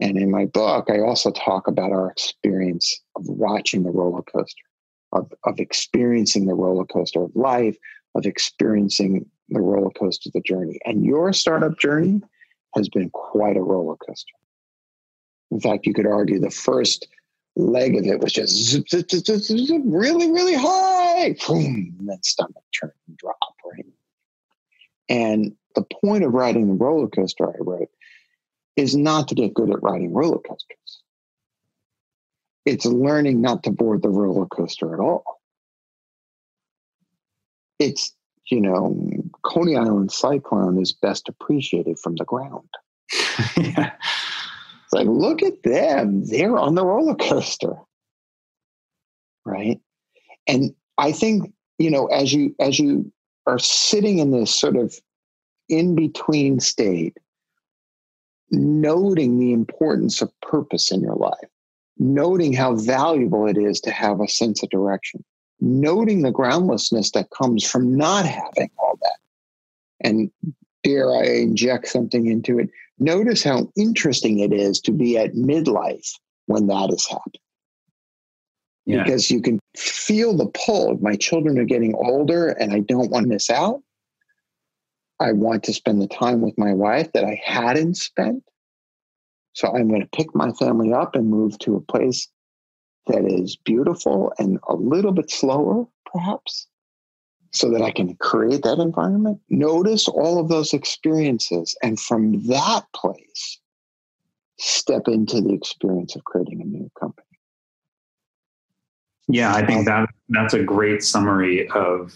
and 0.01 0.17
in 0.17 0.31
my 0.31 0.47
book, 0.47 0.89
I 0.91 1.01
also 1.01 1.31
talk 1.31 1.69
about 1.69 1.93
our 1.93 2.11
experience 2.11 3.01
of 3.15 3.29
watching 3.29 3.85
the 3.85 3.91
roller 3.91 4.23
coaster, 4.23 4.65
of, 5.13 5.33
of 5.45 5.61
experiencing 5.61 6.47
the 6.47 6.55
roller 6.55 6.85
coaster 6.85 7.23
of 7.23 7.37
life, 7.37 7.77
of 8.17 8.27
experiencing 8.27 9.27
the 9.49 9.61
roller 9.61 9.91
coaster 9.91 10.29
of 10.29 10.33
the 10.33 10.41
journey. 10.41 10.81
And 10.85 11.05
your 11.05 11.33
startup 11.33 11.79
journey 11.79 12.21
has 12.75 12.89
been 12.89 13.11
quite 13.11 13.57
a 13.57 13.63
roller 13.63 13.97
coaster. 13.97 14.35
In 15.53 15.61
fact, 15.61 15.87
you 15.87 15.95
could 15.95 16.07
argue 16.07 16.41
the 16.41 16.51
first 16.51 17.07
leg 17.57 17.97
of 17.97 18.07
it 18.07 18.21
was 18.21 18.33
just 18.33 18.85
really, 19.85 20.31
really 20.31 20.55
high, 20.55 21.37
boom, 21.47 21.95
and 21.99 22.09
then 22.09 22.23
stomach 22.23 22.63
turn 22.79 22.93
and 23.09 23.17
drop, 23.17 23.37
right? 23.65 23.87
And 25.09 25.55
the 25.75 25.85
point 26.05 26.25
of 26.25 26.33
riding 26.33 26.69
the 26.69 26.75
roller 26.75 27.09
coaster 27.09 27.49
I 27.49 27.57
wrote 27.61 27.91
is 28.77 28.97
not 28.97 29.29
to 29.29 29.35
get 29.35 29.55
good 29.55 29.71
at 29.71 29.83
riding 29.83 30.13
roller 30.13 30.39
coasters. 30.39 31.03
It's 32.65 32.87
learning 32.87 33.41
not 33.41 33.65
to 33.65 33.71
board 33.71 34.03
the 34.03 34.09
roller 34.09 34.47
coaster 34.47 34.95
at 34.95 35.01
all. 35.01 35.41
It's, 37.79 38.15
you 38.51 38.61
know, 38.61 38.97
Coney 39.43 39.77
Island 39.77 40.13
Cyclone 40.13 40.81
is 40.81 40.93
best 40.93 41.29
appreciated 41.29 41.99
from 41.99 42.15
the 42.17 42.25
ground. 42.25 42.69
yeah. 43.57 43.93
It's 44.93 44.99
like, 44.99 45.09
look 45.09 45.43
at 45.43 45.63
them. 45.63 46.27
They're 46.27 46.59
on 46.59 46.75
the 46.75 46.85
roller 46.85 47.15
coaster. 47.15 47.77
Right. 49.47 49.81
And 50.47 50.75
I 50.99 51.13
think, 51.13 51.53
you 51.79 51.91
know, 51.91 52.07
as 52.07 52.33
you 52.33 52.55
as 52.61 52.79
you 52.79 53.11
are 53.47 53.59
sitting 53.59 54.19
in 54.19 54.31
this 54.31 54.55
sort 54.55 54.77
of 54.77 54.95
in 55.69 55.95
between 55.95 56.61
state, 56.61 57.17
noting 58.51 59.39
the 59.39 59.53
importance 59.53 60.21
of 60.21 60.31
purpose 60.43 60.93
in 60.93 61.01
your 61.01 61.17
life, 61.17 61.49
noting 61.99 62.53
how 62.53 62.75
valuable 62.75 63.47
it 63.47 63.57
is 63.57 63.81
to 63.81 63.91
have 63.91 64.21
a 64.21 64.29
sense 64.29 64.63
of 64.63 64.69
direction, 64.69 65.25
noting 65.61 66.21
the 66.21 66.31
groundlessness 66.31 67.13
that 67.13 67.31
comes 67.31 67.69
from 67.69 67.97
not 67.97 68.27
having 68.27 68.71
all 68.79 68.99
that. 69.01 69.19
And 70.01 70.31
dare 70.85 71.11
I 71.13 71.25
inject 71.25 71.89
something 71.89 72.27
into 72.27 72.59
it? 72.59 72.69
Notice 73.03 73.43
how 73.43 73.69
interesting 73.77 74.39
it 74.39 74.53
is 74.53 74.81
to 74.83 74.93
be 74.93 75.19
at 75.19 75.35
midlife 75.35 76.09
when 76.47 76.69
that 76.69 76.91
is 76.93 77.05
happening. 77.09 77.41
Yeah. 78.87 79.03
Because 79.03 79.29
you 79.29 79.43
can 79.43 79.59
feel 79.77 80.37
the 80.37 80.47
pull. 80.47 80.97
My 81.01 81.17
children 81.17 81.59
are 81.59 81.65
getting 81.65 81.95
older 81.97 82.51
and 82.51 82.73
I 82.73 82.79
don't 82.79 83.11
want 83.11 83.25
to 83.25 83.29
miss 83.29 83.51
out. 83.51 83.83
I 85.19 85.33
want 85.33 85.65
to 85.65 85.73
spend 85.73 86.01
the 86.01 86.07
time 86.07 86.43
with 86.43 86.57
my 86.57 86.73
wife 86.73 87.13
that 87.13 87.25
I 87.25 87.41
hadn't 87.45 87.97
spent. 87.97 88.45
So 89.55 89.69
I'm 89.69 89.89
going 89.89 90.03
to 90.03 90.17
pick 90.17 90.33
my 90.35 90.53
family 90.53 90.93
up 90.93 91.17
and 91.17 91.29
move 91.29 91.59
to 91.61 91.75
a 91.75 91.81
place 91.81 92.29
that 93.09 93.25
is 93.25 93.57
beautiful 93.57 94.33
and 94.39 94.61
a 94.69 94.75
little 94.75 95.13
bit 95.13 95.29
slower, 95.29 95.87
perhaps, 96.07 96.69
so 97.53 97.71
that 97.71 97.83
I 97.83 97.91
can 97.91 98.15
create 98.17 98.63
that 98.63 98.79
environment. 98.79 99.41
Notice 99.51 100.09
all 100.09 100.39
of 100.39 100.49
those 100.49 100.73
experiences. 100.73 101.77
And 101.83 102.01
from 102.01 102.47
that 102.47 102.85
place, 102.95 103.61
step 104.59 105.03
into 105.07 105.41
the 105.41 105.53
experience 105.53 106.17
of 106.17 106.25
creating 106.25 106.63
a 106.63 106.65
new 106.65 106.91
company. 106.99 107.27
Yeah, 109.29 109.55
I 109.55 109.65
think 109.65 109.87
that 109.87 110.09
that's 110.31 110.55
a 110.55 110.63
great 110.63 111.03
summary 111.03 111.69
of 111.71 112.15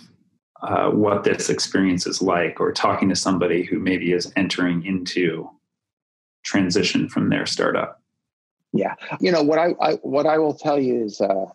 uh, 0.62 0.91
what 0.91 1.22
this 1.22 1.49
experience 1.49 2.07
is 2.07 2.20
like, 2.20 2.61
or 2.61 2.72
talking 2.72 3.09
to 3.11 3.16
somebody 3.16 3.62
who 3.62 3.78
maybe 3.78 4.12
is 4.12 4.32
entering 4.37 4.84
into 4.84 5.49
transition 6.45 7.09
from 7.09 7.28
their 7.28 7.47
startup. 7.47 8.03
Yeah, 8.72 8.95
you 9.20 9.30
know 9.30 9.43
what 9.43 9.59
I, 9.59 9.74
I 9.80 9.93
what 10.03 10.26
I 10.26 10.39
will 10.39 10.55
tell 10.55 10.78
you 10.78 11.05
is 11.05 11.20
uh, 11.20 11.47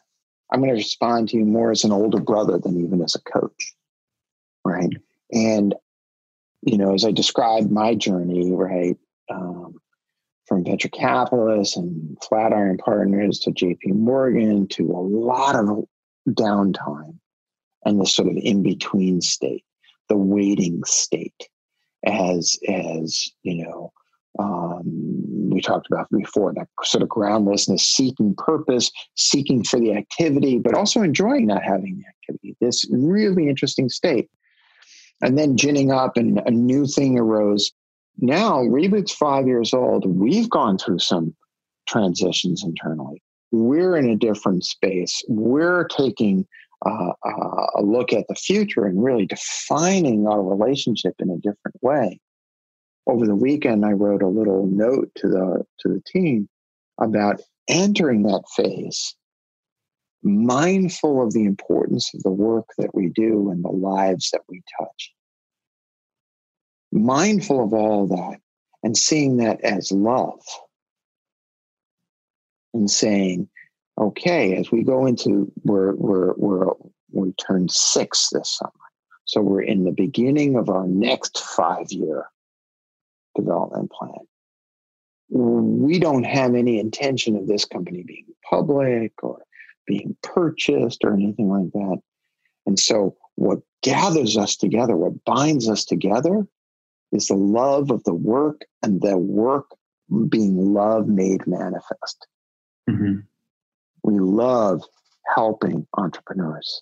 I'm 0.51 0.59
going 0.59 0.69
to 0.69 0.75
respond 0.75 1.29
to 1.29 1.37
you 1.37 1.45
more 1.45 1.71
as 1.71 1.83
an 1.83 1.91
older 1.91 2.19
brother 2.19 2.57
than 2.57 2.83
even 2.83 3.01
as 3.01 3.15
a 3.15 3.21
coach, 3.21 3.73
right? 4.65 4.91
And 5.31 5.75
you 6.63 6.77
know, 6.77 6.93
as 6.93 7.05
I 7.05 7.11
described 7.11 7.71
my 7.71 7.95
journey, 7.95 8.51
right, 8.51 8.97
um, 9.29 9.75
from 10.45 10.63
venture 10.63 10.89
capitalists 10.89 11.77
and 11.77 12.17
Flatiron 12.21 12.77
Partners 12.77 13.39
to 13.39 13.51
JP 13.51 13.95
Morgan 13.95 14.67
to 14.67 14.91
a 14.91 14.99
lot 14.99 15.55
of 15.55 15.85
downtime 16.29 17.17
and 17.85 17.99
the 17.99 18.05
sort 18.05 18.27
of 18.27 18.37
in 18.37 18.61
between 18.61 19.21
state, 19.21 19.63
the 20.09 20.17
waiting 20.17 20.83
state, 20.85 21.47
as 22.05 22.59
as 22.67 23.29
you 23.43 23.63
know, 23.63 23.93
um, 24.37 25.20
we 25.61 25.73
talked 25.73 25.87
about 25.91 26.07
before 26.09 26.53
that 26.53 26.67
sort 26.83 27.03
of 27.03 27.09
groundlessness, 27.09 27.83
seeking 27.83 28.33
purpose, 28.35 28.91
seeking 29.15 29.63
for 29.63 29.79
the 29.79 29.93
activity, 29.93 30.57
but 30.57 30.73
also 30.73 31.01
enjoying 31.01 31.47
not 31.47 31.63
having 31.63 31.97
the 31.97 32.05
activity. 32.07 32.55
This 32.59 32.85
really 32.91 33.47
interesting 33.47 33.89
state. 33.89 34.29
And 35.21 35.37
then 35.37 35.55
ginning 35.55 35.91
up, 35.91 36.17
and 36.17 36.39
a 36.47 36.51
new 36.51 36.87
thing 36.87 37.19
arose. 37.19 37.71
Now, 38.17 38.57
Reboot's 38.63 39.11
five 39.11 39.45
years 39.45 39.71
old. 39.71 40.05
We've 40.07 40.49
gone 40.49 40.79
through 40.79 40.99
some 40.99 41.35
transitions 41.87 42.63
internally. 42.63 43.21
We're 43.51 43.97
in 43.97 44.09
a 44.09 44.15
different 44.15 44.63
space. 44.63 45.23
We're 45.27 45.87
taking 45.89 46.47
uh, 46.83 47.11
uh, 47.23 47.67
a 47.75 47.83
look 47.83 48.13
at 48.13 48.25
the 48.29 48.35
future 48.35 48.85
and 48.85 49.03
really 49.03 49.27
defining 49.27 50.25
our 50.27 50.41
relationship 50.41 51.13
in 51.19 51.29
a 51.29 51.37
different 51.37 51.77
way. 51.81 52.19
Over 53.07 53.25
the 53.25 53.35
weekend, 53.35 53.85
I 53.85 53.91
wrote 53.91 54.21
a 54.21 54.27
little 54.27 54.67
note 54.67 55.11
to 55.17 55.27
the 55.27 55.65
to 55.79 55.89
the 55.89 56.01
team 56.05 56.47
about 56.99 57.41
entering 57.67 58.23
that 58.23 58.43
phase, 58.55 59.15
mindful 60.23 61.25
of 61.25 61.33
the 61.33 61.45
importance 61.45 62.11
of 62.13 62.21
the 62.23 62.31
work 62.31 62.65
that 62.77 62.93
we 62.93 63.09
do 63.09 63.49
and 63.49 63.63
the 63.63 63.71
lives 63.71 64.29
that 64.31 64.41
we 64.47 64.61
touch, 64.79 65.13
mindful 66.91 67.63
of 67.63 67.73
all 67.73 68.07
that, 68.07 68.39
and 68.83 68.95
seeing 68.95 69.37
that 69.37 69.61
as 69.61 69.91
love, 69.91 70.41
and 72.73 72.89
saying, 72.89 73.49
okay, 73.99 74.55
as 74.57 74.71
we 74.71 74.83
go 74.83 75.07
into 75.07 75.51
we're 75.63 75.95
we're 75.95 76.33
we're 76.35 76.71
we 77.11 77.33
turn 77.33 77.67
six 77.67 78.29
this 78.29 78.57
summer. 78.57 78.71
So 79.25 79.41
we're 79.41 79.61
in 79.61 79.85
the 79.85 79.91
beginning 79.91 80.55
of 80.55 80.69
our 80.69 80.85
next 80.85 81.39
five 81.39 81.91
year 81.91 82.27
development 83.35 83.91
plan. 83.91 84.27
We 85.29 85.99
don't 85.99 86.25
have 86.25 86.55
any 86.55 86.79
intention 86.79 87.35
of 87.37 87.47
this 87.47 87.65
company 87.65 88.03
being 88.03 88.25
public 88.49 89.13
or 89.23 89.43
being 89.87 90.15
purchased 90.23 91.03
or 91.03 91.13
anything 91.13 91.49
like 91.49 91.71
that. 91.71 92.01
And 92.65 92.77
so 92.77 93.15
what 93.35 93.59
gathers 93.81 94.37
us 94.37 94.55
together, 94.55 94.95
what 94.95 95.23
binds 95.25 95.69
us 95.69 95.85
together 95.85 96.45
is 97.11 97.27
the 97.27 97.35
love 97.35 97.91
of 97.91 98.03
the 98.03 98.13
work 98.13 98.61
and 98.83 99.01
the 99.01 99.17
work 99.17 99.71
being 100.29 100.73
love 100.73 101.07
made 101.07 101.47
manifest. 101.47 102.27
Mm-hmm. 102.89 103.19
We 104.03 104.19
love 104.19 104.83
helping 105.33 105.87
entrepreneurs. 105.97 106.81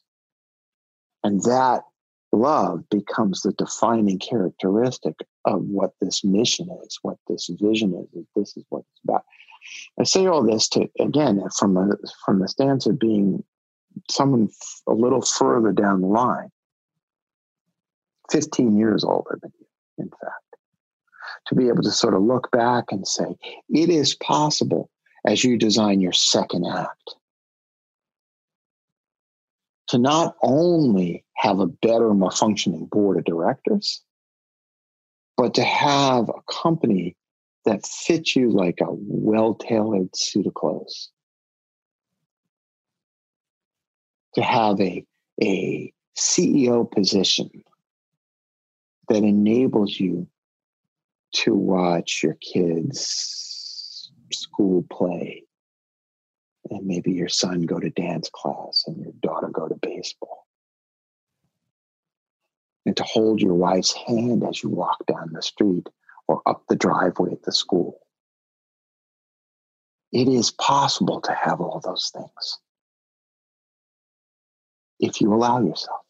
And 1.23 1.41
that 1.43 1.83
love 2.31 2.89
becomes 2.89 3.41
the 3.41 3.53
defining 3.53 4.19
characteristic 4.19 5.15
of 5.45 5.63
what 5.63 5.91
this 6.01 6.23
mission 6.23 6.69
is, 6.85 6.99
what 7.01 7.17
this 7.27 7.49
vision 7.59 7.93
is. 8.13 8.25
This 8.35 8.57
is 8.57 8.65
what 8.69 8.83
it's 8.91 9.01
about. 9.03 9.23
I 9.99 10.03
say 10.03 10.25
all 10.25 10.43
this 10.43 10.67
to 10.69 10.89
again 10.99 11.41
from 11.57 11.77
a, 11.77 11.89
from 12.25 12.39
the 12.39 12.47
stance 12.47 12.85
of 12.85 12.99
being 12.99 13.43
someone 14.09 14.49
a 14.87 14.93
little 14.93 15.21
further 15.21 15.71
down 15.71 16.01
the 16.01 16.07
line, 16.07 16.49
fifteen 18.31 18.77
years 18.77 19.03
older 19.03 19.37
than 19.41 19.51
you, 19.59 19.65
in 19.97 20.09
fact, 20.09 20.55
to 21.47 21.55
be 21.55 21.67
able 21.67 21.83
to 21.83 21.91
sort 21.91 22.13
of 22.13 22.21
look 22.21 22.49
back 22.51 22.85
and 22.91 23.07
say 23.07 23.35
it 23.69 23.89
is 23.89 24.15
possible 24.15 24.89
as 25.25 25.43
you 25.43 25.57
design 25.57 25.99
your 25.99 26.13
second 26.13 26.65
act 26.65 27.15
to 29.89 29.97
not 29.97 30.35
only 30.43 31.25
have 31.35 31.59
a 31.59 31.65
better, 31.65 32.13
more 32.13 32.31
functioning 32.31 32.85
board 32.85 33.17
of 33.17 33.25
directors, 33.25 34.01
but 35.39 35.53
to 35.53 35.63
have 35.63 36.27
a 36.27 36.51
company 36.51 37.15
that 37.63 37.85
fits 37.85 38.35
you 38.35 38.51
like 38.51 38.79
a 38.81 38.87
well 38.89 39.53
tailored 39.53 40.13
suit 40.13 40.45
of 40.45 40.53
clothes. 40.53 41.11
To 44.35 44.41
have 44.41 44.81
a, 44.81 45.05
a 45.41 45.93
CEO 46.17 46.91
position 46.91 47.49
that 49.07 49.23
enables 49.23 49.97
you 49.97 50.27
to 51.35 51.53
watch 51.53 52.21
your 52.21 52.35
kids' 52.41 54.11
school 54.33 54.85
play, 54.91 55.45
and 56.69 56.85
maybe 56.85 57.13
your 57.13 57.29
son 57.29 57.61
go 57.61 57.79
to 57.79 57.89
dance 57.91 58.29
class 58.29 58.83
and 58.87 58.97
your 58.97 59.13
daughter 59.21 59.47
go 59.47 59.69
to 59.69 59.75
baseball. 59.81 60.38
And 62.89 62.97
to 62.97 63.03
hold 63.03 63.39
your 63.39 63.53
wife's 63.53 63.93
hand 63.93 64.43
as 64.43 64.63
you 64.63 64.69
walk 64.69 65.05
down 65.05 65.29
the 65.31 65.43
street 65.43 65.87
or 66.27 66.41
up 66.47 66.63
the 66.67 66.75
driveway 66.75 67.33
at 67.33 67.43
the 67.43 67.51
school. 67.51 67.99
It 70.11 70.27
is 70.27 70.49
possible 70.49 71.21
to 71.21 71.31
have 71.33 71.61
all 71.61 71.79
those 71.81 72.11
things 72.11 72.57
if 74.99 75.21
you 75.21 75.31
allow 75.31 75.61
yourself. 75.61 76.01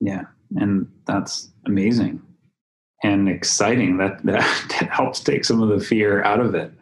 Yeah, 0.00 0.22
and 0.56 0.90
that's 1.06 1.50
amazing 1.66 2.22
and 3.04 3.28
exciting. 3.28 3.98
That 3.98 4.24
that, 4.24 4.40
that 4.80 4.88
helps 4.88 5.20
take 5.20 5.44
some 5.44 5.60
of 5.60 5.68
the 5.68 5.84
fear 5.84 6.22
out 6.22 6.40
of 6.40 6.54
it. 6.54 6.72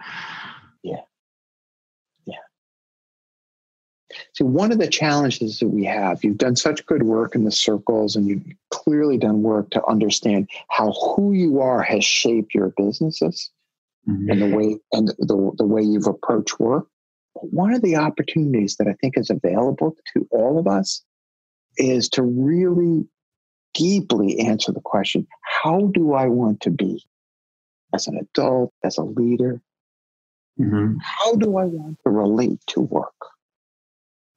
See, 4.36 4.44
one 4.44 4.70
of 4.70 4.78
the 4.78 4.88
challenges 4.88 5.60
that 5.60 5.68
we 5.68 5.84
have, 5.84 6.22
you've 6.22 6.36
done 6.36 6.56
such 6.56 6.84
good 6.84 7.04
work 7.04 7.34
in 7.34 7.44
the 7.44 7.50
circles 7.50 8.16
and 8.16 8.28
you've 8.28 8.44
clearly 8.70 9.16
done 9.16 9.42
work 9.42 9.70
to 9.70 9.86
understand 9.86 10.50
how 10.68 10.92
who 10.92 11.32
you 11.32 11.60
are 11.60 11.82
has 11.82 12.04
shaped 12.04 12.54
your 12.54 12.68
businesses 12.76 13.50
mm-hmm. 14.06 14.30
and 14.30 14.42
the 14.42 14.54
way 14.54 14.78
and 14.92 15.08
the, 15.08 15.52
the 15.56 15.64
way 15.64 15.80
you've 15.80 16.06
approached 16.06 16.60
work. 16.60 16.86
But 17.34 17.50
one 17.50 17.72
of 17.72 17.80
the 17.80 17.96
opportunities 17.96 18.76
that 18.76 18.88
I 18.88 18.92
think 19.00 19.16
is 19.16 19.30
available 19.30 19.96
to 20.12 20.28
all 20.30 20.58
of 20.58 20.66
us 20.66 21.02
is 21.78 22.10
to 22.10 22.22
really 22.22 23.06
deeply 23.72 24.38
answer 24.40 24.70
the 24.70 24.82
question, 24.82 25.26
how 25.40 25.90
do 25.94 26.12
I 26.12 26.26
want 26.26 26.60
to 26.62 26.70
be 26.70 27.02
as 27.94 28.06
an 28.06 28.18
adult, 28.18 28.74
as 28.84 28.98
a 28.98 29.02
leader? 29.02 29.62
Mm-hmm. 30.60 30.98
How 31.02 31.36
do 31.36 31.56
I 31.56 31.64
want 31.64 31.98
to 32.04 32.10
relate 32.10 32.60
to 32.68 32.80
work? 32.80 33.14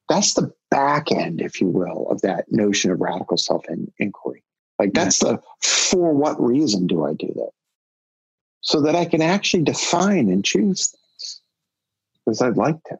That's 0.10 0.34
the 0.34 0.52
back 0.72 1.12
end, 1.12 1.42
if 1.42 1.62
you 1.62 1.68
will, 1.68 2.08
of 2.10 2.22
that 2.22 2.52
notion 2.52 2.92
of 2.92 3.00
radical 3.00 3.38
self 3.38 3.66
inquiry. 4.00 4.44
Like 4.78 4.94
that's 4.94 5.20
the 5.20 5.42
for 5.62 6.14
what 6.14 6.42
reason 6.42 6.88
do 6.88 7.06
I 7.06 7.14
do 7.14 7.28
that? 7.36 7.52
So 8.62 8.82
that 8.82 8.96
I 8.96 9.06
can 9.06 9.22
actually 9.22 9.64
define 9.64 10.30
and 10.30 10.44
choose 10.44 10.90
things 10.90 11.42
because 12.26 12.42
I'd 12.42 12.58
like 12.58 12.82
to. 12.86 12.98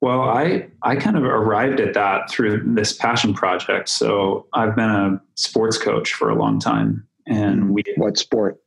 Well, 0.00 0.22
I 0.22 0.68
I 0.82 0.96
kind 0.96 1.16
of 1.16 1.24
arrived 1.24 1.80
at 1.80 1.94
that 1.94 2.30
through 2.30 2.62
this 2.74 2.92
passion 2.92 3.34
project. 3.34 3.88
So 3.88 4.46
I've 4.52 4.76
been 4.76 4.90
a 4.90 5.20
sports 5.34 5.76
coach 5.76 6.12
for 6.12 6.30
a 6.30 6.36
long 6.36 6.60
time, 6.60 7.06
and 7.26 7.74
we 7.74 7.82
what 7.96 8.16
sport? 8.16 8.60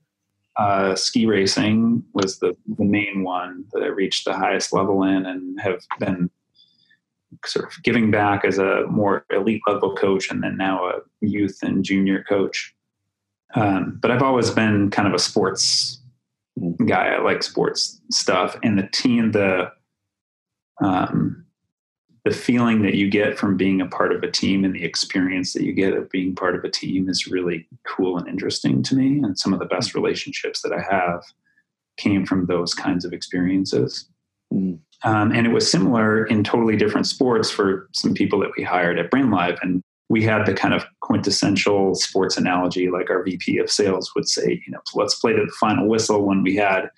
uh, 0.58 0.96
ski 0.96 1.26
racing 1.26 2.04
was 2.14 2.40
the, 2.40 2.56
the 2.78 2.84
main 2.84 3.24
one 3.24 3.66
that 3.72 3.84
I 3.84 3.88
reached 3.88 4.26
the 4.26 4.34
highest 4.34 4.74
level 4.74 5.04
in 5.04 5.26
and 5.26 5.60
have 5.62 5.80
been 6.00 6.30
sort 7.46 7.66
of 7.66 7.84
giving 7.84 8.12
back 8.12 8.46
as 8.46 8.58
a 8.58 8.86
more 8.88 9.26
elite 9.32 9.62
level 9.68 9.96
coach 9.96 10.30
and 10.30 10.44
then 10.44 10.58
now 10.58 10.86
a 10.86 11.00
youth 11.22 11.60
and 11.62 11.84
junior 11.84 12.24
coach. 12.24 12.74
Um, 13.56 14.00
but 14.02 14.12
I've 14.12 14.24
always 14.24 14.50
been 14.50 14.90
kind 14.92 15.08
of 15.08 15.14
a 15.14 15.20
sports 15.20 16.02
guy. 16.86 17.08
I 17.08 17.22
like 17.22 17.44
sports 17.44 18.00
stuff 18.12 18.58
and 18.64 18.78
the 18.78 18.88
team, 18.94 19.32
the, 19.32 19.72
um, 20.82 21.46
the 22.24 22.32
feeling 22.32 22.84
that 22.84 22.94
you 22.94 23.10
get 23.10 23.38
from 23.38 23.58
being 23.58 23.82
a 23.82 23.88
part 23.88 24.14
of 24.14 24.22
a 24.22 24.30
team 24.30 24.64
and 24.64 24.76
the 24.76 24.84
experience 24.84 25.54
that 25.54 25.64
you 25.64 25.74
get 25.74 25.94
of 25.94 26.10
being 26.12 26.36
part 26.36 26.56
of 26.56 26.64
a 26.64 26.70
team 26.70 27.10
is 27.10 27.28
really 27.28 27.68
cool 27.88 28.18
and 28.18 28.28
interesting 28.28 28.84
to 28.84 28.96
me. 28.96 29.20
And 29.20 29.38
some 29.38 29.54
of 29.54 29.60
the 29.60 29.66
best 29.66 29.96
relationships 29.96 30.62
that 30.62 30.72
I 30.72 30.82
have 30.82 31.24
came 31.98 32.26
from 32.26 32.46
those 32.46 32.74
kinds 32.74 33.06
of 33.06 33.14
experiences. 33.14 34.08
Mm. 34.54 34.80
Um, 35.04 35.32
and 35.32 35.48
it 35.48 35.52
was 35.52 35.70
similar 35.70 36.26
in 36.26 36.44
totally 36.44 36.76
different 36.76 37.08
sports 37.08 37.50
for 37.50 37.90
some 37.94 38.14
people 38.14 38.40
that 38.40 38.52
we 38.58 38.64
hired 38.64 39.00
at 39.00 39.10
Brandlive. 39.10 39.58
And 39.62 39.82
we 40.10 40.24
had 40.24 40.46
the 40.46 40.54
kind 40.54 40.74
of 40.74 40.86
quintessential 41.02 41.96
sports 41.96 42.38
analogy, 42.38 42.90
like 42.90 43.10
our 43.10 43.24
VP 43.24 43.58
of 43.58 43.72
sales 43.72 44.12
would 44.16 44.28
say, 44.28 44.62
you 44.66 44.72
know, 44.72 44.80
let's 44.94 45.16
play 45.16 45.34
to 45.34 45.46
the 45.46 45.52
final 45.60 45.88
whistle 45.88 46.26
when 46.26 46.44
we 46.44 46.56
had 46.56 46.90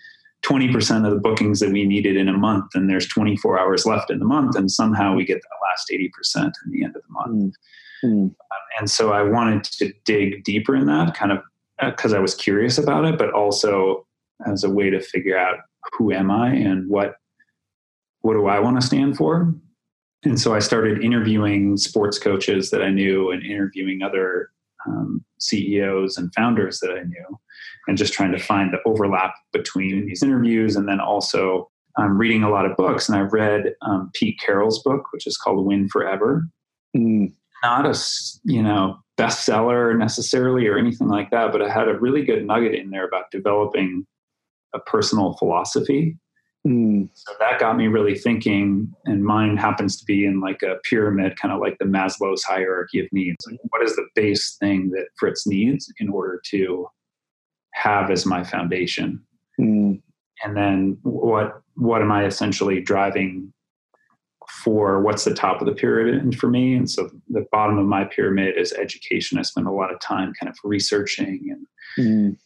20% 0.43 1.05
of 1.05 1.13
the 1.13 1.19
bookings 1.19 1.59
that 1.61 1.71
we 1.71 1.85
needed 1.85 2.17
in 2.17 2.27
a 2.27 2.37
month 2.37 2.75
and 2.75 2.89
there's 2.89 3.07
24 3.07 3.59
hours 3.59 3.85
left 3.85 4.11
in 4.11 4.19
the 4.19 4.25
month 4.25 4.55
and 4.55 4.69
somehow 4.69 5.15
we 5.15 5.25
get 5.25 5.41
that 5.41 5.69
last 5.69 5.89
80% 5.89 6.51
in 6.65 6.71
the 6.71 6.83
end 6.83 6.95
of 6.95 7.01
the 7.01 7.11
month 7.11 7.55
mm. 8.03 8.23
um, 8.25 8.35
and 8.77 8.91
so 8.91 9.13
i 9.13 9.23
wanted 9.23 9.63
to 9.63 9.93
dig 10.05 10.43
deeper 10.43 10.75
in 10.75 10.85
that 10.87 11.15
kind 11.15 11.31
of 11.31 11.39
because 11.81 12.13
uh, 12.13 12.17
i 12.17 12.19
was 12.19 12.35
curious 12.35 12.77
about 12.77 13.05
it 13.05 13.17
but 13.17 13.31
also 13.31 14.05
as 14.45 14.63
a 14.63 14.69
way 14.69 14.89
to 14.89 14.99
figure 14.99 15.37
out 15.37 15.59
who 15.93 16.11
am 16.11 16.29
i 16.29 16.49
and 16.49 16.89
what 16.89 17.15
what 18.23 18.33
do 18.33 18.47
i 18.47 18.59
want 18.59 18.79
to 18.79 18.85
stand 18.85 19.15
for 19.15 19.53
and 20.23 20.39
so 20.39 20.53
i 20.53 20.59
started 20.59 21.03
interviewing 21.03 21.77
sports 21.77 22.19
coaches 22.19 22.71
that 22.71 22.81
i 22.81 22.89
knew 22.89 23.31
and 23.31 23.43
interviewing 23.43 24.01
other 24.01 24.49
um, 24.87 25.23
ceos 25.39 26.17
and 26.17 26.33
founders 26.33 26.79
that 26.79 26.91
i 26.91 27.03
knew 27.03 27.39
and 27.87 27.97
just 27.97 28.13
trying 28.13 28.31
to 28.31 28.39
find 28.39 28.73
the 28.73 28.79
overlap 28.85 29.33
between 29.53 30.05
these 30.05 30.23
interviews 30.23 30.75
and 30.75 30.89
then 30.89 30.99
also 30.99 31.69
I'm 31.97 32.17
reading 32.17 32.43
a 32.43 32.49
lot 32.49 32.65
of 32.65 32.75
books 32.75 33.07
and 33.07 33.17
I've 33.17 33.33
read 33.33 33.75
um, 33.81 34.09
Pete 34.13 34.39
Carroll's 34.43 34.81
book, 34.81 35.11
which 35.13 35.27
is 35.27 35.37
called 35.37 35.65
Win 35.65 35.87
Forever. 35.89 36.47
Mm. 36.95 37.33
Not 37.63 37.85
a 37.85 37.97
you 38.43 38.61
know 38.61 38.97
bestseller 39.17 39.97
necessarily 39.97 40.67
or 40.67 40.77
anything 40.77 41.07
like 41.07 41.29
that, 41.31 41.51
but 41.51 41.61
I 41.61 41.69
had 41.69 41.87
a 41.87 41.99
really 41.99 42.25
good 42.25 42.45
nugget 42.45 42.73
in 42.73 42.89
there 42.89 43.07
about 43.07 43.31
developing 43.31 44.05
a 44.73 44.79
personal 44.79 45.33
philosophy. 45.37 46.17
Mm. 46.65 47.09
So 47.13 47.33
that 47.39 47.59
got 47.59 47.75
me 47.75 47.87
really 47.87 48.17
thinking, 48.17 48.93
and 49.05 49.23
mine 49.23 49.57
happens 49.57 49.97
to 49.97 50.05
be 50.05 50.25
in 50.25 50.39
like 50.39 50.61
a 50.63 50.75
pyramid, 50.89 51.37
kind 51.37 51.53
of 51.53 51.59
like 51.59 51.77
the 51.79 51.85
Maslow's 51.85 52.43
hierarchy 52.43 53.01
of 53.01 53.07
needs. 53.11 53.45
Like 53.45 53.59
what 53.69 53.83
is 53.83 53.95
the 53.95 54.07
base 54.15 54.55
thing 54.59 54.89
that 54.91 55.07
Fritz 55.19 55.45
needs 55.45 55.91
in 55.99 56.09
order 56.09 56.41
to 56.51 56.87
have 57.73 58.09
as 58.09 58.25
my 58.25 58.43
foundation 58.43 59.21
mm. 59.59 60.01
and 60.43 60.57
then 60.57 60.97
what 61.03 61.61
what 61.75 62.01
am 62.01 62.11
i 62.11 62.25
essentially 62.25 62.79
driving 62.79 63.51
for 64.63 65.01
what's 65.01 65.23
the 65.23 65.33
top 65.33 65.61
of 65.61 65.67
the 65.67 65.73
pyramid 65.73 66.37
for 66.37 66.47
me 66.47 66.75
and 66.75 66.89
so 66.89 67.09
the 67.29 67.45
bottom 67.51 67.77
of 67.77 67.85
my 67.85 68.03
pyramid 68.03 68.55
is 68.57 68.73
education 68.73 69.39
i 69.39 69.41
spend 69.41 69.67
a 69.67 69.71
lot 69.71 69.91
of 69.91 69.99
time 69.99 70.33
kind 70.39 70.49
of 70.49 70.57
researching 70.63 71.39
and 71.49 71.67
mm. 72.07 72.37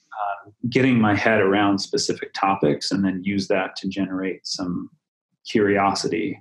Getting 0.69 0.99
my 0.99 1.15
head 1.15 1.39
around 1.39 1.79
specific 1.79 2.33
topics 2.33 2.91
and 2.91 3.03
then 3.03 3.23
use 3.23 3.47
that 3.47 3.75
to 3.77 3.87
generate 3.87 4.45
some 4.45 4.89
curiosity 5.49 6.39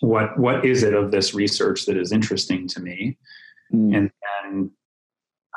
what 0.00 0.36
what 0.38 0.64
is 0.64 0.82
it 0.82 0.94
of 0.94 1.12
this 1.12 1.32
research 1.32 1.86
that 1.86 1.96
is 1.96 2.10
interesting 2.10 2.66
to 2.66 2.80
me 2.80 3.16
mm. 3.72 3.96
and 3.96 4.10
then 4.42 4.70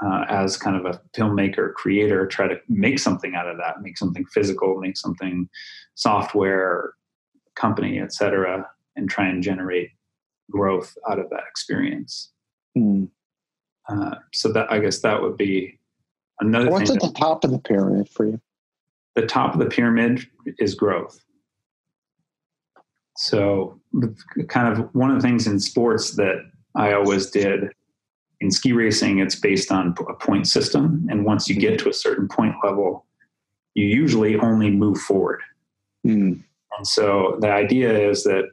uh, 0.06 0.26
as 0.30 0.58
kind 0.58 0.76
of 0.76 0.86
a 0.86 1.02
filmmaker 1.18 1.74
creator 1.74 2.28
try 2.28 2.48
to 2.48 2.60
make 2.70 3.00
something 3.00 3.34
out 3.34 3.48
of 3.48 3.58
that 3.58 3.82
make 3.82 3.98
something 3.98 4.26
physical 4.26 4.80
make 4.80 4.98
something 4.98 5.50
software 5.96 6.93
company 7.56 8.00
etc 8.00 8.66
and 8.96 9.10
try 9.10 9.28
and 9.28 9.41
generate 9.41 9.89
growth 10.52 10.93
out 11.10 11.18
of 11.18 11.28
that 11.32 11.43
experience 11.50 12.32
mm. 12.78 13.08
uh, 13.89 14.16
so 14.32 14.52
that 14.52 14.72
i 14.72 14.78
guess 14.78 15.00
that 15.00 15.20
would 15.20 15.38
be 15.38 15.80
another 16.40 16.70
what's 16.70 16.92
at 16.92 17.00
the 17.00 17.12
top 17.12 17.44
of 17.44 17.52
the 17.52 17.60
pyramid 17.60 18.10
for 18.10 18.26
you 18.26 18.40
the 19.16 19.26
top 19.26 19.54
of 19.54 19.60
the 19.60 19.66
pyramid 19.66 20.26
is 20.60 20.76
growth 20.76 21.20
so 23.18 23.80
kind 24.50 24.68
of 24.78 24.94
one 24.94 25.10
of 25.10 25.16
the 25.16 25.22
things 25.22 25.48
in 25.48 25.60
sports 25.60 26.16
that 26.16 26.38
i 26.76 26.94
always 26.94 27.30
did 27.30 27.70
in 28.42 28.52
ski 28.52 28.74
racing, 28.74 29.20
it's 29.20 29.36
based 29.36 29.72
on 29.72 29.96
a 30.08 30.14
point 30.14 30.48
system. 30.48 31.08
And 31.10 31.26
once 31.26 31.48
you 31.48 31.56
get 31.56 31.80
to 31.80 31.90
a 31.90 31.94
certain 31.94 32.28
point 32.28 32.56
level, 32.64 33.06
you 33.74 33.86
usually 33.86 34.38
only 34.38 34.70
move 34.70 34.98
forward. 35.00 35.42
Mm. 36.06 36.44
And 36.78 36.88
so 36.88 37.38
the 37.42 37.52
idea 37.52 38.10
is 38.10 38.24
that 38.24 38.50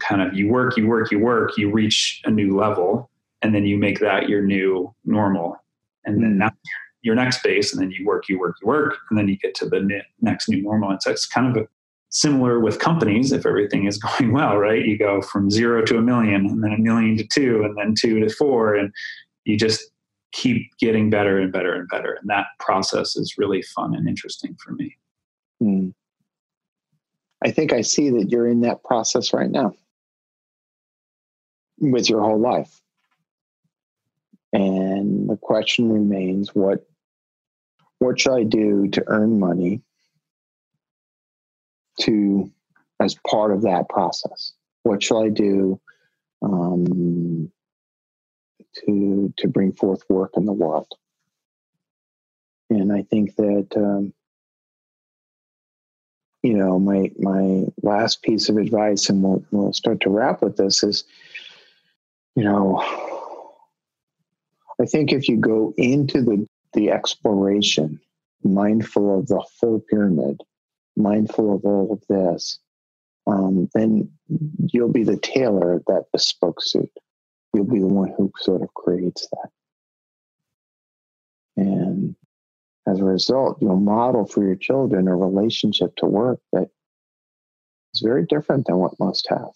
kind 0.00 0.22
of 0.22 0.34
you 0.34 0.48
work, 0.48 0.76
you 0.76 0.86
work, 0.86 1.10
you 1.10 1.18
work, 1.18 1.56
you 1.56 1.70
reach 1.70 2.22
a 2.24 2.30
new 2.30 2.56
level, 2.56 3.10
and 3.42 3.54
then 3.54 3.64
you 3.64 3.76
make 3.76 4.00
that 4.00 4.28
your 4.28 4.42
new 4.42 4.94
normal. 5.04 5.56
And 6.04 6.22
then 6.22 6.38
that's 6.38 6.56
your 7.04 7.14
next 7.14 7.42
base, 7.42 7.72
and 7.72 7.80
then 7.80 7.90
you 7.90 8.04
work, 8.04 8.28
you 8.28 8.38
work, 8.38 8.56
you 8.62 8.66
work, 8.66 8.96
and 9.10 9.18
then 9.18 9.28
you 9.28 9.36
get 9.36 9.54
to 9.56 9.68
the 9.68 10.00
next 10.22 10.48
new 10.48 10.62
normal. 10.62 10.90
And 10.90 11.02
so 11.02 11.10
it's 11.10 11.26
kind 11.26 11.54
of 11.54 11.68
similar 12.08 12.60
with 12.60 12.78
companies 12.78 13.30
if 13.30 13.44
everything 13.44 13.86
is 13.86 13.98
going 14.18 14.32
well 14.32 14.56
right? 14.56 14.84
You 14.84 14.96
go 14.96 15.20
from 15.20 15.50
zero 15.50 15.84
to 15.84 15.98
a 15.98 16.00
million 16.00 16.46
and 16.46 16.64
then 16.64 16.72
a 16.72 16.78
million 16.78 17.16
to 17.18 17.26
two 17.26 17.62
and 17.64 17.76
then 17.76 17.94
two 17.98 18.20
to 18.20 18.30
four 18.34 18.74
and 18.74 18.92
you 19.44 19.58
just 19.58 19.90
keep 20.32 20.70
getting 20.78 21.10
better 21.10 21.38
and 21.38 21.52
better 21.52 21.74
and 21.74 21.88
better. 21.88 22.14
And 22.14 22.30
that 22.30 22.46
process 22.58 23.16
is 23.16 23.36
really 23.36 23.62
fun 23.62 23.94
and 23.94 24.08
interesting 24.08 24.56
for 24.64 24.72
me. 24.72 24.96
Hmm. 25.60 25.90
i 27.44 27.50
think 27.52 27.72
i 27.72 27.80
see 27.80 28.10
that 28.10 28.28
you're 28.28 28.48
in 28.48 28.62
that 28.62 28.82
process 28.82 29.32
right 29.32 29.50
now. 29.50 29.74
With 31.78 32.08
your 32.08 32.22
whole 32.22 32.40
life. 32.40 32.80
And 34.52 35.28
the 35.28 35.36
question 35.36 35.92
remains 35.92 36.54
what 36.54 36.86
what 37.98 38.20
should 38.20 38.34
i 38.34 38.42
do 38.42 38.88
to 38.88 39.02
earn 39.06 39.38
money 39.38 39.82
to 42.00 42.50
as 43.00 43.16
part 43.26 43.52
of 43.52 43.62
that 43.62 43.88
process? 43.88 44.52
What 44.82 45.02
shall 45.02 45.24
I 45.24 45.28
do 45.28 45.80
um, 46.42 47.50
to 48.84 49.32
to 49.36 49.48
bring 49.48 49.72
forth 49.72 50.02
work 50.08 50.32
in 50.36 50.44
the 50.44 50.52
world? 50.52 50.88
And 52.70 52.92
I 52.92 53.02
think 53.02 53.36
that 53.36 53.68
um, 53.76 54.12
you 56.42 56.54
know 56.54 56.78
my 56.78 57.10
my 57.18 57.64
last 57.82 58.22
piece 58.22 58.48
of 58.48 58.56
advice, 58.56 59.08
and 59.08 59.22
we'll 59.22 59.44
we'll 59.50 59.72
start 59.72 60.00
to 60.02 60.10
wrap 60.10 60.42
with 60.42 60.56
this 60.56 60.82
is, 60.82 61.04
you 62.36 62.44
know, 62.44 62.78
I 64.80 64.84
think 64.86 65.12
if 65.12 65.28
you 65.28 65.36
go 65.36 65.72
into 65.76 66.20
the 66.22 66.46
the 66.74 66.90
exploration 66.90 68.00
mindful 68.42 69.18
of 69.18 69.26
the 69.28 69.42
full 69.58 69.80
pyramid 69.88 70.40
mindful 70.96 71.54
of 71.54 71.64
all 71.64 71.92
of 71.92 72.02
this, 72.08 72.58
um, 73.26 73.68
then 73.74 74.10
you'll 74.72 74.92
be 74.92 75.04
the 75.04 75.16
tailor 75.16 75.72
of 75.72 75.84
that 75.86 76.04
bespoke 76.12 76.62
suit. 76.62 76.90
You'll 77.52 77.64
be 77.64 77.80
the 77.80 77.86
one 77.86 78.12
who 78.16 78.30
sort 78.38 78.62
of 78.62 78.72
creates 78.74 79.26
that. 79.30 79.50
And 81.56 82.16
as 82.86 83.00
a 83.00 83.04
result, 83.04 83.58
you'll 83.60 83.76
model 83.76 84.26
for 84.26 84.44
your 84.44 84.56
children 84.56 85.08
a 85.08 85.16
relationship 85.16 85.96
to 85.96 86.06
work 86.06 86.40
that 86.52 86.68
is 87.94 88.00
very 88.00 88.26
different 88.26 88.66
than 88.66 88.76
what 88.76 88.98
most 89.00 89.26
have. 89.30 89.52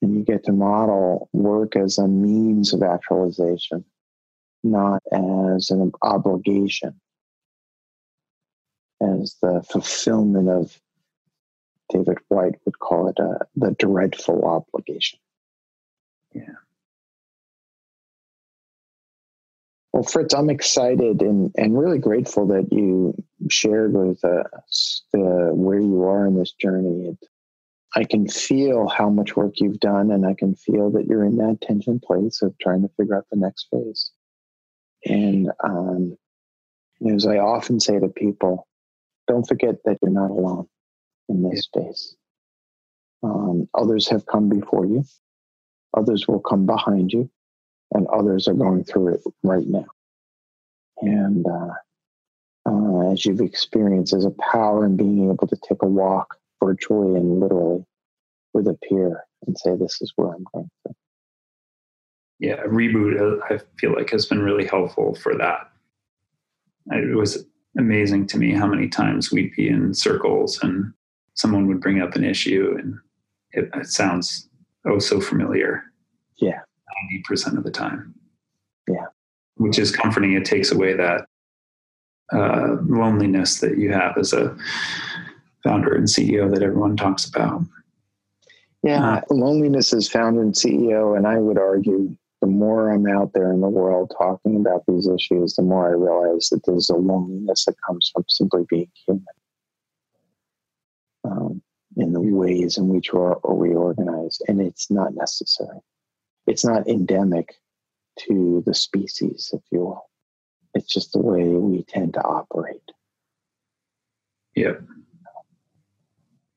And 0.00 0.14
you 0.16 0.24
get 0.24 0.44
to 0.44 0.52
model 0.52 1.28
work 1.32 1.76
as 1.76 1.98
a 1.98 2.08
means 2.08 2.72
of 2.72 2.82
actualization, 2.82 3.84
not 4.70 5.02
as 5.12 5.70
an 5.70 5.92
obligation 6.02 7.00
as 9.00 9.36
the 9.40 9.64
fulfillment 9.70 10.48
of 10.48 10.78
David 11.90 12.18
Whyte 12.28 12.56
would 12.64 12.78
call 12.78 13.08
it 13.08 13.18
uh, 13.18 13.44
the 13.56 13.74
dreadful 13.78 14.44
obligation. 14.44 15.18
Yeah. 16.34 16.42
Well, 19.92 20.02
Fritz, 20.02 20.34
I'm 20.34 20.50
excited 20.50 21.22
and, 21.22 21.50
and 21.56 21.78
really 21.78 21.98
grateful 21.98 22.46
that 22.48 22.68
you 22.70 23.14
shared 23.50 23.94
with 23.94 24.22
us 24.24 25.02
the, 25.12 25.50
where 25.52 25.80
you 25.80 26.04
are 26.04 26.26
in 26.26 26.36
this 26.36 26.52
journey. 26.52 27.08
It, 27.08 27.28
I 27.96 28.04
can 28.04 28.28
feel 28.28 28.86
how 28.86 29.08
much 29.08 29.34
work 29.34 29.54
you've 29.56 29.80
done, 29.80 30.10
and 30.10 30.26
I 30.26 30.34
can 30.34 30.54
feel 30.54 30.90
that 30.90 31.06
you're 31.06 31.24
in 31.24 31.36
that 31.36 31.62
tension 31.62 31.98
place 31.98 32.42
of 32.42 32.54
trying 32.58 32.82
to 32.82 32.90
figure 32.96 33.16
out 33.16 33.26
the 33.30 33.38
next 33.38 33.68
phase. 33.70 34.10
And 35.08 35.50
um, 35.64 36.18
As 37.06 37.26
I 37.26 37.38
often 37.38 37.80
say 37.80 37.98
to 37.98 38.08
people, 38.08 38.66
don't 39.28 39.46
forget 39.46 39.76
that 39.84 39.98
you're 40.02 40.10
not 40.10 40.30
alone 40.30 40.68
in 41.28 41.48
this 41.48 41.62
space. 41.62 42.16
Um, 43.22 43.68
others 43.74 44.08
have 44.08 44.26
come 44.26 44.48
before 44.48 44.86
you, 44.86 45.04
others 45.96 46.28
will 46.28 46.40
come 46.40 46.66
behind 46.66 47.12
you, 47.12 47.30
and 47.92 48.06
others 48.08 48.48
are 48.48 48.54
going 48.54 48.84
through 48.84 49.14
it 49.14 49.22
right 49.42 49.66
now. 49.66 49.86
And 51.00 51.46
uh, 51.46 51.74
uh, 52.66 53.12
as 53.12 53.24
you've 53.26 53.40
experienced, 53.40 54.12
there's 54.12 54.24
a 54.24 54.30
power 54.30 54.86
in 54.86 54.96
being 54.96 55.30
able 55.30 55.46
to 55.48 55.56
take 55.68 55.82
a 55.82 55.86
walk 55.86 56.36
virtually 56.62 57.18
and 57.18 57.40
literally 57.40 57.84
with 58.54 58.68
a 58.68 58.78
peer 58.88 59.24
and 59.46 59.58
say, 59.58 59.76
This 59.76 60.02
is 60.02 60.12
where 60.16 60.30
I'm 60.34 60.46
going 60.52 60.70
through. 60.82 60.94
Yeah, 62.38 62.62
reboot, 62.64 63.20
uh, 63.20 63.44
I 63.52 63.58
feel 63.78 63.94
like, 63.94 64.10
has 64.10 64.26
been 64.26 64.42
really 64.42 64.66
helpful 64.66 65.14
for 65.16 65.36
that. 65.36 65.70
It 66.92 67.16
was 67.16 67.44
amazing 67.76 68.26
to 68.28 68.38
me 68.38 68.52
how 68.52 68.66
many 68.66 68.88
times 68.88 69.30
we'd 69.30 69.54
be 69.56 69.68
in 69.68 69.92
circles 69.92 70.62
and 70.62 70.92
someone 71.34 71.66
would 71.66 71.80
bring 71.80 72.00
up 72.00 72.14
an 72.14 72.24
issue 72.24 72.76
and 72.78 72.94
it, 73.52 73.70
it 73.74 73.86
sounds 73.86 74.48
oh 74.86 74.98
so 74.98 75.20
familiar. 75.20 75.82
Yeah. 76.36 76.60
90% 77.30 77.56
of 77.58 77.64
the 77.64 77.70
time. 77.70 78.14
Yeah. 78.88 79.06
Which 79.56 79.78
is 79.78 79.90
comforting. 79.90 80.34
It 80.34 80.44
takes 80.44 80.72
away 80.72 80.94
that 80.94 81.26
uh, 82.32 82.76
loneliness 82.86 83.60
that 83.60 83.78
you 83.78 83.92
have 83.92 84.16
as 84.16 84.32
a 84.32 84.56
founder 85.64 85.94
and 85.94 86.06
CEO 86.06 86.50
that 86.52 86.62
everyone 86.62 86.96
talks 86.96 87.24
about. 87.24 87.62
Yeah, 88.82 89.16
uh, 89.16 89.20
loneliness 89.30 89.92
is 89.92 90.08
founder 90.08 90.40
and 90.40 90.54
CEO, 90.54 91.16
and 91.16 91.26
I 91.26 91.38
would 91.38 91.58
argue 91.58 92.16
more 92.48 92.90
I'm 92.90 93.06
out 93.06 93.32
there 93.32 93.52
in 93.52 93.60
the 93.60 93.68
world 93.68 94.12
talking 94.18 94.56
about 94.56 94.84
these 94.86 95.08
issues, 95.08 95.54
the 95.54 95.62
more 95.62 95.88
I 95.88 95.92
realize 95.92 96.48
that 96.50 96.64
there's 96.64 96.90
a 96.90 96.96
loneliness 96.96 97.64
that 97.64 97.76
comes 97.86 98.10
from 98.12 98.24
simply 98.28 98.64
being 98.68 98.90
human. 99.06 99.24
Um, 101.24 101.62
in 101.96 102.12
the 102.12 102.20
ways 102.20 102.78
in 102.78 102.88
which 102.88 103.12
we're 103.12 103.34
reorganized, 103.42 104.42
and 104.46 104.60
it's 104.60 104.90
not 104.90 105.14
necessary. 105.14 105.80
It's 106.46 106.64
not 106.64 106.86
endemic 106.86 107.54
to 108.20 108.62
the 108.64 108.74
species, 108.74 109.50
if 109.52 109.60
you 109.70 109.80
will. 109.80 110.10
It's 110.74 110.92
just 110.92 111.12
the 111.12 111.20
way 111.20 111.48
we 111.48 111.82
tend 111.82 112.14
to 112.14 112.22
operate. 112.22 112.92
Yeah. 114.54 114.74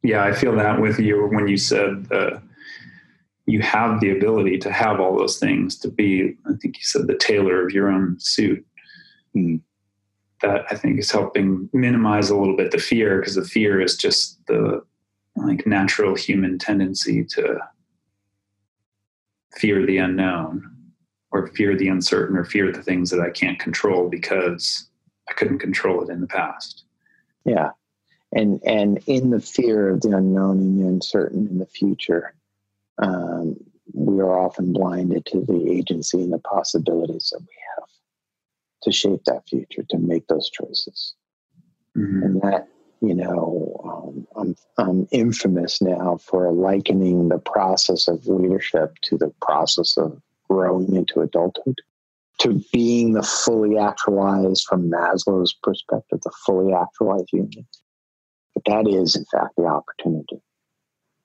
Yeah, 0.04 0.24
I 0.24 0.32
feel 0.32 0.56
that 0.56 0.82
with 0.82 1.00
you 1.00 1.28
when 1.28 1.48
you 1.48 1.58
said 1.58 2.08
you 3.46 3.62
have 3.62 4.00
the 4.00 4.12
ability 4.12 4.58
to 4.60 4.72
have 4.72 5.00
all 5.00 5.18
those 5.18 5.40
things 5.40 5.78
to 5.80 5.90
be, 5.90 6.36
I 6.46 6.54
think 6.62 6.78
you 6.78 6.84
said 6.84 7.08
the 7.08 7.18
tailor 7.18 7.66
of 7.66 7.72
your 7.72 7.90
own 7.90 8.20
suit. 8.20 8.66
Mm. 9.36 9.62
That 10.42 10.66
I 10.72 10.76
think 10.76 11.00
is 11.00 11.12
helping 11.12 11.70
minimize 11.72 12.32
a 12.32 12.36
little 12.36 12.58
bit 12.58 12.72
the 12.72 12.80
fear 12.80 13.20
because 13.20 13.36
the 13.36 13.46
fear 13.46 13.80
is 13.80 13.96
just 13.96 14.44
the 14.48 14.82
like 15.36 15.68
natural 15.68 16.16
human 16.16 16.58
tendency 16.58 17.24
to 17.26 17.60
fear 19.56 19.86
the 19.86 19.98
unknown 19.98 20.68
or 21.32 21.48
fear 21.48 21.78
the 21.78 21.88
uncertain 21.88 22.36
or 22.38 22.44
fear 22.44 22.72
the 22.72 22.82
things 22.82 23.10
that 23.12 23.22
I 23.22 23.30
can't 23.30 23.60
control 23.60 24.10
because 24.10 24.90
I 25.30 25.34
couldn't 25.34 25.60
control 25.60 26.04
it 26.04 26.10
in 26.10 26.22
the 26.22 26.28
past. 26.28 26.84
Yeah. 27.46 27.72
And 28.34 28.62
and 28.66 29.00
in 29.08 29.30
the 29.30 29.42
fear 29.42 29.90
of 29.90 30.02
the 30.02 30.16
unknown 30.16 30.60
and 30.60 30.82
the 30.82 30.88
uncertain 30.88 31.48
in 31.48 31.58
the 31.58 31.66
future, 31.66 32.34
um, 32.98 33.56
we 33.94 34.20
are 34.22 34.40
often 34.40 34.74
blinded 34.74 35.26
to 35.28 35.42
the 35.42 35.72
agency 35.72 36.22
and 36.22 36.34
the 36.34 36.40
possibilities 36.40 37.30
that 37.32 37.42
we 37.42 37.56
have 37.78 37.90
to 38.84 38.92
shape 38.92 39.22
that 39.26 39.48
future, 39.48 39.84
to 39.90 39.98
make 39.98 40.28
those 40.28 40.50
choices. 40.50 41.14
Mm-hmm. 41.98 42.24
And 42.24 42.42
that, 42.42 42.68
you 43.02 43.14
know, 43.14 43.82
um, 43.84 44.28
I'm, 44.36 44.56
I'm 44.78 45.08
infamous 45.12 45.82
now 45.82 46.18
for 46.18 46.52
likening 46.52 47.30
the 47.30 47.40
process 47.40 48.08
of 48.08 48.26
leadership 48.28 48.96
to 49.04 49.18
the 49.18 49.34
process 49.42 49.98
of 49.98 50.22
growing 50.50 50.96
into 50.96 51.22
adulthood, 51.22 51.78
to 52.40 52.64
being 52.72 53.14
the 53.14 53.24
fully 53.24 53.78
actualized, 53.78 54.66
from 54.68 54.90
Maslow's 54.90 55.54
perspective, 55.62 56.22
the 56.24 56.32
fully 56.46 56.74
actualized 56.74 57.30
human. 57.32 57.68
But 58.54 58.64
that 58.66 58.88
is, 58.88 59.16
in 59.16 59.26
fact, 59.26 59.56
the 59.58 59.66
opportunity. 59.66 60.42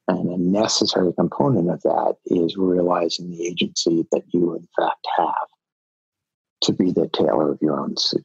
And 0.09 0.31
a 0.31 0.39
necessary 0.39 1.13
component 1.13 1.69
of 1.69 1.83
that 1.83 2.17
is 2.27 2.57
realizing 2.57 3.31
the 3.31 3.47
agency 3.47 4.07
that 4.13 4.23
you, 4.33 4.55
in 4.55 4.69
fact, 4.77 5.07
have 5.17 5.49
to 6.63 6.73
be 6.73 6.93
the 6.93 7.09
tailor 7.13 7.51
of 7.51 7.59
your 7.61 7.81
own 7.81 7.97
suit. 7.97 8.25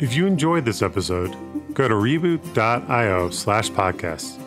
If 0.00 0.14
you 0.14 0.26
enjoyed 0.26 0.64
this 0.64 0.80
episode, 0.80 1.34
go 1.74 1.88
to 1.88 1.94
reboot.io 1.94 3.30
slash 3.30 3.70
podcast 3.70 4.38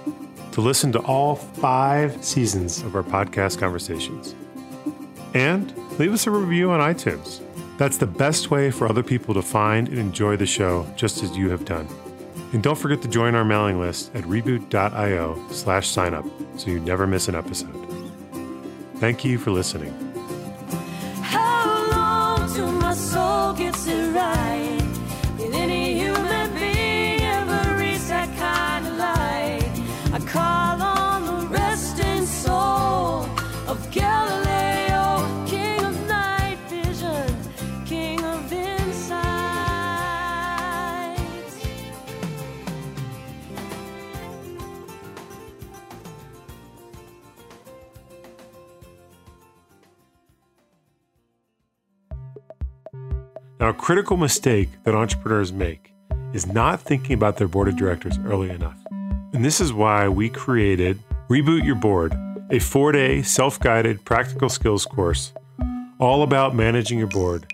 to 0.53 0.61
listen 0.61 0.91
to 0.93 0.99
all 0.99 1.35
five 1.35 2.23
seasons 2.23 2.81
of 2.83 2.95
our 2.95 3.03
podcast 3.03 3.59
conversations. 3.59 4.33
And 5.33 5.73
leave 5.99 6.13
us 6.13 6.27
a 6.27 6.31
review 6.31 6.71
on 6.71 6.79
iTunes. 6.79 7.41
That's 7.81 7.97
the 7.97 8.05
best 8.05 8.51
way 8.51 8.69
for 8.69 8.87
other 8.87 9.01
people 9.01 9.33
to 9.33 9.41
find 9.41 9.87
and 9.87 9.97
enjoy 9.97 10.37
the 10.37 10.45
show 10.45 10.85
just 10.95 11.23
as 11.23 11.35
you 11.35 11.49
have 11.49 11.65
done. 11.65 11.87
And 12.53 12.61
don't 12.61 12.77
forget 12.77 13.01
to 13.01 13.07
join 13.07 13.33
our 13.33 13.43
mailing 13.43 13.79
list 13.79 14.15
at 14.15 14.23
reboot.io 14.25 15.47
slash 15.49 15.89
signup 15.89 16.29
so 16.59 16.69
you 16.69 16.79
never 16.79 17.07
miss 17.07 17.27
an 17.27 17.33
episode. 17.33 17.73
Thank 18.97 19.25
you 19.25 19.39
for 19.39 19.49
listening. 19.49 20.10
Now, 53.61 53.69
a 53.69 53.73
critical 53.75 54.17
mistake 54.17 54.69
that 54.85 54.95
entrepreneurs 54.95 55.53
make 55.53 55.93
is 56.33 56.47
not 56.47 56.81
thinking 56.81 57.13
about 57.13 57.37
their 57.37 57.47
board 57.47 57.67
of 57.67 57.77
directors 57.77 58.17
early 58.25 58.49
enough. 58.49 58.75
And 59.33 59.45
this 59.45 59.61
is 59.61 59.71
why 59.71 60.07
we 60.07 60.29
created 60.29 60.97
Reboot 61.29 61.63
Your 61.63 61.75
Board, 61.75 62.11
a 62.49 62.57
four 62.57 62.91
day 62.91 63.21
self 63.21 63.59
guided 63.59 64.03
practical 64.03 64.49
skills 64.49 64.83
course 64.87 65.31
all 65.99 66.23
about 66.23 66.55
managing 66.55 66.97
your 66.97 67.07
board 67.07 67.53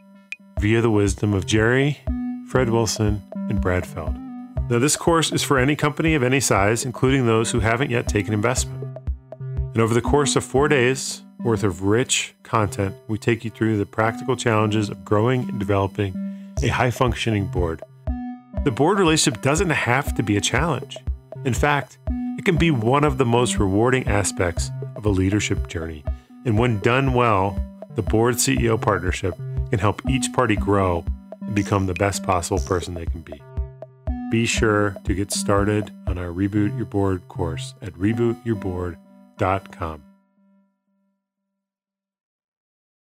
via 0.62 0.80
the 0.80 0.90
wisdom 0.90 1.34
of 1.34 1.46
Jerry, 1.46 2.00
Fred 2.48 2.70
Wilson, 2.70 3.22
and 3.50 3.60
Brad 3.60 3.86
Feld. 3.86 4.16
Now, 4.70 4.80
this 4.80 4.96
course 4.96 5.34
is 5.34 5.44
for 5.44 5.60
any 5.60 5.76
company 5.76 6.16
of 6.16 6.24
any 6.24 6.40
size, 6.40 6.86
including 6.86 7.26
those 7.26 7.52
who 7.52 7.60
haven't 7.60 7.92
yet 7.92 8.08
taken 8.08 8.34
investment. 8.34 8.82
And 9.42 9.80
over 9.80 9.94
the 9.94 10.02
course 10.02 10.38
of 10.38 10.46
four 10.46 10.70
days 10.70 11.24
worth 11.48 11.64
of 11.64 11.82
rich 11.84 12.36
content, 12.44 12.94
we 13.08 13.18
take 13.18 13.46
you 13.46 13.50
through 13.50 13.78
the 13.78 13.86
practical 13.86 14.36
challenges 14.36 14.90
of 14.90 15.06
growing 15.06 15.48
and 15.48 15.58
developing 15.58 16.14
a 16.62 16.68
high 16.68 16.92
functioning 16.92 17.48
board. 17.48 17.82
The 18.66 18.72
board 18.72 19.00
relationship 19.00 19.42
doesn't 19.42 19.70
have 19.70 20.14
to 20.16 20.24
be 20.24 20.36
a 20.36 20.42
challenge. 20.42 20.98
In 21.46 21.54
fact, 21.54 22.00
it 22.38 22.44
can 22.44 22.58
be 22.58 22.70
one 22.70 23.06
of 23.06 23.18
the 23.18 23.26
most 23.26 23.60
rewarding 23.60 24.06
aspects 24.10 24.70
of 24.98 25.06
a 25.06 25.10
leadership 25.10 25.70
journey. 25.70 26.04
And 26.44 26.60
when 26.60 26.80
done 26.80 27.14
well, 27.14 27.58
the 27.96 28.02
board 28.02 28.36
CEO 28.36 28.78
partnership 28.80 29.34
can 29.70 29.80
help 29.80 30.02
each 30.10 30.34
party 30.34 30.58
grow 30.58 31.06
and 31.42 31.56
become 31.56 31.86
the 31.86 31.94
best 31.94 32.24
possible 32.24 32.60
person 32.60 32.94
they 32.94 33.06
can 33.06 33.22
be. 33.22 33.42
Be 34.30 34.46
sure 34.46 34.98
to 35.06 35.16
get 35.16 35.32
started 35.32 35.92
on 36.08 36.18
our 36.18 36.34
Reboot 36.34 36.76
Your 36.76 36.86
Board 36.86 37.26
course 37.30 37.74
at 37.82 37.94
rebootyourboard.com. 37.94 40.07